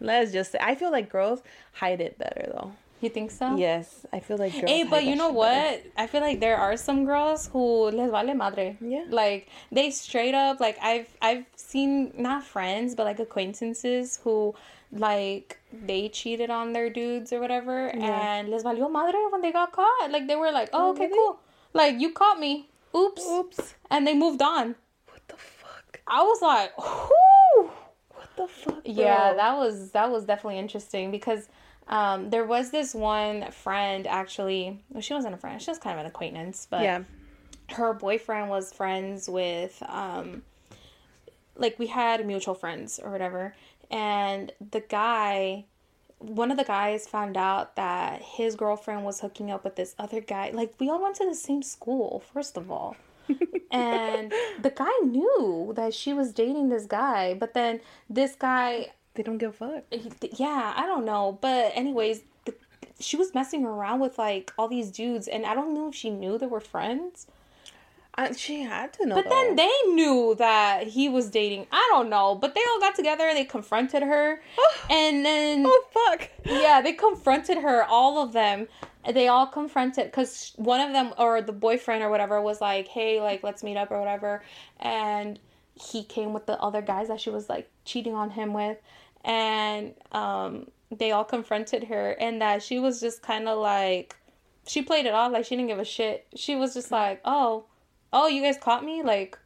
let's 0.00 0.32
just 0.32 0.52
say 0.52 0.58
I 0.60 0.74
feel 0.74 0.90
like 0.90 1.10
girls 1.10 1.42
hide 1.72 2.00
it 2.00 2.18
better 2.18 2.50
though. 2.50 2.72
You 3.00 3.10
think 3.10 3.30
so? 3.30 3.56
Yes, 3.56 4.06
I 4.12 4.20
feel 4.20 4.38
like 4.38 4.52
girls. 4.52 4.64
Hey, 4.70 4.82
but 4.84 5.04
you 5.04 5.16
know 5.16 5.28
shit 5.28 5.40
better. 5.40 5.70
what? 5.72 5.82
I 5.98 6.06
feel 6.06 6.22
like 6.22 6.40
there 6.40 6.56
are 6.56 6.76
some 6.76 7.04
girls 7.04 7.48
who 7.52 7.90
les 7.90 8.10
vale 8.10 8.34
madre. 8.34 8.76
Yeah. 8.80 9.04
Like 9.10 9.48
they 9.70 9.90
straight 9.90 10.34
up 10.34 10.60
like 10.60 10.78
I've 10.82 11.08
I've 11.20 11.44
seen 11.56 12.12
not 12.16 12.44
friends 12.44 12.94
but 12.94 13.04
like 13.04 13.20
acquaintances 13.20 14.18
who 14.24 14.54
like 14.92 15.58
they 15.72 16.08
cheated 16.08 16.48
on 16.48 16.72
their 16.72 16.88
dudes 16.88 17.32
or 17.32 17.40
whatever 17.40 17.88
and 17.88 18.48
les 18.48 18.62
valió 18.62 18.90
madre 18.90 19.18
when 19.30 19.42
they 19.42 19.52
got 19.52 19.72
caught. 19.72 20.10
Like 20.10 20.26
they 20.26 20.36
were 20.36 20.50
like, 20.50 20.70
oh, 20.72 20.86
"Oh, 20.86 20.90
okay, 20.92 21.06
really? 21.06 21.18
cool. 21.18 21.38
Like 21.74 22.00
you 22.00 22.12
caught 22.12 22.40
me. 22.40 22.70
Oops." 22.96 23.26
Oops. 23.26 23.74
And 23.90 24.06
they 24.06 24.14
moved 24.14 24.40
on. 24.40 24.74
What 25.10 25.20
the 25.28 25.36
fuck? 25.36 26.00
I 26.06 26.22
was 26.22 26.40
like, 26.40 26.72
"Whoo!" 26.78 27.70
What 28.14 28.36
the 28.36 28.48
fuck? 28.48 28.80
Yeah, 28.86 29.34
that 29.34 29.56
was 29.58 29.90
that 29.90 30.10
was 30.10 30.24
definitely 30.24 30.58
interesting 30.58 31.10
because 31.10 31.48
um, 31.88 32.30
there 32.30 32.44
was 32.44 32.70
this 32.70 32.94
one 32.94 33.50
friend 33.50 34.06
actually. 34.06 34.82
Well, 34.90 35.00
she 35.00 35.14
wasn't 35.14 35.34
a 35.34 35.38
friend; 35.38 35.60
she 35.60 35.70
was 35.70 35.78
kind 35.78 35.98
of 35.98 36.04
an 36.04 36.06
acquaintance. 36.06 36.66
But 36.68 36.82
yeah. 36.82 37.02
her 37.70 37.92
boyfriend 37.94 38.50
was 38.50 38.72
friends 38.72 39.28
with, 39.28 39.80
um, 39.86 40.42
like 41.54 41.78
we 41.78 41.86
had 41.86 42.26
mutual 42.26 42.54
friends 42.54 42.98
or 43.02 43.10
whatever, 43.10 43.54
and 43.90 44.52
the 44.70 44.80
guy. 44.80 45.64
One 46.18 46.50
of 46.50 46.56
the 46.56 46.64
guys 46.64 47.06
found 47.06 47.36
out 47.36 47.76
that 47.76 48.22
his 48.22 48.56
girlfriend 48.56 49.04
was 49.04 49.20
hooking 49.20 49.50
up 49.50 49.64
with 49.64 49.76
this 49.76 49.94
other 49.98 50.22
guy. 50.22 50.50
Like 50.50 50.72
we 50.80 50.88
all 50.88 51.00
went 51.00 51.16
to 51.16 51.26
the 51.26 51.34
same 51.34 51.62
school, 51.62 52.24
first 52.32 52.56
of 52.56 52.70
all. 52.70 52.96
and 53.70 54.32
the 54.62 54.70
guy 54.70 54.90
knew 55.04 55.74
that 55.76 55.92
she 55.92 56.14
was 56.14 56.32
dating 56.32 56.70
this 56.70 56.86
guy, 56.86 57.34
but 57.34 57.52
then 57.52 57.80
this 58.08 58.34
guy 58.34 58.92
They 59.16 59.22
don't 59.22 59.38
give 59.38 59.50
a 59.50 59.80
fuck. 59.80 59.84
yeah, 60.38 60.72
I 60.76 60.86
don't 60.86 61.04
know. 61.04 61.38
But 61.40 61.72
anyways, 61.74 62.22
the, 62.44 62.54
she 63.00 63.16
was 63.16 63.34
messing 63.34 63.64
around 63.64 64.00
with 64.00 64.18
like 64.18 64.52
all 64.58 64.68
these 64.68 64.90
dudes, 64.90 65.26
and 65.28 65.44
I 65.44 65.54
don't 65.54 65.74
know 65.74 65.88
if 65.88 65.94
she 65.94 66.10
knew 66.10 66.38
they 66.38 66.46
were 66.46 66.60
friends. 66.60 67.26
Uh, 68.18 68.32
she 68.32 68.62
had 68.62 68.94
to 68.94 69.04
know. 69.04 69.14
But 69.14 69.28
then 69.28 69.56
they 69.56 69.70
knew 69.88 70.34
that 70.38 70.86
he 70.86 71.08
was 71.08 71.28
dating. 71.28 71.66
I 71.70 71.86
don't 71.92 72.08
know. 72.08 72.34
But 72.34 72.54
they 72.54 72.62
all 72.70 72.80
got 72.80 72.94
together. 72.94 73.30
They 73.34 73.44
confronted 73.44 74.02
her, 74.02 74.40
and 74.90 75.24
then 75.24 75.64
Oh 75.66 75.84
fuck. 75.92 76.30
yeah, 76.46 76.80
they 76.80 76.92
confronted 76.92 77.58
her. 77.58 77.84
All 77.84 78.22
of 78.22 78.32
them. 78.32 78.68
They 79.12 79.28
all 79.28 79.46
confronted 79.46 80.06
because 80.06 80.52
one 80.56 80.80
of 80.80 80.92
them 80.92 81.12
or 81.16 81.40
the 81.40 81.52
boyfriend 81.52 82.02
or 82.02 82.10
whatever 82.10 82.40
was 82.40 82.60
like, 82.60 82.88
"Hey, 82.88 83.20
like 83.20 83.42
let's 83.44 83.62
meet 83.62 83.76
up 83.76 83.90
or 83.92 83.98
whatever," 83.98 84.42
and 84.80 85.38
he 85.74 86.02
came 86.02 86.32
with 86.32 86.46
the 86.46 86.58
other 86.60 86.80
guys 86.82 87.08
that 87.08 87.20
she 87.20 87.28
was 87.30 87.48
like 87.50 87.70
cheating 87.84 88.14
on 88.14 88.30
him 88.30 88.52
with, 88.54 88.78
and 89.26 89.92
um, 90.12 90.68
they 90.90 91.10
all 91.12 91.24
confronted 91.24 91.84
her, 91.84 92.12
and 92.12 92.40
that 92.40 92.62
she 92.62 92.78
was 92.78 93.00
just 93.00 93.20
kind 93.20 93.48
of 93.48 93.58
like, 93.58 94.16
she 94.66 94.80
played 94.80 95.04
it 95.04 95.12
off 95.12 95.32
like 95.32 95.44
she 95.44 95.56
didn't 95.56 95.68
give 95.68 95.78
a 95.78 95.84
shit. 95.84 96.26
She 96.34 96.56
was 96.56 96.72
just 96.72 96.90
like, 96.90 97.20
"Oh, 97.24 97.66
oh, 98.12 98.28
you 98.28 98.40
guys 98.42 98.56
caught 98.56 98.84
me," 98.84 99.02
like. 99.02 99.38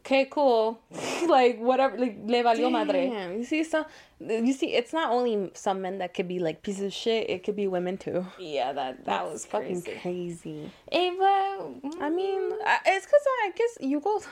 Okay, 0.00 0.26
cool. 0.30 0.80
like 1.28 1.58
whatever, 1.58 1.98
like 1.98 2.16
le 2.24 2.42
valió 2.42 2.70
madre. 2.72 3.08
Damn, 3.10 3.38
you 3.38 3.44
see 3.44 3.64
some. 3.64 3.84
You 4.18 4.52
see, 4.52 4.74
it's 4.74 4.92
not 4.92 5.10
only 5.10 5.50
some 5.54 5.82
men 5.82 5.98
that 5.98 6.14
could 6.14 6.26
be 6.28 6.38
like 6.38 6.62
pieces 6.62 6.82
of 6.84 6.92
shit. 6.92 7.28
It 7.28 7.44
could 7.44 7.56
be 7.56 7.66
women 7.68 7.96
too. 7.98 8.26
Yeah, 8.38 8.72
that 8.72 9.04
that 9.04 9.30
was 9.30 9.44
fucking 9.46 9.82
crazy. 9.82 10.00
crazy. 10.00 10.70
Eh, 10.90 11.10
Ava, 11.10 11.22
I 11.24 12.08
mm, 12.10 12.14
mean, 12.14 12.50
it's 12.86 13.06
because 13.06 13.24
I 13.44 13.52
guess 13.54 13.78
you 13.80 14.00
go. 14.00 14.22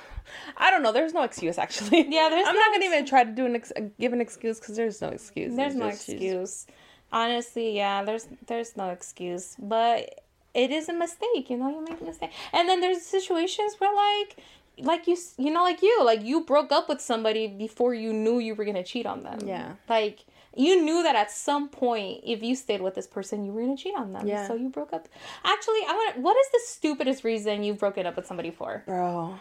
I 0.57 0.71
don't 0.71 0.83
know. 0.83 0.93
There's 0.93 1.13
no 1.15 1.23
excuse 1.23 1.59
actually. 1.59 2.07
Yeah, 2.09 2.29
there's 2.31 2.49
I'm 2.49 2.55
no 2.55 2.61
not 2.61 2.73
gonna 2.73 2.85
even 2.87 3.07
try 3.07 3.25
to 3.25 3.31
do 3.31 3.45
an 3.47 3.57
ex- 3.57 3.73
give 4.01 4.13
an 4.13 4.21
excuse 4.21 4.59
because 4.59 4.77
there's 4.77 5.01
no 5.03 5.09
excuse. 5.09 5.55
there's 5.55 5.75
no 5.75 5.91
just- 5.91 6.09
excuse. 6.09 6.67
Honestly, 7.13 7.77
yeah, 7.77 8.05
there's 8.05 8.27
there's 8.47 8.77
no 8.77 8.89
excuse. 8.91 9.55
But 9.59 10.23
it 10.55 10.71
is 10.71 10.89
a 10.89 10.95
mistake, 10.95 11.51
you 11.51 11.57
know. 11.59 11.69
You 11.71 11.85
make 11.85 12.01
a 12.01 12.05
mistake, 12.05 12.31
and 12.53 12.69
then 12.69 12.81
there's 12.81 13.03
situations 13.03 13.77
where 13.79 13.95
like. 13.95 14.37
Like 14.81 15.07
you, 15.07 15.17
you 15.37 15.51
know, 15.51 15.63
like 15.63 15.83
you, 15.83 16.05
like 16.05 16.23
you 16.23 16.45
broke 16.45 16.73
up 16.73 16.89
with 16.89 17.01
somebody 17.01 17.47
before 17.47 17.95
you 17.95 18.13
knew 18.13 18.39
you 18.39 18.55
were 18.55 18.65
gonna 18.65 18.85
cheat 18.85 19.07
on 19.07 19.23
them. 19.23 19.41
Yeah. 19.45 19.73
Like 19.89 20.25
you 20.57 20.83
knew 20.83 21.03
that 21.03 21.15
at 21.15 21.31
some 21.31 21.69
point, 21.69 22.23
if 22.25 22.43
you 22.43 22.55
stayed 22.57 22.81
with 22.81 22.95
this 22.95 23.07
person, 23.07 23.45
you 23.45 23.53
were 23.53 23.63
gonna 23.63 23.77
cheat 23.77 23.95
on 23.97 24.13
them. 24.13 24.27
Yeah. 24.27 24.47
So 24.47 24.55
you 24.55 24.69
broke 24.69 24.93
up. 24.93 25.09
Actually, 25.45 25.81
I 25.89 25.93
want. 25.93 26.19
What 26.19 26.37
is 26.37 26.47
the 26.53 26.61
stupidest 26.65 27.25
reason 27.25 27.63
you've 27.63 27.79
broken 27.79 28.07
up 28.07 28.17
with 28.17 28.27
somebody 28.27 28.51
for? 28.51 28.83
bro. 28.87 29.39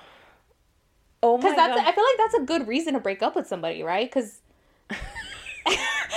Oh 1.23 1.37
my 1.37 1.41
Because 1.41 1.55
that's, 1.55 1.75
god. 1.75 1.87
I 1.87 1.91
feel 1.91 2.03
like 2.03 2.17
that's 2.17 2.33
a 2.35 2.45
good 2.45 2.67
reason 2.67 2.93
to 2.93 2.99
break 2.99 3.23
up 3.23 3.35
with 3.35 3.47
somebody, 3.47 3.81
right? 3.81 4.07
Because 4.07 4.39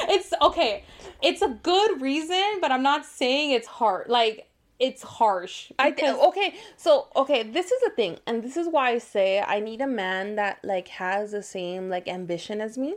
it's 0.09 0.33
okay. 0.43 0.85
It's 1.23 1.43
a 1.43 1.49
good 1.49 2.01
reason, 2.01 2.59
but 2.61 2.71
I'm 2.71 2.83
not 2.83 3.05
saying 3.05 3.53
it's 3.53 3.67
hard. 3.67 4.09
Like 4.09 4.50
it's 4.81 5.03
harsh. 5.03 5.71
I 5.79 5.91
because- 5.91 6.19
okay, 6.29 6.55
so 6.77 7.09
okay, 7.15 7.43
this 7.45 7.71
is 7.71 7.81
the 7.83 7.91
thing, 7.91 8.19
and 8.27 8.43
this 8.43 8.57
is 8.57 8.67
why 8.67 8.91
I 8.91 8.99
say 8.99 9.41
I 9.41 9.61
need 9.61 9.81
a 9.83 9.87
man 9.87 10.37
that 10.37 10.59
like 10.65 10.89
has 10.89 11.33
the 11.33 11.43
same 11.43 11.89
like 11.91 12.09
ambition 12.09 12.61
as 12.61 12.77
me, 12.77 12.97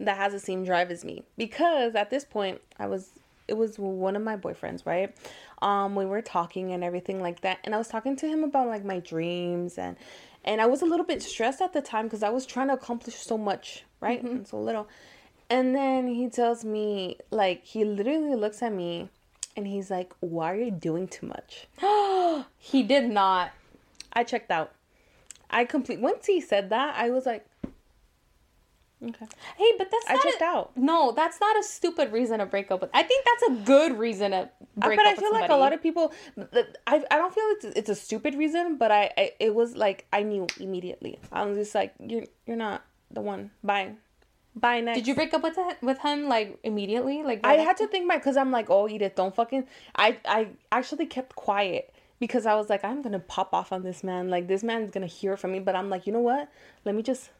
that 0.00 0.16
has 0.16 0.32
the 0.32 0.40
same 0.40 0.64
drive 0.64 0.90
as 0.90 1.04
me. 1.04 1.24
Because 1.36 1.94
at 1.96 2.08
this 2.10 2.24
point, 2.24 2.60
I 2.78 2.86
was 2.86 3.10
it 3.48 3.54
was 3.54 3.78
one 3.78 4.16
of 4.16 4.22
my 4.22 4.36
boyfriends, 4.36 4.86
right? 4.86 5.14
Um, 5.60 5.94
we 5.94 6.06
were 6.06 6.22
talking 6.22 6.72
and 6.72 6.82
everything 6.82 7.20
like 7.20 7.40
that, 7.42 7.58
and 7.64 7.74
I 7.74 7.78
was 7.78 7.88
talking 7.88 8.16
to 8.16 8.26
him 8.26 8.44
about 8.44 8.68
like 8.68 8.84
my 8.84 9.00
dreams 9.00 9.76
and 9.76 9.96
and 10.44 10.60
I 10.60 10.66
was 10.66 10.82
a 10.82 10.86
little 10.86 11.06
bit 11.06 11.22
stressed 11.22 11.60
at 11.60 11.72
the 11.72 11.82
time 11.82 12.06
because 12.06 12.22
I 12.22 12.28
was 12.30 12.46
trying 12.46 12.68
to 12.68 12.74
accomplish 12.74 13.16
so 13.16 13.36
much, 13.36 13.84
right, 14.00 14.22
and 14.22 14.46
so 14.46 14.60
little. 14.60 14.88
And 15.50 15.74
then 15.74 16.06
he 16.06 16.28
tells 16.28 16.64
me, 16.64 17.18
like, 17.30 17.64
he 17.64 17.84
literally 17.84 18.34
looks 18.34 18.62
at 18.62 18.72
me 18.72 19.10
and 19.56 19.66
he's 19.66 19.90
like, 19.90 20.12
Why 20.20 20.52
are 20.52 20.56
you 20.56 20.70
doing 20.70 21.08
too 21.08 21.26
much? 21.26 21.66
he 22.58 22.82
did 22.82 23.10
not. 23.10 23.52
I 24.12 24.24
checked 24.24 24.50
out. 24.50 24.72
I 25.50 25.64
complete 25.64 26.00
once 26.00 26.26
he 26.26 26.40
said 26.40 26.70
that, 26.70 26.96
I 26.96 27.10
was 27.10 27.26
like, 27.26 27.46
Okay. 29.02 29.26
Hey, 29.56 29.72
but 29.76 29.90
that's 29.90 30.06
I 30.08 30.22
checked 30.22 30.40
a, 30.40 30.44
out. 30.44 30.76
No, 30.76 31.12
that's 31.12 31.40
not 31.40 31.58
a 31.58 31.62
stupid 31.62 32.12
reason 32.12 32.38
to 32.38 32.46
break 32.46 32.70
up 32.70 32.80
with. 32.80 32.90
I 32.94 33.02
think 33.02 33.24
that's 33.24 33.42
a 33.42 33.64
good 33.64 33.98
reason 33.98 34.30
to 34.30 34.48
break 34.76 34.98
but 34.98 35.04
up 35.04 35.04
But 35.04 35.06
I 35.06 35.14
feel 35.16 35.32
with 35.32 35.40
like 35.42 35.50
a 35.50 35.56
lot 35.56 35.72
of 35.72 35.82
people, 35.82 36.12
I, 36.86 37.04
I 37.10 37.16
don't 37.16 37.34
feel 37.34 37.44
it's, 37.48 37.64
it's 37.76 37.90
a 37.90 37.94
stupid 37.94 38.34
reason, 38.34 38.76
but 38.76 38.90
I, 38.90 39.10
I 39.16 39.32
it 39.40 39.54
was 39.54 39.76
like 39.76 40.06
I 40.12 40.22
knew 40.22 40.46
immediately. 40.58 41.18
I 41.32 41.44
was 41.44 41.58
just 41.58 41.74
like, 41.74 41.94
you're 42.00 42.24
you're 42.46 42.56
not 42.56 42.82
the 43.10 43.20
one. 43.20 43.50
Bye, 43.62 43.94
bye 44.54 44.80
next. 44.80 44.98
Did 44.98 45.08
you 45.08 45.14
break 45.14 45.34
up 45.34 45.42
with 45.42 45.56
that, 45.56 45.82
with 45.82 45.98
him 46.00 46.28
like 46.28 46.58
immediately? 46.62 47.22
Like 47.22 47.40
I 47.44 47.54
had 47.54 47.76
to 47.78 47.86
think 47.86 48.06
my 48.06 48.16
because 48.16 48.36
I'm 48.36 48.50
like, 48.50 48.70
oh, 48.70 48.88
Edith, 48.88 49.14
don't 49.14 49.34
fucking. 49.34 49.66
I 49.96 50.18
I 50.24 50.48
actually 50.72 51.06
kept 51.06 51.36
quiet 51.36 51.94
because 52.20 52.46
I 52.46 52.54
was 52.54 52.70
like, 52.70 52.84
I'm 52.84 53.02
gonna 53.02 53.18
pop 53.18 53.52
off 53.52 53.72
on 53.72 53.82
this 53.82 54.04
man. 54.04 54.30
Like 54.30 54.48
this 54.48 54.62
man's 54.62 54.90
gonna 54.90 55.06
hear 55.06 55.36
from 55.36 55.52
me. 55.52 55.60
But 55.60 55.76
I'm 55.76 55.90
like, 55.90 56.06
you 56.06 56.12
know 56.12 56.20
what? 56.20 56.48
Let 56.84 56.94
me 56.94 57.02
just 57.02 57.30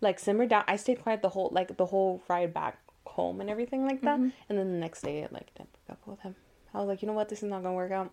like 0.00 0.18
simmer 0.18 0.46
down. 0.46 0.64
I 0.66 0.76
stayed 0.76 1.02
quiet 1.02 1.22
the 1.22 1.28
whole 1.30 1.50
like 1.52 1.76
the 1.76 1.86
whole 1.86 2.22
ride 2.28 2.52
back 2.52 2.78
home 3.06 3.40
and 3.40 3.50
everything 3.50 3.86
like 3.86 4.02
that. 4.02 4.18
Mm-hmm. 4.18 4.30
And 4.48 4.58
then 4.58 4.72
the 4.72 4.78
next 4.78 5.02
day, 5.02 5.22
I 5.22 5.28
like 5.30 5.54
broke 5.54 5.68
up 5.90 6.06
with 6.06 6.20
him. 6.20 6.34
I 6.74 6.78
was 6.78 6.88
like, 6.88 7.02
you 7.02 7.08
know 7.08 7.14
what? 7.14 7.28
This 7.28 7.42
is 7.42 7.50
not 7.50 7.62
gonna 7.62 7.74
work 7.74 7.92
out. 7.92 8.12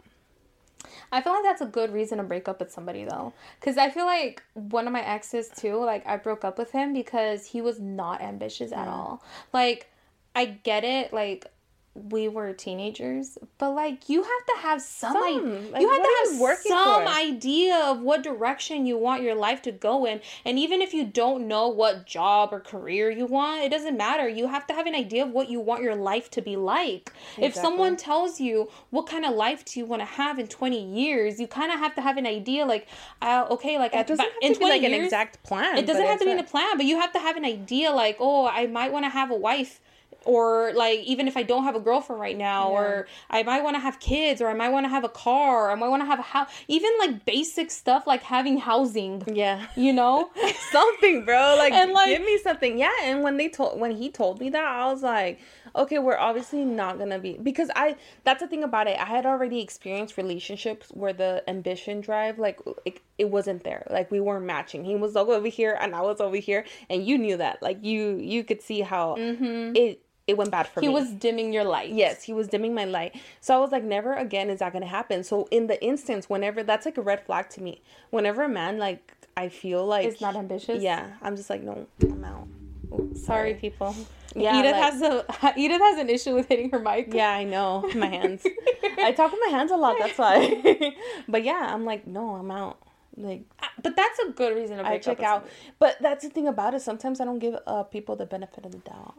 I 1.12 1.22
feel 1.22 1.34
like 1.34 1.44
that's 1.44 1.62
a 1.62 1.66
good 1.66 1.92
reason 1.94 2.18
to 2.20 2.24
break 2.24 2.48
up 2.48 2.60
with 2.60 2.72
somebody 2.72 3.04
though, 3.04 3.34
because 3.60 3.78
I 3.78 3.90
feel 3.90 4.06
like 4.06 4.44
one 4.54 4.88
of 4.88 4.94
my 4.94 5.02
exes 5.02 5.50
too. 5.50 5.76
Like 5.76 6.06
I 6.08 6.18
broke 6.18 6.44
up 6.44 6.58
with 6.58 6.72
him 6.72 6.94
because 6.94 7.46
he 7.46 7.62
was 7.62 7.80
not 7.80 8.22
ambitious 8.22 8.72
at 8.72 8.88
mm. 8.88 8.92
all. 8.92 9.24
Like 9.54 9.90
I 10.36 10.46
get 10.46 10.84
it. 10.84 11.12
Like 11.14 11.48
we 11.96 12.28
were 12.28 12.54
teenagers, 12.54 13.38
but 13.58 13.72
like 13.72 14.08
you 14.10 14.24
have 14.24 14.46
to 14.56 14.62
have 14.62 14.82
some, 14.82 15.14
Some, 15.14 15.72
like, 15.72 15.82
you 15.82 15.90
have 15.90 16.02
to 16.02 16.16
have 16.40 16.58
some 16.60 17.04
for? 17.04 17.10
idea 17.10 17.76
of 17.78 18.02
what 18.02 18.24
direction 18.24 18.86
you 18.86 18.98
want 18.98 19.22
your 19.22 19.36
life 19.36 19.62
to 19.64 19.72
go 19.72 20.06
in. 20.06 20.22
And 20.46 20.58
even 20.58 20.82
if 20.82 20.94
you 20.94 21.04
don't 21.04 21.48
know 21.48 21.68
what 21.68 22.06
job 22.06 22.54
or 22.54 22.60
career 22.62 23.10
you 23.10 23.26
want, 23.26 23.64
it 23.64 23.70
doesn't 23.70 23.98
matter. 23.98 24.30
You 24.30 24.48
have 24.48 24.66
to 24.68 24.74
have 24.74 24.86
an 24.88 24.96
idea 24.96 25.24
of 25.24 25.32
what 25.32 25.50
you 25.50 25.60
want 25.60 25.82
your 25.84 25.96
life 25.96 26.30
to 26.32 26.42
be 26.42 26.56
like. 26.56 27.12
If 27.38 27.54
someone 27.56 27.98
tells 27.98 28.40
you 28.40 28.70
what 28.92 29.08
kind 29.08 29.26
of 29.26 29.34
life 29.36 29.66
do 29.66 29.80
you 29.80 29.86
want 29.86 30.02
to 30.02 30.06
have 30.06 30.40
in 30.40 30.48
20 30.48 30.82
years, 30.82 31.40
you 31.40 31.48
kind 31.48 31.72
of 31.72 31.80
have 31.80 31.96
to 31.96 32.02
have 32.02 32.18
an 32.18 32.26
idea 32.28 32.66
like, 32.66 32.88
uh, 33.22 33.48
okay, 33.52 33.78
like 33.78 33.94
It 33.94 34.08
doesn't 34.08 34.18
ba- 34.18 34.24
have 34.24 34.34
in 34.42 34.54
to 34.54 34.60
be 34.60 34.66
20 34.66 34.80
like 34.82 34.84
an 34.94 35.04
exact 35.04 35.44
plan. 35.44 35.78
it 35.78 35.86
doesn't 35.86 36.06
have 36.06 36.20
to 36.20 36.26
be 36.26 36.32
in 36.32 36.40
a 36.40 36.44
plan, 36.44 36.78
but 36.78 36.86
you 36.86 37.00
have 37.00 37.12
to 37.14 37.20
have 37.20 37.36
an 37.36 37.46
idea 37.46 37.92
like, 37.92 38.18
oh, 38.20 38.48
I 38.48 38.68
might 38.68 38.92
want 38.94 39.04
to 39.06 39.10
have 39.10 39.32
a 39.32 39.36
wife. 39.36 39.82
Or 40.26 40.74
like 40.76 41.00
even 41.00 41.28
if 41.28 41.38
I 41.38 41.44
don't 41.44 41.64
have 41.64 41.76
a 41.76 41.80
girlfriend 41.80 42.20
right 42.20 42.38
now, 42.38 42.70
or 42.70 43.08
I 43.30 43.44
might 43.44 43.64
want 43.64 43.76
to 43.76 43.80
have 43.80 44.00
kids, 44.00 44.42
or 44.42 44.50
I 44.50 44.54
might 44.54 44.70
want 44.70 44.86
to 44.86 44.90
have 44.90 45.04
a 45.04 45.10
car, 45.10 45.68
or 45.68 45.72
I 45.72 45.76
might 45.76 45.90
want 45.90 46.02
to 46.02 46.06
have 46.08 46.20
a 46.20 46.24
house. 46.24 46.50
Even 46.68 46.92
like 47.00 47.26
basic 47.26 47.72
stuff 47.72 48.06
like 48.06 48.22
having 48.24 48.58
housing, 48.58 49.24
yeah. 49.34 49.68
you 49.76 49.94
know. 49.94 50.30
something, 50.72 51.26
bro. 51.26 51.56
Like, 51.58 51.74
And, 51.74 51.94
like- 51.94 52.10
give 52.10 52.22
me 52.22 52.38
something. 52.40 52.78
Yeah, 52.78 52.92
and 53.04 53.24
when 53.24 53.38
they 53.38 53.50
told 53.50 53.80
when 53.80 53.92
he 53.92 54.10
told 54.10 54.40
me 54.40 54.50
that, 54.50 54.64
I 54.64 54.92
was 54.92 55.04
like, 55.04 55.40
okay, 55.76 56.00
we're 56.00 56.18
obviously 56.18 56.66
not 56.66 56.98
gonna 56.98 57.20
be 57.20 57.38
because 57.42 57.70
I 57.76 57.96
that's 58.24 58.42
the 58.42 58.48
thing 58.48 58.64
about 58.64 58.88
it. 58.88 59.00
I 59.00 59.06
had 59.06 59.26
already 59.26 59.62
experienced 59.62 60.18
relationships 60.18 60.90
where 60.94 61.14
the 61.14 61.44
ambition 61.48 62.02
drive, 62.02 62.40
like 62.40 62.60
it, 62.86 63.00
it 63.18 63.30
wasn't 63.30 63.64
there. 63.64 63.86
Like 63.90 64.12
we 64.12 64.20
weren't 64.20 64.46
matching. 64.46 64.84
He 64.84 64.96
was 64.96 65.16
over 65.16 65.48
here 65.48 65.78
and 65.80 65.96
I 65.96 66.02
was 66.02 66.20
over 66.22 66.38
here, 66.38 66.66
and 66.90 67.06
you 67.06 67.18
knew 67.18 67.38
that. 67.38 67.62
Like 67.62 67.84
you 67.84 68.18
you 68.18 68.44
could 68.44 68.62
see 68.62 68.82
how 68.82 69.16
mm-hmm. 69.16 69.76
it 69.76 70.02
it 70.30 70.38
went 70.38 70.52
bad 70.52 70.68
for 70.68 70.80
Mm-hmm. 70.80 70.90
he 70.90 70.94
was 70.94 71.10
dimming 71.12 71.52
your 71.52 71.64
light. 71.64 71.90
Yes, 71.90 72.24
he 72.24 72.34
was 72.34 72.48
dimming 72.48 72.74
my 72.76 72.86
light. 72.86 73.16
So 73.42 73.56
I 73.56 73.60
was 73.60 73.72
like, 73.72 73.84
never 73.84 74.14
again 74.14 74.50
is 74.50 74.60
that 74.60 74.72
gonna 74.74 74.86
happen. 75.00 75.24
So 75.24 75.48
in 75.52 75.68
the 75.68 75.82
instance, 75.84 76.30
whenever 76.30 76.64
that's 76.64 76.86
like 76.86 76.98
a 76.98 77.02
red 77.02 77.26
flag 77.26 77.50
to 77.52 77.62
me. 77.64 77.82
Whenever 78.12 78.44
a 78.44 78.50
man 78.50 78.78
like 78.78 79.14
I 79.36 79.50
feel 79.50 79.86
like 79.86 80.06
It's 80.06 80.22
not 80.22 80.36
ambitious? 80.36 80.82
Yeah, 80.84 81.08
I'm 81.22 81.36
just 81.36 81.50
like, 81.50 81.64
no, 81.64 81.88
I'm 82.02 82.24
out. 82.24 82.48
Oh, 82.92 83.10
Sorry, 83.14 83.54
people. 83.56 83.96
Yeah, 84.36 84.60
Edith 84.60 84.72
like- 84.74 84.82
has 84.94 85.02
a 85.02 85.26
Edith 85.58 85.82
has 85.82 85.98
an 85.98 86.10
issue 86.10 86.36
with 86.36 86.48
hitting 86.48 86.70
her 86.70 86.80
mic. 86.80 87.14
Yeah, 87.14 87.32
I 87.32 87.44
know. 87.44 87.90
My 87.96 88.08
hands. 88.08 88.46
I 89.00 89.12
talk 89.14 89.32
with 89.32 89.42
my 89.48 89.52
hands 89.58 89.72
a 89.72 89.78
lot. 89.78 89.96
That's 90.00 90.18
why. 90.18 90.94
but 91.28 91.44
yeah, 91.44 91.72
I'm 91.74 91.84
like, 91.86 92.06
no, 92.06 92.36
I'm 92.36 92.52
out. 92.52 92.78
Like 93.18 93.44
but 93.84 93.96
that's 93.96 94.20
a 94.20 94.30
good 94.32 94.56
reason 94.56 94.78
to 94.78 94.84
break 94.84 94.96
I 94.96 94.98
check 95.00 95.22
out. 95.24 95.48
But 95.80 95.98
that's 96.02 96.24
the 96.24 96.30
thing 96.30 96.48
about 96.48 96.74
it. 96.76 96.82
Sometimes 96.82 97.20
I 97.20 97.26
don't 97.26 97.40
give 97.40 97.56
uh 97.66 97.84
people 97.84 98.16
the 98.16 98.26
benefit 98.26 98.66
of 98.66 98.72
the 98.72 98.78
doubt. 98.80 99.16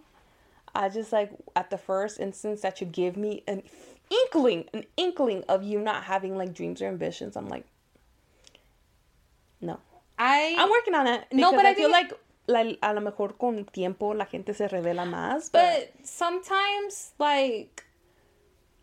I 0.75 0.89
just 0.89 1.12
like 1.12 1.33
at 1.57 1.71
the 1.71 1.79
first 1.79 2.21
instance 2.21 2.61
that 2.62 2.81
you 2.81 2.87
give 2.87 3.16
me 3.16 3.43
an 3.47 3.62
inkling, 4.11 4.64
an 4.73 4.85
inkling 4.97 5.45
of 5.49 5.62
you 5.62 5.81
not 5.81 6.05
having 6.05 6.37
like 6.37 6.55
dreams 6.55 6.81
or 6.83 6.87
ambitions. 6.87 7.37
I'm 7.37 7.49
like, 7.49 7.64
no. 9.61 9.79
I 10.18 10.55
I'm 10.59 10.71
working 10.71 10.95
on 10.95 11.07
it. 11.07 11.25
No, 11.33 11.53
but 11.53 11.64
I 11.64 11.71
I 11.71 11.75
feel 11.75 11.91
like 11.91 12.12
la, 12.51 12.61
a 12.83 12.95
lo 12.95 13.01
mejor 13.01 13.39
con 13.39 13.64
tiempo 13.64 14.12
la 14.12 14.27
gente 14.27 14.53
se 14.53 14.68
revela 14.68 15.07
más. 15.07 15.51
But, 15.51 15.93
but 15.97 16.07
sometimes 16.07 17.12
like 17.18 17.85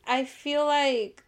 i 0.08 0.24
feel 0.24 0.66
like 0.66 1.24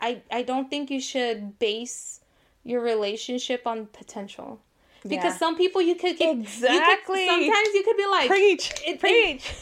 i 0.00 0.20
i 0.30 0.42
don't 0.42 0.68
think 0.68 0.90
you 0.90 1.00
should 1.00 1.58
base 1.58 2.20
your 2.64 2.82
relationship 2.82 3.66
on 3.66 3.86
potential 3.86 4.60
because 5.02 5.34
Yeah. 5.34 5.38
some 5.38 5.56
people 5.56 5.80
you 5.82 5.94
could 5.94 6.18
you 6.20 6.26
could- 6.26 6.38
Exactly. 6.40 7.26
sometimes 7.26 7.68
you 7.74 7.82
could 7.84 7.96
be 7.96 8.06
like 8.06 8.28
preach, 8.28 8.72
it- 8.86 9.00
preach. 9.00 9.42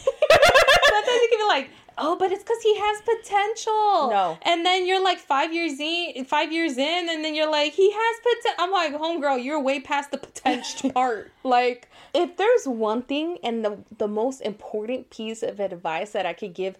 sometimes 0.93 1.21
you 1.23 1.27
could 1.31 1.37
be 1.39 1.47
like 1.47 1.69
oh 2.01 2.15
but 2.17 2.31
it's 2.31 2.43
because 2.43 2.61
he 2.61 2.75
has 2.77 3.01
potential 3.01 4.09
No. 4.09 4.37
and 4.43 4.65
then 4.65 4.87
you're 4.87 5.03
like 5.03 5.19
five 5.19 5.53
years 5.53 5.79
in 5.79 6.23
five 6.25 6.51
years 6.51 6.77
in 6.77 7.09
and 7.09 7.23
then 7.23 7.35
you're 7.35 7.51
like 7.51 7.73
he 7.73 7.91
has 7.91 8.15
potential 8.23 8.63
i'm 8.63 8.71
like 8.71 8.93
homegirl 8.93 9.43
you're 9.43 9.61
way 9.61 9.81
past 9.81 10.11
the 10.11 10.17
potential 10.17 10.91
part 10.93 11.31
like 11.43 11.89
if 12.13 12.37
there's 12.37 12.65
one 12.65 13.01
thing 13.01 13.37
and 13.43 13.63
the 13.65 13.77
the 13.97 14.07
most 14.07 14.41
important 14.41 15.09
piece 15.09 15.43
of 15.43 15.59
advice 15.59 16.11
that 16.11 16.25
I 16.25 16.33
could 16.33 16.53
give 16.53 16.75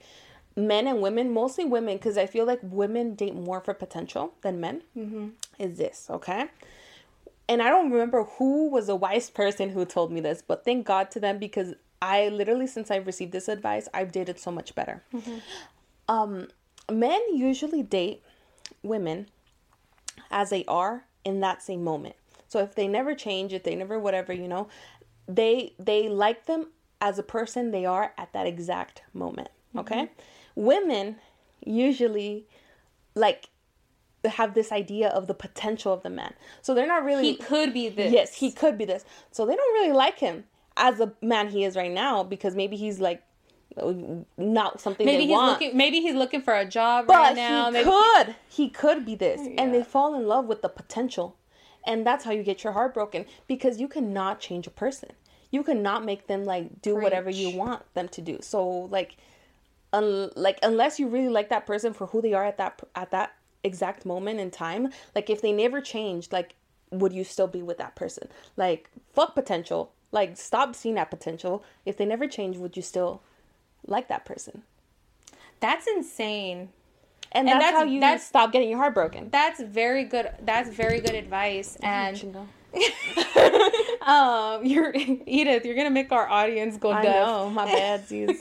men 0.55 0.87
and 0.87 1.01
women, 1.01 1.31
mostly 1.33 1.63
women, 1.65 1.95
because 1.97 2.17
I 2.17 2.25
feel 2.25 2.45
like 2.45 2.59
women 2.63 3.15
date 3.15 3.35
more 3.35 3.61
for 3.61 3.73
potential 3.73 4.33
than 4.41 4.59
men, 4.59 4.81
mm-hmm. 4.97 5.27
is 5.57 5.77
this, 5.77 6.07
okay? 6.09 6.47
And 7.49 7.63
I 7.63 7.69
don't 7.69 7.89
remember 7.91 8.25
who 8.37 8.69
was 8.69 8.87
a 8.89 8.95
wise 8.95 9.31
person 9.31 9.69
who 9.69 9.83
told 9.83 10.11
me 10.11 10.21
this, 10.21 10.43
but 10.45 10.63
thank 10.63 10.85
God 10.85 11.09
to 11.11 11.19
them 11.19 11.39
because 11.39 11.73
I 11.99 12.29
literally, 12.29 12.67
since 12.67 12.91
I've 12.91 13.07
received 13.07 13.31
this 13.31 13.47
advice, 13.47 13.89
I've 13.91 14.11
dated 14.11 14.39
so 14.39 14.51
much 14.51 14.75
better. 14.75 15.03
Um, 16.07 16.47
men 16.91 17.19
usually 17.35 17.83
date 17.83 18.23
women 18.83 19.27
as 20.31 20.51
they 20.51 20.63
are 20.65 21.05
in 21.25 21.39
that 21.41 21.61
same 21.63 21.83
moment. 21.83 22.15
So 22.47 22.59
if 22.59 22.75
they 22.75 22.87
never 22.87 23.15
change, 23.15 23.51
if 23.51 23.63
they 23.63 23.75
never 23.75 23.99
whatever, 23.99 24.31
you 24.31 24.47
know, 24.47 24.67
they 25.27 25.73
they 25.77 26.07
like 26.07 26.45
them 26.45 26.67
as 27.01 27.19
a 27.19 27.23
person 27.23 27.71
they 27.71 27.85
are 27.85 28.13
at 28.17 28.33
that 28.33 28.47
exact 28.47 29.03
moment. 29.13 29.49
Okay? 29.75 30.09
Women 30.55 31.17
usually 31.65 32.47
like 33.15 33.49
have 34.25 34.53
this 34.53 34.71
idea 34.71 35.09
of 35.09 35.27
the 35.27 35.33
potential 35.33 35.93
of 35.93 36.03
the 36.03 36.09
man. 36.09 36.33
So 36.61 36.73
they're 36.73 36.87
not 36.87 37.03
really 37.05 37.23
he 37.23 37.35
could 37.35 37.73
be 37.73 37.89
this 37.89 38.11
Yes, 38.11 38.33
he 38.33 38.51
could 38.51 38.77
be 38.77 38.85
this. 38.85 39.05
So 39.31 39.45
they 39.45 39.55
don't 39.55 39.73
really 39.73 39.93
like 39.93 40.19
him 40.19 40.45
as 40.75 40.99
a 40.99 41.13
man 41.21 41.49
he 41.49 41.63
is 41.63 41.75
right 41.75 41.91
now 41.91 42.23
because 42.23 42.55
maybe 42.55 42.75
he's 42.75 42.99
like 42.99 43.23
not 44.37 44.81
something 44.81 45.05
maybe 45.05 45.19
they 45.19 45.27
he's 45.27 45.31
want. 45.31 45.51
looking 45.51 45.77
maybe 45.77 46.01
he's 46.01 46.15
looking 46.15 46.41
for 46.41 46.53
a 46.55 46.65
job 46.65 47.05
But 47.07 47.13
right 47.15 47.35
now 47.35 47.67
he 47.67 47.71
maybe 47.71 47.89
could. 47.89 48.35
He 48.49 48.69
could 48.69 49.05
be 49.05 49.15
this. 49.15 49.39
And 49.57 49.73
they 49.73 49.83
fall 49.83 50.15
in 50.15 50.27
love 50.27 50.45
with 50.45 50.61
the 50.61 50.69
potential. 50.69 51.37
And 51.85 52.05
that's 52.05 52.25
how 52.25 52.31
you 52.31 52.43
get 52.43 52.63
your 52.63 52.73
heart 52.73 52.93
broken 52.93 53.25
because 53.47 53.79
you 53.79 53.87
cannot 53.87 54.39
change 54.39 54.67
a 54.67 54.71
person. 54.71 55.11
You 55.51 55.63
cannot 55.63 56.03
make 56.03 56.27
them 56.27 56.43
like 56.43 56.81
do 56.81 56.95
whatever 56.95 57.29
you 57.29 57.51
want 57.51 57.81
them 57.93 58.09
to 58.09 58.21
do. 58.21 58.39
So 58.41 58.67
like 58.91 59.17
un- 59.93 60.31
like 60.35 60.59
unless 60.61 60.99
you 60.99 61.07
really 61.07 61.29
like 61.29 61.49
that 61.49 61.65
person 61.65 61.93
for 61.93 62.07
who 62.07 62.21
they 62.21 62.33
are 62.33 62.43
at 62.45 62.57
that 62.57 62.81
at 62.95 63.11
that 63.11 63.33
exact 63.63 64.05
moment 64.05 64.39
in 64.39 64.51
time, 64.51 64.89
like 65.15 65.29
if 65.29 65.41
they 65.41 65.51
never 65.51 65.81
changed, 65.81 66.31
like 66.31 66.55
would 66.91 67.13
you 67.13 67.23
still 67.23 67.47
be 67.47 67.61
with 67.61 67.77
that 67.77 67.95
person? 67.95 68.27
Like 68.57 68.89
fuck 69.13 69.35
potential. 69.35 69.91
Like 70.11 70.37
stop 70.37 70.75
seeing 70.75 70.95
that 70.95 71.09
potential. 71.11 71.63
If 71.85 71.97
they 71.97 72.05
never 72.05 72.27
change, 72.27 72.57
would 72.57 72.75
you 72.75 72.81
still 72.83 73.21
like 73.85 74.07
that 74.07 74.25
person? 74.25 74.63
That's 75.59 75.85
insane. 75.87 76.69
And, 77.31 77.47
And 77.47 77.61
that's, 77.61 77.65
that's- 77.65 77.75
how 77.75 77.83
you 77.83 77.99
that's- 77.99 78.25
stop 78.25 78.51
getting 78.51 78.69
your 78.69 78.79
heart 78.79 78.93
broken. 78.95 79.29
That's 79.29 79.61
very 79.61 80.03
good. 80.05 80.31
That's 80.41 80.69
very 80.69 80.99
good 80.99 81.13
advice. 81.15 81.77
And 81.83 82.35
um, 84.01 84.65
you're 84.65 84.91
Edith. 84.95 85.65
You're 85.65 85.75
gonna 85.75 85.89
make 85.89 86.11
our 86.11 86.27
audience 86.27 86.77
go 86.77 86.91
I 86.91 87.01
deaf. 87.03 87.27
know, 87.27 87.49
my 87.49 87.65
bad. 87.65 88.03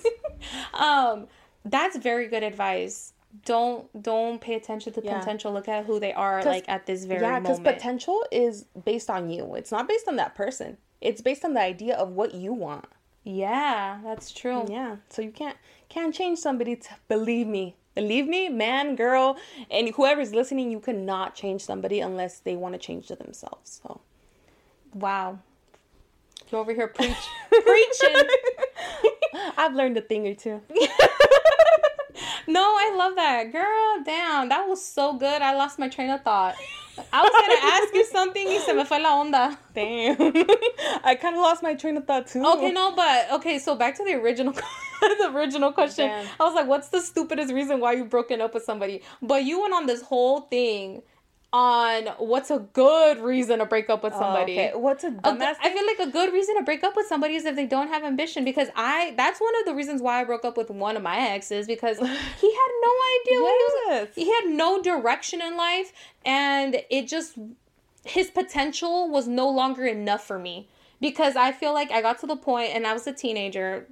Um, 0.72 1.26
that's 1.64 1.96
very 1.96 2.28
good 2.28 2.44
advice. 2.44 3.12
Don't 3.44 4.02
don't 4.02 4.40
pay 4.40 4.54
attention 4.54 4.92
to 4.94 5.02
Yeah. 5.04 5.18
potential. 5.18 5.52
Look 5.52 5.68
at 5.68 5.84
who 5.84 6.00
they 6.00 6.12
are 6.12 6.42
like 6.42 6.64
at 6.68 6.86
this 6.86 7.04
very 7.04 7.20
moment. 7.20 7.34
yeah, 7.34 7.40
because 7.40 7.60
potential 7.74 8.24
is 8.32 8.64
based 8.84 9.10
on 9.10 9.30
you. 9.30 9.54
It's 9.54 9.70
not 9.70 9.86
based 9.86 10.08
on 10.08 10.16
that 10.16 10.34
person. 10.34 10.78
It's 11.00 11.20
based 11.20 11.44
on 11.44 11.54
the 11.54 11.60
idea 11.60 11.94
of 11.96 12.10
what 12.12 12.34
you 12.34 12.52
want. 12.52 12.86
Yeah, 13.24 13.98
that's 14.02 14.32
true. 14.32 14.66
Yeah. 14.68 14.96
So 15.10 15.20
you 15.22 15.30
can't 15.30 15.56
can't 15.88 16.14
change 16.14 16.38
somebody 16.38 16.74
to 16.76 16.88
believe 17.08 17.46
me. 17.46 17.76
Believe 17.94 18.26
me, 18.28 18.48
man, 18.48 18.94
girl, 18.96 19.36
and 19.70 19.88
whoever's 19.90 20.32
listening, 20.32 20.70
you 20.70 20.78
cannot 20.80 21.34
change 21.34 21.60
somebody 21.62 22.00
unless 22.00 22.38
they 22.38 22.54
want 22.56 22.74
to 22.74 22.78
change 22.78 23.08
to 23.08 23.16
themselves. 23.16 23.80
So 23.82 24.00
Wow. 24.94 25.40
You 26.50 26.58
over 26.58 26.72
here 26.72 26.88
preach 26.88 27.16
preaching. 27.50 28.22
I've 29.58 29.74
learned 29.74 29.98
a 29.98 30.00
thing 30.00 30.26
or 30.26 30.34
two. 30.34 30.62
No, 32.46 32.60
I 32.60 32.94
love 32.96 33.14
that. 33.16 33.52
Girl, 33.52 34.04
damn. 34.04 34.48
That 34.48 34.68
was 34.68 34.84
so 34.84 35.14
good. 35.14 35.42
I 35.42 35.54
lost 35.54 35.78
my 35.78 35.88
train 35.88 36.10
of 36.10 36.22
thought. 36.22 36.56
I 37.12 37.22
was 37.22 37.30
gonna 37.30 37.74
ask 37.74 37.94
you 37.94 38.04
something 38.06 38.46
y 38.46 38.58
se 38.58 38.72
me 38.72 38.84
fue 38.84 38.98
la 38.98 39.22
onda. 39.22 39.56
Damn. 39.74 40.16
I 41.04 41.14
kind 41.14 41.36
of 41.36 41.42
lost 41.42 41.62
my 41.62 41.74
train 41.74 41.96
of 41.96 42.06
thought 42.06 42.26
too. 42.26 42.44
Okay, 42.44 42.72
no, 42.72 42.94
but 42.94 43.30
okay, 43.34 43.58
so 43.58 43.76
back 43.76 43.96
to 43.98 44.04
the 44.04 44.14
original 44.14 44.52
the 45.00 45.30
original 45.32 45.72
question. 45.72 46.08
Damn. 46.08 46.26
I 46.40 46.44
was 46.44 46.54
like, 46.54 46.66
what's 46.66 46.88
the 46.88 47.00
stupidest 47.00 47.52
reason 47.52 47.80
why 47.80 47.92
you've 47.92 48.10
broken 48.10 48.40
up 48.40 48.54
with 48.54 48.64
somebody? 48.64 49.02
But 49.22 49.44
you 49.44 49.60
went 49.60 49.74
on 49.74 49.86
this 49.86 50.02
whole 50.02 50.40
thing 50.42 51.02
on 51.52 52.04
what's 52.18 52.50
a 52.50 52.58
good 52.74 53.18
reason 53.20 53.58
to 53.60 53.64
break 53.64 53.88
up 53.88 54.02
with 54.02 54.12
Oh, 54.14 54.18
somebody. 54.18 54.52
okay. 54.52 54.72
What's 54.74 55.02
a 55.04 55.08
A 55.08 55.56
I 55.62 55.70
feel 55.70 55.86
like 55.86 55.98
a 55.98 56.10
good 56.10 56.30
reason 56.32 56.56
to 56.56 56.62
break 56.62 56.84
up 56.84 56.94
with 56.94 57.06
somebody 57.06 57.36
is 57.36 57.46
if 57.46 57.56
they 57.56 57.64
don't 57.66 57.88
have 57.88 58.04
ambition 58.04 58.44
because 58.44 58.68
I 58.76 59.14
that's 59.16 59.40
one 59.40 59.54
of 59.60 59.64
the 59.64 59.74
reasons 59.74 60.02
why 60.02 60.20
I 60.20 60.24
broke 60.24 60.44
up 60.44 60.58
with 60.58 60.68
one 60.70 60.96
of 60.96 61.02
my 61.02 61.18
exes 61.18 61.66
because 61.66 61.96
he 61.98 62.04
had 62.04 62.70
no 62.82 62.92
idea 63.20 63.40
what 63.40 63.54
he 63.56 63.64
was 63.90 64.08
Yes. 64.08 64.08
he 64.14 64.30
had 64.30 64.46
no 64.54 64.82
direction 64.82 65.40
in 65.40 65.56
life 65.56 65.92
and 66.24 66.82
it 66.90 67.08
just 67.08 67.38
his 68.04 68.30
potential 68.30 69.08
was 69.10 69.26
no 69.26 69.48
longer 69.48 69.86
enough 69.86 70.26
for 70.26 70.38
me 70.38 70.68
because 71.00 71.34
I 71.34 71.52
feel 71.52 71.72
like 71.72 71.90
I 71.90 72.02
got 72.02 72.18
to 72.20 72.26
the 72.26 72.36
point 72.36 72.74
and 72.74 72.86
I 72.86 72.92
was 72.92 73.06
a 73.06 73.12
teenager 73.12 73.86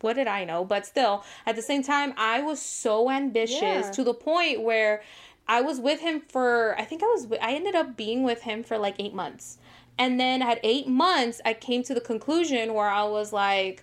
what 0.00 0.14
did 0.14 0.26
I 0.28 0.44
know 0.44 0.64
but 0.64 0.86
still 0.86 1.24
at 1.44 1.56
the 1.56 1.62
same 1.62 1.82
time 1.82 2.14
I 2.16 2.40
was 2.40 2.60
so 2.60 3.10
ambitious 3.10 3.60
Yeah. 3.60 3.90
to 3.92 4.02
the 4.02 4.14
point 4.14 4.62
where 4.62 5.02
I 5.48 5.60
was 5.60 5.80
with 5.80 6.00
him 6.00 6.20
for 6.20 6.74
I 6.78 6.84
think 6.84 7.02
I 7.02 7.06
was 7.06 7.26
I 7.40 7.54
ended 7.54 7.74
up 7.74 7.96
being 7.96 8.22
with 8.22 8.42
him 8.42 8.62
for 8.62 8.78
like 8.78 8.96
8 8.98 9.14
months 9.14 9.58
and 9.98 10.18
then 10.18 10.42
at 10.42 10.60
8 10.62 10.88
months 10.88 11.40
I 11.44 11.54
came 11.54 11.82
to 11.84 11.94
the 11.94 12.00
conclusion 12.00 12.74
where 12.74 12.88
I 12.88 13.04
was 13.04 13.32
like 13.32 13.82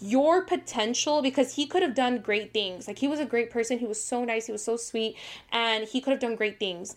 your 0.00 0.42
potential 0.42 1.22
because 1.22 1.54
he 1.54 1.66
could 1.66 1.82
have 1.82 1.94
done 1.94 2.18
great 2.18 2.52
things. 2.52 2.88
Like 2.88 2.98
he 2.98 3.08
was 3.08 3.20
a 3.20 3.24
great 3.24 3.50
person. 3.50 3.78
He 3.78 3.86
was 3.86 4.02
so 4.02 4.24
nice. 4.24 4.46
He 4.46 4.52
was 4.52 4.64
so 4.64 4.76
sweet 4.76 5.16
and 5.52 5.84
he 5.84 6.00
could 6.00 6.10
have 6.10 6.20
done 6.20 6.34
great 6.34 6.58
things. 6.58 6.96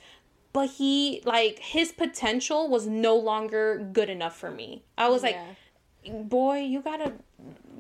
But 0.54 0.72
he 0.72 1.22
like 1.26 1.60
his 1.60 1.92
potential 1.92 2.68
was 2.68 2.88
no 2.88 3.16
longer 3.16 3.78
good 3.94 4.10
enough 4.10 4.38
for 4.38 4.52
me. 4.52 4.84
I 4.98 5.10
was 5.10 5.24
like, 5.24 5.38
boy, 6.10 6.60
you 6.60 6.82
got 6.82 6.98
to 6.98 7.14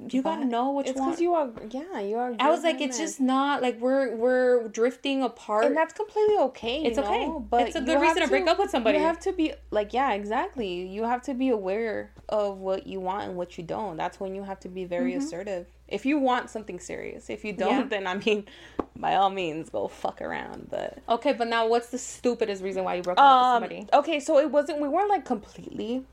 you 0.09 0.21
got 0.21 0.37
to 0.37 0.45
know 0.45 0.71
what 0.71 0.87
it's 0.87 0.97
want. 0.97 1.11
because 1.11 1.21
you 1.21 1.33
are. 1.33 1.49
Yeah, 1.69 1.99
you 1.99 2.17
are. 2.17 2.33
I 2.39 2.49
was 2.49 2.63
like 2.63 2.81
it's 2.81 2.97
just 2.97 3.19
not 3.19 3.61
like 3.61 3.79
we're 3.79 4.15
we're 4.15 4.67
drifting 4.69 5.23
apart. 5.23 5.65
and 5.65 5.75
that's 5.75 5.93
completely 5.93 6.37
okay. 6.37 6.79
you 6.81 6.87
It's 6.87 6.97
okay. 6.97 7.31
But 7.49 7.67
It's 7.67 7.75
a 7.75 7.81
good 7.81 7.99
reason 8.01 8.17
have 8.17 8.23
to 8.23 8.27
break 8.29 8.47
up 8.47 8.59
with 8.59 8.69
somebody. 8.69 8.97
You 8.97 9.03
have 9.03 9.19
to 9.21 9.33
be 9.33 9.53
like, 9.69 9.93
yeah, 9.93 10.13
exactly. 10.13 10.87
You 10.87 11.03
have 11.03 11.21
to 11.23 11.33
be 11.33 11.49
aware 11.49 12.11
of 12.29 12.57
what 12.59 12.87
you 12.87 12.99
want 12.99 13.27
and 13.27 13.35
what 13.35 13.57
you 13.57 13.63
don't. 13.63 13.97
That's 13.97 14.19
when 14.19 14.35
you 14.35 14.43
have 14.43 14.59
to 14.61 14.69
be 14.69 14.85
very 14.85 15.13
assertive. 15.15 15.67
If 15.87 16.05
you 16.05 16.19
want 16.19 16.49
something 16.49 16.79
serious, 16.79 17.29
if 17.29 17.43
you 17.43 17.51
don't, 17.53 17.71
Mm-hmm. 17.71 17.79
Yeah. 17.81 17.99
then 17.99 18.07
I 18.07 18.15
mean, 18.15 18.45
by 18.95 19.15
all 19.15 19.29
means, 19.29 19.69
go 19.69 19.87
fuck 19.87 20.21
around. 20.21 20.67
But 20.69 20.99
okay, 21.09 21.33
but 21.33 21.47
now 21.47 21.67
what's 21.67 21.89
the 21.89 21.97
stupidest 21.97 22.63
reason 22.63 22.83
why 22.83 22.95
you 22.95 23.01
broke 23.03 23.17
up 23.17 23.23
um, 23.25 23.61
with 23.61 23.69
somebody? 23.71 23.87
okay, 23.93 24.19
so 24.19 24.39
it 24.39 24.49
wasn't. 24.51 24.79
We 24.81 24.87
weren't 24.87 25.09
like 25.09 25.25
completely 25.25 26.05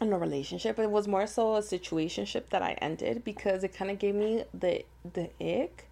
in 0.00 0.12
a 0.12 0.18
relationship. 0.18 0.78
It 0.78 0.90
was 0.90 1.08
more 1.08 1.26
so 1.26 1.56
a 1.56 1.60
situationship 1.60 2.50
that 2.50 2.62
I 2.62 2.72
ended 2.80 3.24
because 3.24 3.64
it 3.64 3.74
kind 3.74 3.90
of 3.90 3.98
gave 3.98 4.14
me 4.14 4.44
the 4.52 4.84
the 5.12 5.30
ick. 5.40 5.88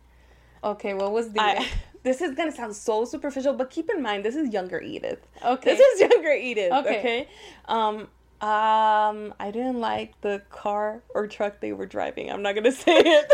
Okay, 0.64 0.94
what 0.94 1.12
was 1.12 1.32
the 1.32 1.40
I, 1.40 1.66
this 2.03 2.20
is 2.20 2.34
gonna 2.34 2.53
sound 2.53 2.74
so 2.76 3.05
superficial, 3.05 3.55
but 3.55 3.70
keep 3.70 3.90
in 3.90 4.03
mind 4.03 4.24
this 4.24 4.36
is 4.36 4.53
younger 4.53 4.80
Edith. 4.80 5.26
Okay. 5.44 5.76
This 5.76 5.80
is 5.80 6.00
younger 6.12 6.32
Edith. 6.32 6.72
Okay. 6.72 6.98
Okay. 6.98 7.28
Um. 7.66 8.09
Um. 8.40 9.34
I 9.38 9.50
didn't 9.53 9.80
like 9.80 10.20
the 10.20 10.42
car 10.50 11.03
or 11.14 11.26
truck 11.26 11.61
they 11.61 11.72
were 11.72 11.86
driving. 11.86 12.30
I'm 12.30 12.42
not 12.42 12.55
gonna 12.55 12.72
say 12.86 12.96
it. 12.96 13.32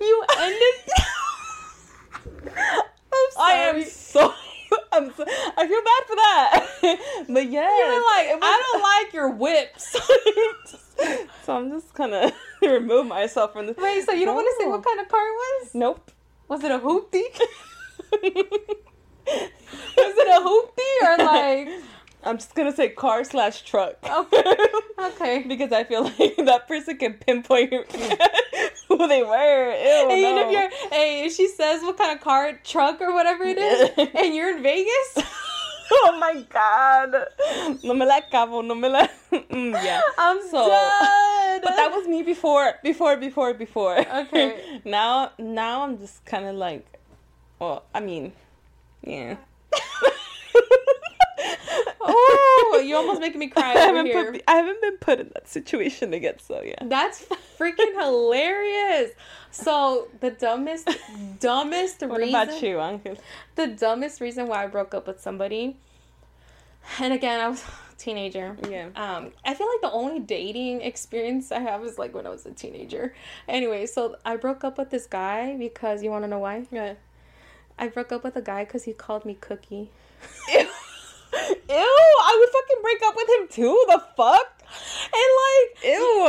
you 0.00 0.24
ended 0.38 0.92
I'm 3.14 3.30
sorry. 3.30 3.52
I 3.52 3.52
am 3.52 3.84
so. 3.84 4.34
I'm 4.92 5.12
so, 5.14 5.24
I 5.26 5.66
feel 5.66 5.82
bad 5.82 6.06
for 6.06 6.16
that. 6.16 6.66
but 7.28 7.50
yeah, 7.50 7.78
You're 7.78 8.04
like, 8.04 8.38
I 8.42 8.62
don't 8.72 8.82
like 8.82 9.12
your 9.14 9.30
whips. 9.30 9.92
so 11.44 11.56
I'm 11.56 11.70
just 11.70 11.94
gonna 11.94 12.32
remove 12.60 13.06
myself 13.06 13.52
from 13.52 13.66
this. 13.66 13.76
Wait, 13.76 14.04
so 14.04 14.12
you 14.12 14.24
don't 14.24 14.34
want 14.34 14.46
to 14.46 14.54
say 14.62 14.68
what 14.68 14.82
kind 14.84 15.00
of 15.00 15.08
car 15.08 15.20
it 15.20 15.34
was? 15.34 15.74
Nope. 15.74 16.10
Was 16.48 16.64
it 16.64 16.70
a 16.70 16.78
hoopty? 16.78 17.22
was 18.12 18.22
it 19.96 20.28
a 20.28 20.40
hoopty 20.44 20.92
or 21.02 21.16
like? 21.24 21.68
I'm 22.24 22.38
just 22.38 22.54
gonna 22.54 22.72
say 22.74 22.88
car 22.90 23.24
slash 23.24 23.62
truck. 23.62 23.96
Okay. 24.08 24.42
Okay. 25.02 25.42
because 25.48 25.72
I 25.72 25.82
feel 25.82 26.04
like 26.04 26.36
that 26.50 26.68
person 26.68 26.96
can 26.96 27.14
pinpoint 27.14 27.72
who 28.88 29.08
they 29.08 29.22
were. 29.24 29.72
Ew, 29.72 30.10
And 30.10 30.22
no. 30.36 30.46
if 30.46 30.52
you're, 30.52 30.70
hey, 30.90 31.24
if 31.24 31.34
she 31.34 31.48
says 31.48 31.82
what 31.82 31.98
kind 31.98 32.16
of 32.16 32.22
car, 32.22 32.52
truck, 32.62 33.00
or 33.00 33.12
whatever 33.12 33.42
it 33.42 33.58
is, 33.58 33.90
and 34.14 34.32
you're 34.32 34.56
in 34.56 34.62
Vegas, 34.62 35.18
oh 35.90 36.16
my 36.20 36.40
god. 36.48 37.16
No 37.82 37.94
me 37.94 38.06
la 38.06 38.20
acabo, 38.20 38.64
no 38.64 38.76
me 38.76 38.88
la. 38.90 39.08
Mm, 39.32 39.72
yeah. 39.72 40.00
I'm 40.16 40.40
So- 40.48 40.68
dead. 40.68 41.62
But 41.64 41.74
that 41.76 41.90
was 41.92 42.06
me 42.06 42.22
before, 42.22 42.74
before, 42.84 43.16
before, 43.16 43.54
before. 43.54 43.98
Okay. 43.98 44.80
now, 44.84 45.32
now 45.38 45.82
I'm 45.82 45.98
just 45.98 46.24
kind 46.24 46.44
of 46.46 46.54
like, 46.54 46.86
well, 47.58 47.84
I 47.92 47.98
mean, 48.00 48.32
yeah. 49.02 49.36
Oh, 52.06 52.82
you're 52.84 52.98
almost 52.98 53.20
making 53.26 53.38
me 53.38 53.48
cry 53.48 53.72
I 53.72 53.78
haven't, 53.78 54.06
here. 54.06 54.32
put, 54.32 54.42
I 54.48 54.56
haven't 54.56 54.80
been 54.80 54.96
put 54.98 55.20
in 55.20 55.30
that 55.34 55.48
situation 55.48 56.12
again, 56.14 56.38
so 56.38 56.62
yeah. 56.62 56.76
That's 56.82 57.24
freaking 57.58 57.94
hilarious. 57.94 59.12
So 59.50 60.08
the 60.20 60.30
dumbest, 60.30 60.88
dumbest 61.40 62.00
What 62.06 62.20
reason. 62.20 62.34
about 62.34 62.62
you, 62.62 62.80
Angel? 62.80 63.16
The 63.54 63.66
dumbest 63.68 64.20
reason 64.20 64.46
why 64.46 64.64
I 64.64 64.66
broke 64.66 64.94
up 64.94 65.06
with 65.06 65.20
somebody. 65.20 65.76
And 66.98 67.12
again, 67.12 67.40
I 67.40 67.48
was 67.48 67.62
a 67.62 67.96
teenager. 67.96 68.56
Yeah. 68.68 68.88
Um, 68.96 69.32
I 69.44 69.54
feel 69.54 69.68
like 69.68 69.80
the 69.82 69.92
only 69.92 70.18
dating 70.18 70.80
experience 70.80 71.52
I 71.52 71.60
have 71.60 71.84
is 71.84 71.98
like 71.98 72.14
when 72.14 72.26
I 72.26 72.30
was 72.30 72.44
a 72.46 72.50
teenager. 72.50 73.14
Anyway, 73.46 73.86
so 73.86 74.16
I 74.24 74.36
broke 74.36 74.64
up 74.64 74.78
with 74.78 74.90
this 74.90 75.06
guy 75.06 75.56
because 75.56 76.02
you 76.02 76.10
want 76.10 76.24
to 76.24 76.28
know 76.28 76.40
why? 76.40 76.66
Yeah. 76.72 76.94
I 77.78 77.88
broke 77.88 78.12
up 78.12 78.24
with 78.24 78.36
a 78.36 78.42
guy 78.42 78.64
because 78.64 78.84
he 78.84 78.92
called 78.92 79.24
me 79.24 79.36
Cookie. 79.40 79.90
Ew. 81.32 81.58
I 81.70 82.36
would 82.38 82.48
fucking 82.50 82.82
break 82.82 83.02
up 83.06 83.14
with 83.16 83.28
him 83.28 83.48
too. 83.48 83.84
The 83.88 84.02
fuck? 84.16 84.62
And 85.04 85.30
like, 85.42 85.84
Ew. 85.84 86.26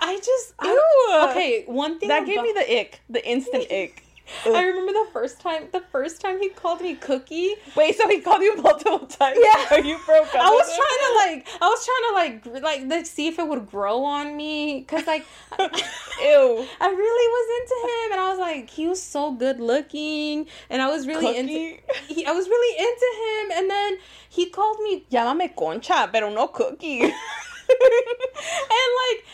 I 0.00 0.16
just 0.22 0.54
I- 0.58 0.72
Ew. 0.72 1.30
okay. 1.30 1.64
One 1.66 1.98
thing 1.98 2.08
That 2.08 2.26
gave 2.26 2.42
me 2.42 2.52
the 2.52 2.80
ick, 2.80 3.00
the 3.08 3.26
instant 3.28 3.64
ick. 3.70 4.02
Uh, 4.44 4.52
I 4.52 4.64
remember 4.64 4.92
the 4.92 5.06
first 5.12 5.40
time. 5.40 5.68
The 5.72 5.80
first 5.80 6.20
time 6.20 6.40
he 6.40 6.48
called 6.48 6.80
me 6.80 6.94
Cookie. 6.94 7.54
Wait, 7.76 7.96
so 7.96 8.08
he 8.08 8.20
called 8.20 8.42
you 8.42 8.56
multiple 8.56 9.06
times? 9.06 9.38
Yeah. 9.40 9.76
you 9.78 9.98
broke 10.04 10.34
up. 10.34 10.40
I 10.40 10.50
was 10.50 10.76
trying 10.76 11.00
to 11.06 11.14
like, 11.16 11.46
I 11.62 11.68
was 11.68 11.86
trying 11.86 12.04
to 12.08 12.12
like, 12.52 12.62
like, 12.62 12.82
like 12.90 13.06
see 13.06 13.28
if 13.28 13.38
it 13.38 13.46
would 13.46 13.66
grow 13.66 14.04
on 14.04 14.36
me, 14.36 14.82
cause 14.82 15.06
like, 15.06 15.24
Ew. 16.20 16.66
I 16.80 16.88
really 16.88 17.28
was 17.36 17.48
into 17.60 17.76
him, 17.88 18.12
and 18.12 18.20
I 18.20 18.30
was 18.30 18.38
like, 18.38 18.70
he 18.70 18.86
was 18.86 19.02
so 19.02 19.32
good 19.32 19.60
looking, 19.60 20.46
and 20.70 20.80
I 20.82 20.88
was 20.88 21.06
really 21.06 21.36
into, 21.36 21.76
he, 22.08 22.24
I 22.26 22.32
was 22.32 22.48
really 22.48 22.78
into 22.78 23.10
him, 23.24 23.50
and 23.58 23.70
then 23.70 23.98
he 24.28 24.50
called 24.50 24.80
me, 24.80 25.04
Llámame 25.10 25.54
concha, 25.54 26.08
pero 26.12 26.30
no 26.30 26.48
cookie. 26.48 27.00
and 27.00 27.10
like, 27.10 29.24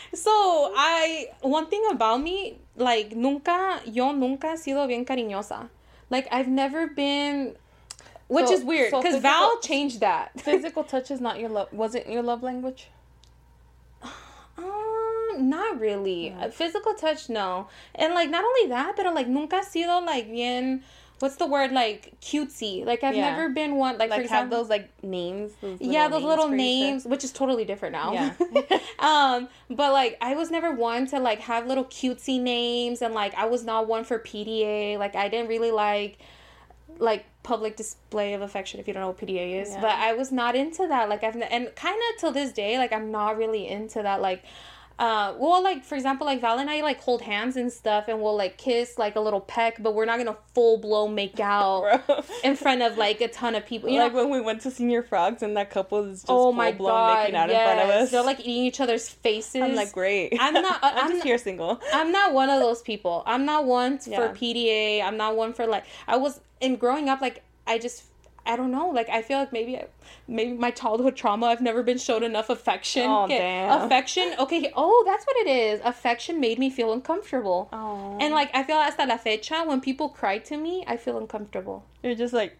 I, 1.03 1.27
one 1.41 1.67
thing 1.67 1.83
about 1.91 2.21
me, 2.21 2.57
like, 2.75 3.15
nunca, 3.15 3.81
yo 3.85 4.11
nunca 4.13 4.51
he 4.51 4.57
sido 4.57 4.87
bien 4.87 5.05
cariñosa, 5.05 5.69
like, 6.09 6.27
I've 6.31 6.47
never 6.47 6.87
been. 6.87 7.55
Which 8.29 8.47
So- 8.47 8.53
is 8.53 8.63
weird, 8.63 8.91
so 8.91 8.99
because 9.01 9.15
physical- 9.15 9.31
Val 9.31 9.59
changed 9.59 9.99
that. 9.99 10.31
Physical 10.49 10.83
touch 10.83 11.11
is 11.11 11.19
not 11.19 11.39
your 11.39 11.49
love. 11.49 11.67
Wasn't 11.73 12.07
your 12.09 12.23
love 12.23 12.41
language? 12.41 12.87
Um, 14.57 15.49
not 15.49 15.79
really. 15.79 16.33
Physical 16.51 16.93
touch, 16.93 17.27
no. 17.27 17.67
And 17.95 18.13
like 18.13 18.29
not 18.29 18.43
only 18.45 18.69
that, 18.69 18.95
but 18.95 19.11
like 19.13 19.27
nunca 19.27 19.61
sido 19.65 20.05
like 20.05 20.29
bien. 20.31 20.83
What's 21.23 21.37
the 21.37 21.47
word 21.47 21.71
like 21.71 22.01
cutesy? 22.21 22.85
Like 22.85 23.01
I've 23.03 23.15
Yeah. 23.15 23.29
never 23.31 23.47
been 23.49 23.75
one 23.75 23.97
like, 23.97 24.09
Like 24.09 24.23
for 24.23 24.27
have 24.35 24.45
example, 24.45 24.57
those 24.57 24.69
like 24.69 24.89
names. 25.03 25.51
Those 25.61 25.77
yeah 25.79 26.07
those 26.09 26.21
little 26.23 26.49
for 26.49 26.55
each 26.55 26.57
names, 26.57 27.05
which 27.05 27.23
is 27.23 27.31
totally 27.31 27.65
different 27.65 27.93
now. 27.93 28.09
Yeah. 28.13 28.79
um, 28.99 29.47
but 29.69 29.93
like 29.93 30.17
I 30.19 30.35
was 30.35 30.51
never 30.51 30.69
one 30.71 31.07
to 31.07 31.19
like 31.19 31.39
have 31.39 31.65
little 31.65 31.85
cutesy 31.85 32.41
names, 32.41 33.01
and 33.01 33.13
like 33.13 33.33
I 33.35 33.45
was 33.45 33.63
not 33.63 33.87
one 33.87 34.03
for 34.03 34.19
PDA. 34.19 34.97
Like 34.97 35.15
I 35.15 35.29
didn't 35.29 35.47
really 35.47 35.71
like. 35.71 36.17
like 36.99 37.25
public 37.43 37.75
display 37.75 38.33
of 38.33 38.41
affection 38.41 38.79
if 38.79 38.87
you 38.87 38.93
don't 38.93 39.01
know 39.03 39.07
what 39.07 39.17
PDA 39.17 39.61
is. 39.61 39.71
Yeah. 39.71 39.81
But 39.81 39.91
I 39.91 40.13
was 40.13 40.31
not 40.31 40.55
into 40.55 40.87
that. 40.87 41.09
Like 41.09 41.23
I've 41.23 41.35
and 41.35 41.75
kind 41.75 41.99
of 42.09 42.19
till 42.19 42.31
this 42.31 42.53
day, 42.53 42.77
like 42.77 42.93
I'm 42.93 43.11
not 43.11 43.37
really 43.37 43.67
into 43.67 44.01
that. 44.01 44.21
Like, 44.21 44.43
uh, 44.99 45.33
well, 45.37 45.63
like 45.63 45.83
for 45.83 45.95
example, 45.95 46.25
like 46.27 46.39
Val 46.41 46.59
and 46.59 46.69
I 46.69 46.81
like 46.81 46.99
hold 47.01 47.21
hands 47.21 47.55
and 47.57 47.71
stuff, 47.71 48.05
and 48.07 48.21
we'll 48.21 48.35
like 48.37 48.57
kiss 48.57 48.97
like 48.97 49.15
a 49.15 49.19
little 49.19 49.41
peck, 49.41 49.81
but 49.81 49.95
we're 49.95 50.05
not 50.05 50.17
gonna 50.17 50.37
full 50.53 50.77
blown 50.77 51.15
make 51.15 51.39
out 51.39 52.01
in 52.43 52.55
front 52.55 52.81
of 52.81 52.97
like 52.97 53.19
a 53.21 53.27
ton 53.27 53.55
of 53.55 53.65
people. 53.65 53.89
You 53.89 53.99
like 53.99 54.13
know. 54.13 54.19
when 54.27 54.29
we 54.31 54.41
went 54.41 54.61
to 54.61 54.69
Señor 54.69 55.05
Frog's 55.07 55.41
and 55.41 55.57
that 55.57 55.69
couple 55.71 56.03
is 56.05 56.19
just 56.21 56.25
Oh 56.29 56.51
my 56.51 56.71
blown 56.71 56.91
god! 56.91 57.19
making 57.23 57.35
out 57.35 57.49
yes. 57.49 57.57
in 57.59 57.75
front 57.77 57.89
of 57.89 57.95
us. 58.03 58.11
They're 58.11 58.23
like 58.23 58.39
eating 58.41 58.65
each 58.65 58.79
other's 58.79 59.09
faces. 59.09 59.61
I'm 59.61 59.75
like, 59.75 59.91
great. 59.91 60.37
I'm 60.39 60.53
not- 60.53 60.79
I'm, 60.83 60.97
I'm 60.97 61.03
just 61.09 61.17
not- 61.19 61.25
here 61.25 61.37
single. 61.37 61.81
I'm 61.91 62.11
not 62.11 62.33
one 62.33 62.49
of 62.49 62.59
those 62.59 62.81
people. 62.81 63.23
I'm 63.25 63.45
not 63.45 63.65
one 63.65 63.97
for 63.97 64.29
PDA. 64.29 65.03
I'm 65.03 65.17
not 65.17 65.35
one 65.35 65.53
for 65.53 65.65
like 65.65 65.85
I 66.07 66.17
was 66.17 66.39
in 66.61 66.75
growing 66.75 67.09
up 67.09 67.19
like 67.19 67.43
I 67.65 67.77
just 67.79 68.03
I 68.45 68.55
don't 68.55 68.71
know. 68.71 68.89
Like 68.89 69.09
I 69.09 69.21
feel 69.21 69.37
like 69.39 69.53
maybe 69.53 69.79
maybe 70.27 70.53
my 70.53 70.71
childhood 70.71 71.15
trauma. 71.15 71.45
I've 71.47 71.61
never 71.61 71.81
been 71.83 71.97
shown 71.97 72.23
enough 72.23 72.49
affection. 72.49 73.05
Oh, 73.09 73.23
Okay, 73.23 73.37
damn. 73.37 73.81
Affection. 73.83 74.33
Okay. 74.37 74.71
Oh, 74.75 75.03
that's 75.05 75.25
what 75.25 75.37
it 75.37 75.47
is. 75.47 75.79
Affection 75.83 76.39
made 76.39 76.59
me 76.59 76.69
feel 76.69 76.91
uncomfortable. 76.91 77.69
Oh. 77.71 78.17
And 78.19 78.33
like 78.33 78.51
I 78.53 78.63
feel 78.63 78.77
hasta 78.77 79.05
la 79.05 79.17
fecha 79.17 79.65
when 79.65 79.79
people 79.81 80.09
cry 80.09 80.39
to 80.39 80.57
me, 80.57 80.83
I 80.87 80.97
feel 80.97 81.17
uncomfortable. 81.17 81.85
you're 82.03 82.15
just 82.15 82.33
like 82.33 82.57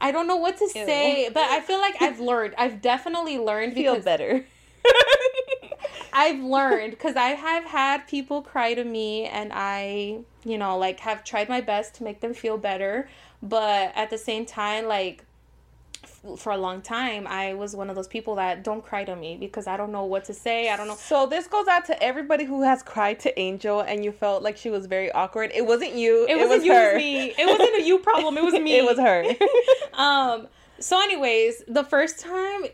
I 0.00 0.10
don't 0.12 0.26
know 0.26 0.36
what 0.36 0.56
to 0.58 0.68
say, 0.68 1.28
but 1.32 1.44
I 1.44 1.60
feel 1.60 1.78
like 1.78 2.00
I've 2.02 2.20
learned. 2.30 2.54
I've 2.58 2.82
definitely 2.82 3.38
learned 3.38 3.74
feel 3.74 4.00
better. 4.00 4.44
I've 6.12 6.40
learned 6.56 6.90
because 6.92 7.16
I 7.16 7.28
have 7.30 7.64
had 7.64 8.06
people 8.08 8.42
cry 8.42 8.74
to 8.74 8.84
me 8.84 9.26
and 9.26 9.50
I, 9.54 10.18
you 10.44 10.58
know, 10.58 10.76
like 10.78 11.00
have 11.00 11.24
tried 11.24 11.48
my 11.48 11.60
best 11.60 11.94
to 11.96 12.04
make 12.04 12.20
them 12.20 12.34
feel 12.34 12.58
better. 12.58 13.08
But 13.42 13.92
at 13.96 14.10
the 14.10 14.18
same 14.18 14.46
time, 14.46 14.86
like 14.86 15.24
for 16.36 16.52
a 16.52 16.56
long 16.56 16.82
time, 16.82 17.26
I 17.26 17.54
was 17.54 17.74
one 17.74 17.90
of 17.90 17.96
those 17.96 18.06
people 18.06 18.36
that 18.36 18.62
don't 18.62 18.84
cry 18.84 19.04
to 19.04 19.16
me 19.16 19.36
because 19.38 19.66
I 19.66 19.76
don't 19.76 19.90
know 19.90 20.04
what 20.04 20.24
to 20.26 20.34
say. 20.34 20.70
I 20.70 20.76
don't 20.76 20.86
know. 20.86 20.94
So 20.94 21.26
this 21.26 21.48
goes 21.48 21.66
out 21.66 21.84
to 21.86 22.02
everybody 22.02 22.44
who 22.44 22.62
has 22.62 22.82
cried 22.82 23.18
to 23.20 23.38
Angel 23.38 23.80
and 23.80 24.04
you 24.04 24.12
felt 24.12 24.42
like 24.42 24.56
she 24.56 24.70
was 24.70 24.86
very 24.86 25.10
awkward. 25.12 25.50
It 25.52 25.66
wasn't 25.66 25.94
you. 25.94 26.26
It, 26.28 26.36
wasn't 26.36 26.58
was 26.58 26.64
you, 26.64 26.72
her. 26.72 26.90
it 26.90 26.94
was 26.94 27.02
me. 27.02 27.34
It 27.38 27.46
wasn't 27.46 27.82
a 27.82 27.82
you 27.82 27.98
problem. 27.98 28.38
It 28.38 28.44
was 28.44 28.54
me. 28.54 28.76
it 28.78 28.84
was 28.84 28.98
her. 28.98 29.24
um. 30.00 30.48
So, 30.78 31.00
anyways, 31.00 31.64
the 31.68 31.84
first 31.84 32.20
time. 32.20 32.64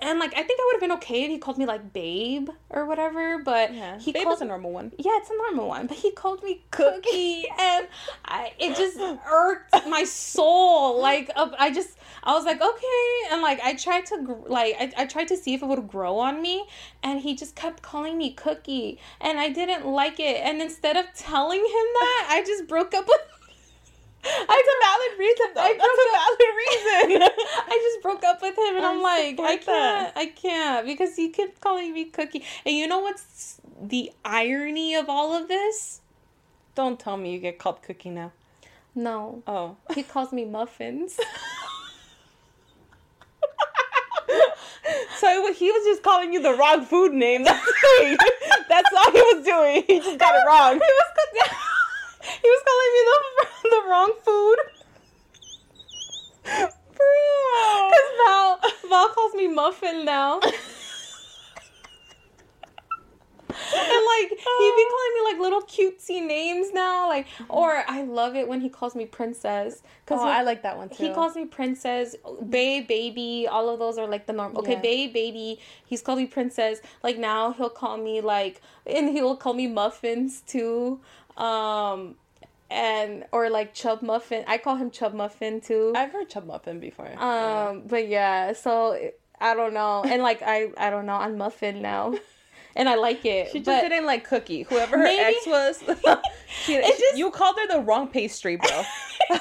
And 0.00 0.18
like 0.18 0.32
I 0.32 0.42
think 0.42 0.60
I 0.60 0.64
would 0.66 0.72
have 0.74 0.80
been 0.80 0.98
okay 0.98 1.24
if 1.24 1.30
he 1.30 1.38
called 1.38 1.58
me 1.58 1.66
like 1.66 1.92
babe 1.92 2.50
or 2.70 2.84
whatever, 2.84 3.38
but 3.38 3.74
yeah. 3.74 3.98
he 3.98 4.12
Babe 4.12 4.24
called 4.24 4.36
is 4.36 4.42
a 4.42 4.44
normal 4.44 4.72
one. 4.72 4.92
Yeah, 4.98 5.12
it's 5.16 5.30
a 5.30 5.36
normal 5.36 5.68
one, 5.68 5.86
but 5.86 5.96
he 5.96 6.10
called 6.12 6.42
me 6.42 6.62
cookie, 6.70 7.44
and 7.58 7.88
I 8.24 8.52
it 8.58 8.76
just 8.76 8.98
irked 8.98 9.74
my 9.88 10.04
soul. 10.04 11.00
Like 11.00 11.30
uh, 11.34 11.50
I 11.58 11.72
just 11.72 11.98
I 12.22 12.34
was 12.34 12.44
like 12.44 12.60
okay, 12.60 13.32
and 13.32 13.42
like 13.42 13.60
I 13.60 13.74
tried 13.74 14.06
to 14.06 14.22
gr- 14.22 14.48
like 14.48 14.76
I, 14.78 14.92
I 15.02 15.06
tried 15.06 15.28
to 15.28 15.36
see 15.36 15.54
if 15.54 15.62
it 15.62 15.66
would 15.66 15.88
grow 15.88 16.18
on 16.18 16.40
me, 16.42 16.66
and 17.02 17.20
he 17.20 17.34
just 17.34 17.54
kept 17.54 17.82
calling 17.82 18.16
me 18.18 18.32
cookie, 18.32 18.98
and 19.20 19.38
I 19.38 19.48
didn't 19.48 19.86
like 19.86 20.20
it. 20.20 20.40
And 20.42 20.60
instead 20.60 20.96
of 20.96 21.06
telling 21.14 21.60
him 21.60 21.66
that, 22.00 22.26
I 22.30 22.44
just 22.46 22.66
broke 22.68 22.94
up 22.94 23.06
with. 23.06 23.20
That's 24.22 24.68
a 24.68 24.78
valid 24.84 25.18
reason. 25.18 25.46
Though. 25.54 25.60
I 25.62 25.72
That's 25.74 25.98
a 26.04 26.10
valid 26.18 27.20
reason. 27.20 27.22
I 27.68 27.90
just 27.92 28.02
broke 28.02 28.24
up 28.24 28.42
with 28.42 28.58
him, 28.58 28.76
and 28.76 28.84
I'm 28.86 28.98
I 28.98 29.02
like, 29.02 29.40
I 29.40 29.56
can't, 29.56 30.16
I 30.16 30.26
can't, 30.26 30.86
because 30.86 31.16
he 31.16 31.28
kept 31.30 31.60
calling 31.60 31.92
me 31.92 32.06
cookie. 32.06 32.44
And 32.66 32.74
you 32.76 32.86
know 32.88 32.98
what's 33.00 33.60
the 33.80 34.10
irony 34.24 34.94
of 34.94 35.08
all 35.08 35.32
of 35.34 35.48
this? 35.48 36.00
Don't 36.74 36.98
tell 36.98 37.16
me 37.16 37.32
you 37.32 37.38
get 37.40 37.58
called 37.58 37.82
Cookie 37.82 38.10
now. 38.10 38.32
No, 38.94 39.42
Oh. 39.46 39.76
he 39.94 40.02
calls 40.02 40.32
me 40.32 40.44
muffins. 40.44 41.18
So 45.18 45.52
he 45.52 45.70
was 45.70 45.84
just 45.84 46.02
calling 46.04 46.32
you 46.32 46.40
the 46.40 46.54
wrong 46.54 46.84
food 46.84 47.12
name. 47.12 47.42
That's. 47.44 47.60
That's 48.68 48.88
all 48.96 49.10
he 49.12 49.20
was 49.20 49.44
doing. 49.44 49.82
He 49.86 49.98
just 49.98 50.18
got 50.18 50.34
it 50.34 50.46
wrong. 50.46 50.74
he 50.74 50.78
was 50.78 51.12
he 52.42 52.48
was 52.48 52.62
calling 52.68 52.92
me 52.94 53.00
the 53.08 53.18
the 53.70 53.82
wrong 53.90 54.12
food. 54.24 54.58
Bro. 56.96 57.90
Cause 57.90 58.10
Val 58.18 58.60
Val 58.88 59.08
calls 59.10 59.34
me 59.34 59.48
muffin 59.48 60.04
now. 60.04 60.40
And 63.50 64.04
like 64.06 64.30
he'd 64.30 64.36
be 64.36 64.44
oh. 64.46 64.90
calling 64.92 65.14
me 65.14 65.32
like 65.32 65.40
little 65.40 65.62
cutesy 65.62 66.24
names 66.26 66.72
now, 66.72 67.08
like 67.08 67.26
or 67.48 67.82
I 67.88 68.02
love 68.02 68.36
it 68.36 68.46
when 68.46 68.60
he 68.60 68.68
calls 68.68 68.94
me 68.94 69.06
princess. 69.06 69.82
Oh, 70.10 70.24
he- 70.24 70.30
I 70.30 70.42
like 70.42 70.62
that 70.62 70.76
one 70.76 70.88
too. 70.90 71.06
He 71.06 71.12
calls 71.14 71.34
me 71.34 71.44
princess, 71.46 72.14
babe, 72.48 72.86
baby. 72.88 73.46
All 73.50 73.68
of 73.68 73.78
those 73.78 73.98
are 73.98 74.06
like 74.06 74.26
the 74.26 74.32
norm. 74.32 74.56
Okay, 74.56 74.72
Yeah. 74.72 74.80
babe, 74.80 75.12
baby. 75.12 75.60
He's 75.84 76.02
called 76.02 76.18
me 76.18 76.26
princess. 76.26 76.80
Like 77.02 77.18
now 77.18 77.52
he'll 77.52 77.70
call 77.70 77.96
me 77.96 78.20
like, 78.20 78.60
and 78.86 79.08
he'll 79.10 79.36
call 79.36 79.54
me 79.54 79.66
muffins 79.66 80.40
too. 80.42 81.00
Um, 81.38 82.16
and 82.70 83.24
or 83.32 83.48
like 83.48 83.72
chub 83.72 84.02
muffin. 84.02 84.44
I 84.46 84.58
call 84.58 84.76
him 84.76 84.90
chub 84.90 85.14
muffin 85.14 85.60
too. 85.60 85.92
I've 85.96 86.12
heard 86.12 86.28
chub 86.28 86.44
muffin 86.46 86.80
before. 86.80 87.10
Um, 87.18 87.84
but 87.86 88.08
yeah, 88.08 88.52
so 88.52 88.98
I 89.40 89.54
don't 89.54 89.72
know, 89.72 90.02
and 90.04 90.22
like 90.22 90.42
I, 90.42 90.68
I 90.76 90.90
don't 90.90 91.06
know. 91.06 91.14
I'm 91.14 91.38
muffin 91.38 91.80
now, 91.80 92.14
and 92.76 92.88
I 92.88 92.96
like 92.96 93.24
it. 93.24 93.52
she 93.52 93.60
just 93.60 93.82
didn't 93.88 94.04
like 94.04 94.24
Cookie. 94.28 94.62
Whoever 94.64 94.98
her 94.98 95.04
Maybe- 95.04 95.36
ex 95.36 95.46
was, 95.46 95.82
she, 96.64 96.74
she- 96.82 96.82
just- 96.82 97.16
you 97.16 97.30
called 97.30 97.56
her 97.56 97.68
the 97.68 97.80
wrong 97.80 98.08
pastry, 98.08 98.56
bro. 98.56 98.82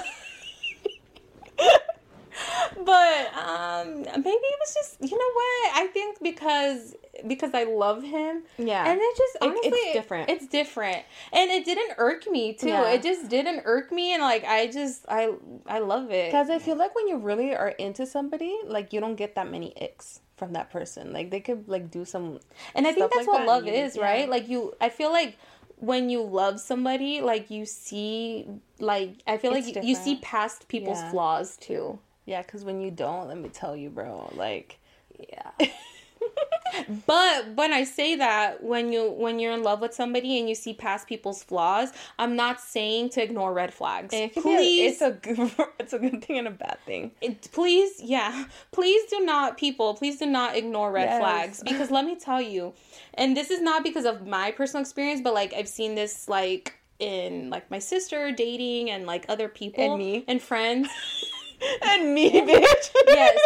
but 2.91 3.21
um 3.35 3.87
maybe 4.27 4.47
it 4.53 4.59
was 4.63 4.71
just 4.79 4.91
you 5.11 5.15
know 5.21 5.31
what 5.39 5.57
i 5.81 5.85
think 5.95 6.11
because 6.29 6.95
because 7.27 7.51
i 7.53 7.63
love 7.63 7.99
him 8.03 8.43
Yeah. 8.57 8.89
and 8.89 8.97
it 9.07 9.13
just 9.23 9.35
It- 9.35 9.41
honestly 9.43 9.69
it's 9.85 9.93
different. 9.99 10.25
it's 10.33 10.47
different 10.59 11.01
and 11.33 11.45
it 11.57 11.63
didn't 11.69 11.91
irk 11.97 12.21
me 12.35 12.53
too 12.53 12.69
Yeah. 12.69 12.89
it 12.95 13.01
just 13.03 13.23
didn't 13.35 13.59
irk 13.65 13.91
me 13.91 14.13
and 14.13 14.21
like 14.31 14.43
i 14.45 14.67
just 14.79 15.05
i 15.09 15.23
i 15.67 15.79
love 15.93 16.05
it 16.11 16.27
Because 16.31 16.49
I 16.49 16.59
feel 16.59 16.77
like 16.83 16.93
when 16.95 17.07
you 17.11 17.17
really 17.29 17.51
are 17.63 17.73
into 17.85 18.05
somebody, 18.05 18.53
like 18.65 18.93
you 18.93 18.99
don't 19.03 19.15
get 19.23 19.31
that 19.35 19.49
many 19.55 19.69
icks 19.87 20.07
from 20.39 20.53
that 20.53 20.69
person. 20.69 21.03
Like 21.17 21.27
they 21.33 21.39
could 21.47 21.67
like 21.67 21.85
do 21.97 22.05
some. 22.05 22.25
and 22.75 22.85
i 22.87 22.91
think 22.93 23.09
that's 23.11 23.25
like 23.25 23.27
what 23.27 23.39
that, 23.39 23.47
love 23.53 23.67
is 23.67 23.95
yeah. 23.95 24.03
right 24.09 24.27
like 24.35 24.45
you 24.47 24.59
i 24.79 24.89
feel 24.89 25.11
like 25.19 25.37
when 25.91 26.09
you 26.13 26.21
love 26.41 26.55
somebody 26.71 27.21
like 27.21 27.45
you 27.55 27.63
see 27.65 28.45
like 28.79 29.11
i 29.27 29.37
feel 29.41 29.53
It's 29.53 29.67
like 29.67 29.75
you, 29.83 29.89
you 29.89 29.95
see 29.95 30.15
past 30.21 30.67
people's 30.73 31.01
Yeah. 31.01 31.11
flaws 31.11 31.57
too 31.57 31.99
Yeah, 32.27 32.41
because 32.43 32.63
when 32.63 32.79
you 32.81 32.91
don't, 32.91 33.27
let 33.29 33.37
me 33.39 33.49
tell 33.49 33.75
you, 33.75 33.89
bro. 33.89 34.29
Like, 34.35 34.77
Yeah. 35.17 35.49
but 37.05 37.55
when 37.55 37.71
I 37.73 37.83
say 37.85 38.15
that, 38.17 38.61
when 38.63 38.91
you 38.91 39.09
when 39.11 39.39
you're 39.39 39.53
in 39.53 39.63
love 39.63 39.79
with 39.81 39.93
somebody 39.93 40.37
and 40.39 40.49
you 40.49 40.53
see 40.55 40.73
past 40.73 41.07
people's 41.07 41.41
flaws, 41.43 41.89
I'm 42.19 42.35
not 42.35 42.59
saying 42.59 43.09
to 43.11 43.23
ignore 43.23 43.53
red 43.53 43.73
flags. 43.73 44.13
it 44.13 44.33
be 44.35 44.39
a- 44.39 44.43
Please, 44.43 44.91
it's 44.93 45.01
a 45.01 45.11
good, 45.11 45.51
it's 45.79 45.93
a 45.93 45.99
good 45.99 46.23
thing 46.23 46.37
and 46.39 46.47
a 46.47 46.51
bad 46.51 46.77
thing. 46.85 47.11
it- 47.21 47.49
please, 47.53 48.01
yeah, 48.03 48.45
please 48.71 49.09
do 49.09 49.21
not, 49.21 49.57
people, 49.57 49.93
please 49.93 50.19
do 50.19 50.25
not 50.25 50.55
ignore 50.55 50.91
red 50.91 51.05
Yes. 51.09 51.19
flags 51.21 51.63
because 51.63 51.89
let 51.91 52.03
me 52.05 52.15
tell 52.15 52.41
you, 52.41 52.73
and 53.13 53.37
this 53.37 53.49
is 53.51 53.61
not 53.61 53.83
because 53.83 54.05
of 54.05 54.27
my 54.27 54.51
personal 54.51 54.81
experience, 54.81 55.21
but 55.21 55.33
like 55.33 55.53
I've 55.53 55.69
seen 55.69 55.95
this 55.95 56.27
like 56.27 56.73
in 56.99 57.49
like 57.51 57.69
my 57.71 57.79
sister 57.79 58.31
dating 58.31 58.89
and 58.89 59.05
like 59.05 59.25
other 59.29 59.47
people 59.47 59.83
And 59.93 59.97
me. 59.97 60.25
and 60.27 60.41
friends. 60.41 60.89
and 61.83 62.13
me, 62.13 62.29
bitch. 62.41 62.91
yes. 63.07 63.39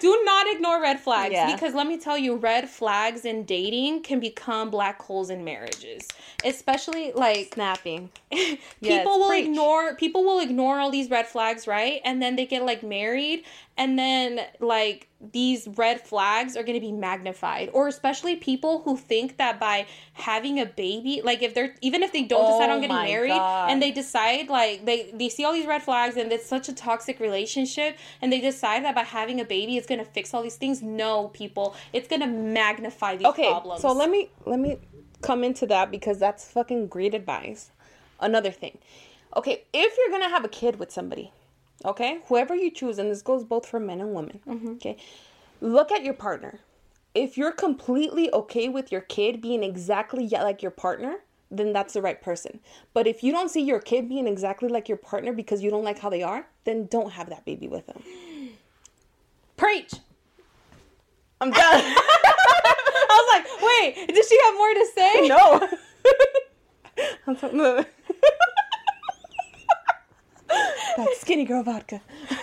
Do 0.00 0.20
not 0.24 0.46
ignore 0.52 0.80
red 0.82 0.98
flags 1.00 1.32
Yeah. 1.32 1.52
because 1.54 1.74
let 1.74 1.86
me 1.86 1.96
tell 1.98 2.18
you, 2.18 2.36
red 2.36 2.68
flags 2.68 3.24
in 3.24 3.44
dating 3.44 4.02
can 4.02 4.18
become 4.20 4.70
black 4.70 5.00
holes 5.00 5.30
in 5.30 5.44
marriages. 5.44 6.06
Especially 6.44 7.12
like 7.12 7.52
Snapping. 7.54 8.10
people 8.30 8.58
Yes, 8.80 9.06
will 9.06 9.28
preach. 9.28 9.46
ignore 9.46 9.94
people 9.94 10.24
will 10.24 10.40
ignore 10.40 10.80
all 10.80 10.90
these 10.90 11.08
red 11.10 11.26
flags, 11.26 11.66
right? 11.68 12.00
And 12.04 12.20
then 12.20 12.34
they 12.36 12.46
get 12.46 12.64
like 12.64 12.82
married 12.82 13.44
and 13.76 13.98
then 13.98 14.40
like 14.60 15.08
these 15.32 15.68
red 15.76 16.00
flags 16.00 16.56
are 16.56 16.62
going 16.62 16.74
to 16.74 16.80
be 16.80 16.92
magnified 16.92 17.70
or 17.72 17.88
especially 17.88 18.36
people 18.36 18.82
who 18.82 18.96
think 18.96 19.36
that 19.38 19.58
by 19.60 19.86
having 20.14 20.58
a 20.60 20.66
baby 20.66 21.20
like 21.24 21.42
if 21.42 21.54
they're 21.54 21.74
even 21.80 22.02
if 22.02 22.12
they 22.12 22.22
don't 22.22 22.44
decide 22.44 22.70
Oh 22.70 22.74
on 22.74 22.80
getting 22.80 22.96
married 22.96 23.30
God. 23.30 23.70
and 23.70 23.80
they 23.80 23.90
decide 23.90 24.48
like 24.48 24.84
they 24.84 25.10
they 25.14 25.28
see 25.28 25.44
all 25.44 25.52
these 25.52 25.66
red 25.66 25.82
flags 25.82 26.16
and 26.16 26.32
it's 26.32 26.46
such 26.46 26.68
a 26.68 26.72
toxic 26.74 27.20
relationship 27.20 27.96
and 28.20 28.32
they 28.32 28.40
decide 28.40 28.84
that 28.84 28.94
by 28.94 29.02
having 29.02 29.40
a 29.40 29.44
baby 29.44 29.76
it's 29.76 29.86
going 29.86 30.00
to 30.00 30.04
fix 30.04 30.34
all 30.34 30.42
these 30.42 30.56
things 30.56 30.82
no 30.82 31.28
people. 31.28 31.74
It's 31.92 32.08
going 32.08 32.20
to 32.20 32.26
magnify 32.26 33.16
these 33.16 33.26
okay 33.26 33.48
problems. 33.50 33.82
so 33.82 33.92
let 33.92 34.10
me 34.10 34.30
let 34.44 34.58
me 34.58 34.78
come 35.20 35.44
into 35.44 35.66
that 35.66 35.90
because 35.90 36.18
that's 36.18 36.44
fucking 36.50 36.88
great 36.88 37.14
advice. 37.14 37.70
Another 38.20 38.50
thing. 38.50 38.78
Okay 39.36 39.62
if 39.72 39.96
you're 39.96 40.10
gonna 40.10 40.28
have 40.28 40.44
a 40.44 40.48
kid 40.48 40.78
with 40.78 40.90
somebody 40.90 41.32
okay 41.84 42.20
whoever 42.26 42.54
you 42.54 42.70
choose 42.70 42.98
and 42.98 43.10
this 43.10 43.22
goes 43.22 43.44
both 43.44 43.66
for 43.66 43.80
men 43.80 44.00
and 44.00 44.14
women 44.14 44.40
mm-hmm. 44.46 44.72
okay 44.72 44.96
look 45.60 45.92
at 45.92 46.02
your 46.02 46.14
partner 46.14 46.60
if 47.14 47.36
you're 47.36 47.52
completely 47.52 48.32
okay 48.32 48.68
with 48.68 48.90
your 48.90 49.02
kid 49.02 49.40
being 49.40 49.62
exactly 49.62 50.26
like 50.28 50.62
your 50.62 50.70
partner 50.70 51.18
then 51.52 51.72
that's 51.72 51.92
the 51.92 52.02
right 52.02 52.20
person. 52.20 52.58
But 52.94 53.06
if 53.06 53.22
you 53.22 53.30
don't 53.30 53.50
see 53.50 53.60
your 53.60 53.78
kid 53.78 54.08
being 54.08 54.26
exactly 54.26 54.68
like 54.68 54.88
your 54.88 54.96
partner 54.96 55.32
because 55.32 55.62
you 55.62 55.70
don't 55.70 55.84
like 55.84 55.98
how 55.98 56.08
they 56.08 56.22
are, 56.22 56.46
then 56.64 56.86
don't 56.86 57.12
have 57.12 57.28
that 57.28 57.44
baby 57.44 57.68
with 57.68 57.86
them. 57.86 58.02
Preach. 59.56 59.92
I'm 61.40 61.50
done. 61.50 61.60
I 63.10 63.10
was 63.10 63.28
like, 63.34 63.46
wait, 63.62 63.94
does 64.14 64.28
she 64.28 64.38
have 64.44 64.54
more 64.54 64.74
to 64.74 64.86
say? 64.94 65.28
no. 65.28 65.68
I'm 70.98 71.04
that 71.04 71.16
skinny 71.16 71.44
girl 71.44 71.62
vodka. 71.62 72.00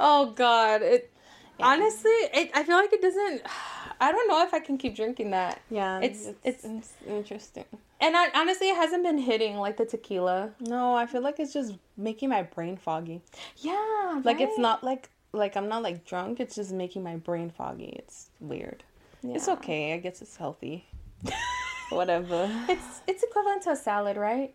Oh 0.00 0.30
God. 0.30 0.82
It 0.82 1.12
honestly, 1.60 2.10
it, 2.12 2.50
I 2.54 2.62
feel 2.62 2.76
like 2.76 2.92
it 2.92 3.02
doesn't. 3.02 3.42
I 4.00 4.12
don't 4.12 4.28
know 4.28 4.44
if 4.44 4.54
I 4.54 4.60
can 4.60 4.78
keep 4.78 4.94
drinking 4.94 5.32
that. 5.32 5.60
Yeah, 5.70 5.98
It's- 6.00 6.28
it's- 6.44 6.92
interesting. 7.06 7.64
And 8.00 8.16
I, 8.16 8.28
honestly, 8.32 8.68
it 8.70 8.76
hasn't 8.76 9.02
been 9.02 9.18
hitting 9.18 9.56
like 9.56 9.76
the 9.76 9.84
tequila. 9.84 10.52
No, 10.60 10.94
I 10.94 11.06
feel 11.06 11.20
like 11.20 11.40
it's 11.40 11.52
just 11.52 11.74
making 11.96 12.28
my 12.28 12.42
brain 12.44 12.76
foggy. 12.76 13.22
Yeah. 13.56 14.20
Like 14.22 14.40
it's 14.40 14.56
not 14.56 14.84
like 14.84 15.10
like 15.32 15.56
I'm 15.56 15.68
not 15.68 15.82
like 15.82 16.04
drunk. 16.04 16.38
It's 16.38 16.54
just 16.54 16.70
making 16.70 17.02
my 17.02 17.16
brain 17.16 17.50
foggy. 17.50 17.92
It's 17.98 18.30
weird. 18.38 18.84
It's 19.24 19.48
okay. 19.48 19.94
I 19.94 19.96
guess 19.96 20.22
it's 20.22 20.36
healthy. 20.36 20.86
Whatever. 21.90 22.48
It's 22.68 23.00
it's 23.08 23.24
equivalent 23.24 23.62
to 23.62 23.70
a 23.72 23.76
salad, 23.76 24.16
right? 24.16 24.54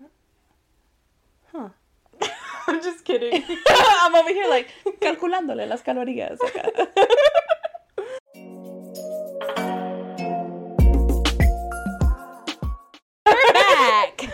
Huh. 1.52 1.68
I'm 2.68 2.82
just 2.82 3.04
kidding. 3.06 3.44
I'm 3.70 4.16
over 4.16 4.30
here 4.30 4.48
like 4.50 4.70
calculándole 5.02 5.68
las 5.68 5.82
calorías. 5.82 6.38
We're 13.26 13.54
back. 13.54 14.30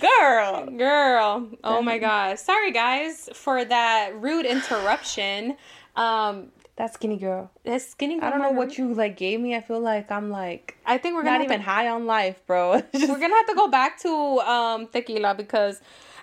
Girl. 0.00 0.66
Girl. 0.76 1.48
Oh 1.64 1.82
my 1.82 1.98
gosh. 1.98 2.38
Sorry 2.40 2.72
guys 2.72 3.28
for 3.32 3.64
that 3.64 4.12
rude 4.20 4.46
interruption. 4.46 5.56
Um 5.94 6.48
That 6.76 6.92
skinny 6.92 7.16
girl. 7.16 7.50
this 7.64 7.88
skinny 7.88 8.20
girl. 8.20 8.28
I 8.28 8.30
don't 8.30 8.42
know 8.42 8.50
what 8.50 8.76
you 8.76 8.92
like 8.92 9.16
gave 9.16 9.40
me. 9.40 9.54
I 9.56 9.62
feel 9.62 9.80
like 9.80 10.10
I'm 10.10 10.30
like 10.30 10.76
I 10.84 10.98
think 10.98 11.14
we're 11.14 11.22
not 11.22 11.40
even 11.40 11.60
to, 11.60 11.64
high 11.64 11.88
on 11.88 12.04
life, 12.06 12.44
bro. 12.46 12.82
We're 12.92 13.20
gonna 13.22 13.34
have 13.34 13.46
to 13.46 13.54
go 13.54 13.68
back 13.68 13.98
to 14.00 14.10
um 14.40 14.88
tequila 14.88 15.34
because 15.34 15.80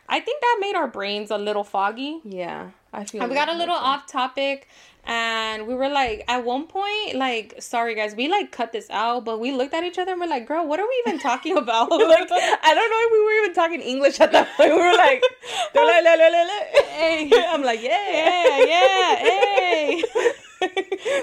I 0.08 0.20
think 0.20 0.42
that 0.42 0.58
made 0.60 0.76
our 0.76 0.88
brains 0.88 1.32
a 1.32 1.38
little 1.38 1.64
foggy. 1.64 2.20
yeah, 2.24 2.72
I 2.92 3.06
feel. 3.06 3.22
And 3.22 3.30
we 3.30 3.36
got 3.36 3.50
a 3.50 3.56
little 3.56 3.76
off 3.76 4.08
topic 4.08 4.68
and 5.06 5.68
we 5.68 5.76
were 5.76 5.90
like 5.90 6.24
at 6.30 6.46
one 6.46 6.66
point 6.66 7.16
like 7.16 7.56
sorry 7.60 7.94
guys 7.94 8.16
we 8.16 8.30
like 8.30 8.54
cut 8.54 8.72
this 8.72 8.90
out 8.90 9.26
but 9.26 9.38
we 9.38 9.52
looked 9.52 9.74
at 9.74 9.84
each 9.84 9.98
other 9.98 10.14
and 10.14 10.22
we're 10.22 10.28
like 10.28 10.48
girl 10.48 10.66
what 10.66 10.80
are 10.80 10.88
we 10.88 11.04
even 11.06 11.20
talking 11.20 11.58
about 11.58 11.90
like 11.92 12.00
I 12.32 12.74
don't 12.74 12.90
know 12.90 13.02
if 13.02 13.12
we 13.12 13.24
were 13.26 13.44
even 13.44 13.54
talking 13.54 13.82
English 13.82 14.22
at 14.22 14.32
that 14.32 14.48
point. 14.56 14.72
We 14.72 14.78
were 14.78 14.94
like, 14.94 15.22
they're 15.74 15.86
like, 15.86 16.04
la, 16.06 16.14
la, 16.14 16.28
la, 16.28 16.44
la. 16.44 16.60
Hey. 16.88 17.30
I'm 17.50 17.64
like, 17.64 17.82
yeah, 17.82 18.10
yeah 18.12 18.66
yeah 18.66 19.16
hey 19.18 20.04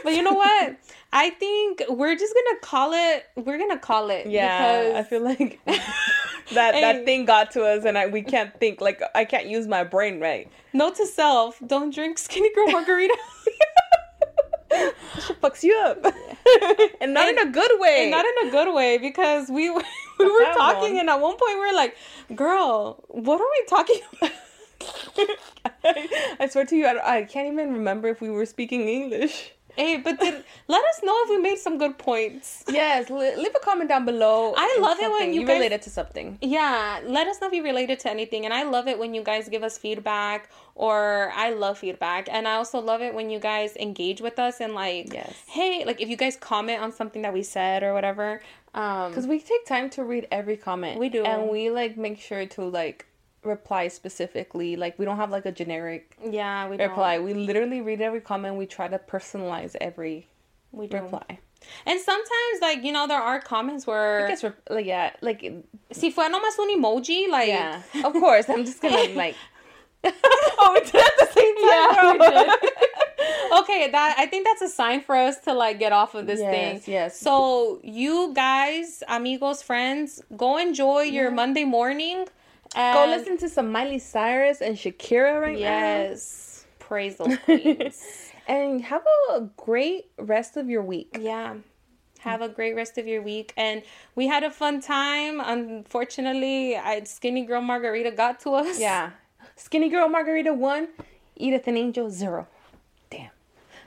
but 0.05 0.13
you 0.13 0.23
know 0.23 0.35
what 0.35 0.77
I 1.13 1.31
think 1.31 1.83
we're 1.89 2.17
just 2.17 2.35
gonna 2.35 2.61
call 2.61 2.93
it 2.93 3.25
we're 3.37 3.57
gonna 3.59 3.79
call 3.79 4.11
it 4.11 4.27
Yeah, 4.27 4.93
I 4.97 5.03
feel 5.03 5.23
like 5.23 5.59
that 6.53 6.75
Hey. 6.75 6.81
that 6.81 7.05
thing 7.05 7.25
got 7.25 7.51
to 7.53 7.63
us, 7.63 7.85
and 7.85 7.97
I 7.99 8.07
we 8.07 8.23
can't 8.23 8.59
think 8.59 8.81
like 8.81 9.03
I 9.15 9.25
can't 9.25 9.47
use 9.47 9.67
my 9.67 9.85
brain 9.85 10.21
right. 10.21 10.51
note 10.73 10.97
to 10.97 11.07
self 11.07 11.59
don't 11.67 11.95
drink 11.95 12.19
skinny 12.19 12.53
girl 12.55 12.67
margarita 12.73 13.17
That 14.71 14.95
shit 15.27 15.41
fucks 15.41 15.63
you 15.65 15.77
up, 15.85 16.05
and 17.01 17.13
not 17.13 17.29
in 17.29 17.39
a 17.39 17.51
good 17.51 17.73
way. 17.81 18.03
And 18.03 18.11
not 18.13 18.25
in 18.25 18.49
a 18.49 18.51
good 18.53 18.73
way 18.73 18.99
because 18.99 19.49
we 19.49 19.69
we 20.19 20.25
were 20.25 20.53
talking 20.55 20.99
and 21.01 21.11
at 21.11 21.21
one 21.21 21.37
point 21.37 21.55
we 21.55 21.67
were 21.67 21.75
like, 21.75 21.97
"Girl, 22.37 23.03
what 23.09 23.41
are 23.41 23.51
we 23.51 23.65
talking 23.69 24.01
about?" 24.17 24.31
I 26.39 26.49
swear 26.49 26.65
to 26.67 26.77
you, 26.77 26.87
I, 26.87 27.17
I 27.19 27.23
can't 27.25 27.53
even 27.53 27.73
remember 27.73 28.09
if 28.09 28.21
we 28.21 28.31
were 28.31 28.47
speaking 28.47 28.89
English. 28.89 29.53
Hey, 29.77 29.97
but 29.99 30.21
let 30.21 30.85
us 30.85 31.01
know 31.03 31.15
if 31.25 31.31
we 31.31 31.39
made 31.39 31.59
some 31.59 31.79
good 31.79 31.99
points. 31.99 32.65
Yes, 32.69 33.11
leave 33.11 33.55
a 33.55 33.61
comment 33.65 33.89
down 33.89 34.05
below. 34.05 34.55
I 34.57 34.79
love 34.81 34.99
it 35.01 35.11
when 35.11 35.33
you 35.35 35.41
you 35.43 35.47
guys- 35.47 35.55
related 35.57 35.83
to 35.83 35.91
something. 35.91 36.39
Yeah, 36.41 37.01
let 37.05 37.27
us 37.27 37.41
know 37.41 37.49
if 37.49 37.53
you 37.53 37.63
related 37.63 37.99
to 38.01 38.11
anything. 38.11 38.45
And 38.45 38.55
I 38.55 38.63
love 38.65 38.89
it 38.89 38.99
when 38.99 39.15
you 39.15 39.23
guys 39.23 39.49
give 39.49 39.63
us 39.63 39.79
feedback, 39.79 40.49
or 40.75 41.33
I 41.35 41.51
love 41.51 41.79
feedback. 41.79 42.29
And 42.31 42.47
I 42.49 42.55
also 42.55 42.81
love 42.81 43.03
it 43.03 43.15
when 43.15 43.31
you 43.31 43.39
guys 43.39 43.77
engage 43.77 44.21
with 44.21 44.39
us 44.39 44.61
and 44.61 44.75
like, 44.75 45.13
Yes. 45.13 45.35
hey, 45.49 45.85
like 45.85 46.01
if 46.01 46.09
you 46.09 46.17
guys 46.17 46.37
comment 46.37 46.81
on 46.83 46.93
something 46.93 47.23
that 47.23 47.33
we 47.33 47.43
said 47.43 47.83
or 47.83 47.93
whatever. 47.95 48.41
Um, 48.75 49.11
Because 49.11 49.27
we 49.27 49.41
take 49.41 49.67
time 49.67 49.91
to 49.91 50.05
read 50.05 50.29
every 50.31 50.57
comment. 50.57 50.99
We 51.01 51.09
do. 51.09 51.25
and 51.25 51.49
we 51.51 51.71
like 51.71 51.97
make 51.97 52.21
sure 52.21 52.47
to 52.47 52.63
like 52.63 53.07
reply 53.43 53.89
specifically. 53.89 54.77
Like 54.77 54.99
we 54.99 55.05
don't 55.05 55.17
have 55.17 55.31
like 55.31 55.47
a 55.47 55.53
generic 55.53 56.17
yeah, 56.29 56.69
we 56.69 56.77
don't. 56.77 56.89
reply. 56.89 57.19
We 57.19 57.35
literally 57.35 57.81
read 57.81 58.01
every 58.01 58.21
comment. 58.21 58.57
We 58.57 58.67
try 58.67 58.89
to 58.89 58.99
personalize 58.99 59.77
every 59.81 60.29
We 60.73 60.87
do. 60.87 60.99
reply. 60.99 61.39
And 61.85 62.01
sometimes, 62.01 62.61
like 62.63 62.83
you 62.85 62.93
know, 62.93 63.07
there 63.07 63.21
are 63.21 63.39
comments 63.41 63.87
where 63.87 64.25
I 64.27 64.29
guess 64.29 64.45
like 64.71 64.87
yeah, 64.87 65.13
like 65.21 65.45
si 65.93 66.11
fue 66.11 66.25
nomás 66.29 66.59
un 66.59 66.71
emoji, 66.71 67.29
like 67.29 67.49
yeah. 67.49 67.83
of 68.05 68.13
course, 68.15 68.49
I'm 68.49 68.65
just 68.65 68.81
gonna 68.81 69.09
like. 69.15 69.37
oh, 70.05 70.71
we 70.73 70.81
did 70.81 70.95
at 70.95 71.13
the 71.19 71.29
same 71.33 71.55
time. 71.57 71.67
Yeah, 71.67 72.13
we 72.13 72.19
did. 72.19 72.61
okay, 73.61 73.91
that 73.91 74.15
I 74.19 74.25
think 74.27 74.47
that's 74.47 74.63
a 74.63 74.69
sign 74.69 75.03
for 75.03 75.15
us 75.15 75.39
to 75.41 75.53
like 75.53 75.79
get 75.79 75.93
off 75.93 76.15
of 76.15 76.27
this 76.27 76.41
Yes, 76.41 76.51
thing. 76.85 76.93
yes. 76.95 77.21
So 77.21 77.81
you 77.85 78.33
guys, 78.35 79.03
amigos, 79.09 79.63
friends, 79.63 80.23
go 80.37 80.57
enjoy 80.57 81.03
your 81.03 81.31
Monday 81.31 81.65
morning. 81.65 82.27
And 82.75 82.95
Go 82.95 83.07
listen 83.17 83.37
to 83.39 83.49
some 83.49 83.73
Miley 83.73 83.99
Cyrus 83.99 84.61
and 84.61 84.77
Shakira 84.77 85.41
right 85.41 85.55
now. 85.55 85.59
Yes, 85.59 86.67
praise 86.79 87.17
those 87.17 87.37
queens. 87.39 88.03
And 88.49 88.83
have 88.83 89.05
a 89.33 89.43
great 89.57 90.11
rest 90.19 90.57
of 90.57 90.69
your 90.69 90.83
week. 90.83 91.17
yeah. 91.21 91.55
Have 92.21 92.43
a 92.43 92.49
great 92.49 92.75
rest 92.75 92.99
of 92.99 93.07
your 93.07 93.23
week, 93.23 93.53
and 93.57 93.83
we 94.15 94.27
had 94.27 94.43
a 94.43 94.51
fun 94.51 94.81
time. 94.83 95.41
Unfortunately, 95.41 96.77
I, 96.77 97.03
Skinny 97.05 97.47
Girl 97.47 97.63
Margarita 97.63 98.11
got 98.11 98.41
to 98.41 98.51
us. 98.51 98.79
Yeah. 98.79 99.11
Skinny 99.57 99.89
Girl 99.89 100.07
Margarita 100.09 100.53
1, 100.53 100.89
Edith 101.37 101.67
and 101.67 101.79
Angel 101.79 102.11
0. 102.11 102.47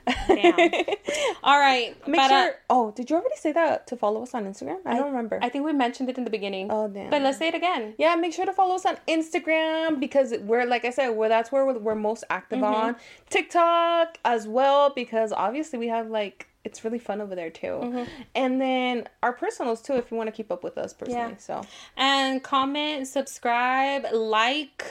All 1.43 1.59
right. 1.59 1.95
Make 2.07 2.19
but, 2.19 2.31
uh, 2.31 2.43
sure. 2.45 2.55
oh, 2.69 2.91
did 2.91 3.09
you 3.09 3.15
already 3.15 3.35
say 3.37 3.51
that 3.51 3.87
to 3.87 3.95
follow 3.95 4.23
us 4.23 4.33
on 4.33 4.45
Instagram? 4.45 4.77
I, 4.85 4.95
don't 4.97 5.07
remember. 5.07 5.39
I 5.41 5.49
think 5.49 5.65
we 5.65 5.73
mentioned 5.73 6.09
it 6.09 6.17
in 6.17 6.23
the 6.23 6.29
beginning. 6.29 6.67
Oh, 6.69 6.87
damn. 6.87 7.09
But 7.09 7.21
let's 7.21 7.37
say 7.37 7.47
it 7.49 7.55
again. 7.55 7.95
yeah, 7.97 8.15
make 8.15 8.33
sure 8.33 8.45
to 8.45 8.53
follow 8.53 8.75
us 8.75 8.85
on 8.85 8.97
Instagram 9.07 9.99
because 9.99 10.33
we're 10.41 10.65
like 10.65 10.85
I 10.85 10.89
said, 10.89 11.09
we're 11.09 11.29
that's 11.29 11.51
where 11.51 11.65
we're, 11.65 11.77
we're 11.79 11.95
most 11.95 12.23
active 12.29 12.59
Mm-hmm. 12.59 12.63
on. 12.65 12.95
TikTok 13.29 14.19
as 14.23 14.47
well 14.47 14.91
because 14.93 15.31
obviously 15.33 15.79
we 15.79 15.87
have 15.87 16.07
like 16.09 16.47
it's 16.63 16.85
really 16.85 16.99
fun 16.99 17.19
over 17.19 17.35
there 17.35 17.49
too. 17.49 17.65
Mm-hmm. 17.81 18.03
And 18.35 18.61
then 18.61 19.09
our 19.21 19.33
personals 19.33 19.81
too 19.81 19.93
if 19.95 20.11
you 20.11 20.17
want 20.17 20.27
to 20.27 20.31
keep 20.31 20.51
up 20.51 20.63
with 20.63 20.77
us 20.77 20.93
personally. 20.93 21.31
Yeah. 21.31 21.37
So 21.37 21.61
And 21.97 22.41
comment, 22.43 23.07
subscribe, 23.07 24.05
like. 24.13 24.85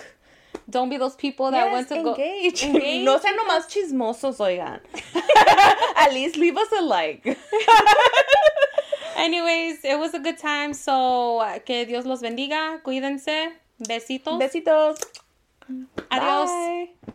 Don't 0.68 0.88
be 0.88 0.96
those 0.96 1.16
people 1.16 1.50
that 1.50 1.66
yes, 1.66 1.72
went 1.72 1.88
to 1.88 1.94
engage. 1.96 2.62
go 2.62 2.68
engage. 2.68 3.04
no 3.04 3.18
sean 3.18 3.36
nomás 3.36 3.68
chismosos, 3.68 4.40
oigan. 4.40 4.80
At 5.96 6.12
least 6.12 6.36
leave 6.36 6.56
us 6.56 6.68
a 6.78 6.82
like. 6.82 7.26
Anyways, 9.16 9.84
it 9.84 9.98
was 9.98 10.14
a 10.14 10.18
good 10.18 10.38
time. 10.38 10.72
So 10.74 11.38
uh, 11.38 11.58
que 11.58 11.84
Dios 11.86 12.06
los 12.06 12.22
bendiga. 12.22 12.82
Cuídense. 12.82 13.52
Besitos. 13.80 14.38
Besitos. 14.38 14.98
Adios. 16.10 16.50
Bye. 16.50 17.14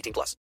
18 0.00 0.12
plus. 0.12 0.40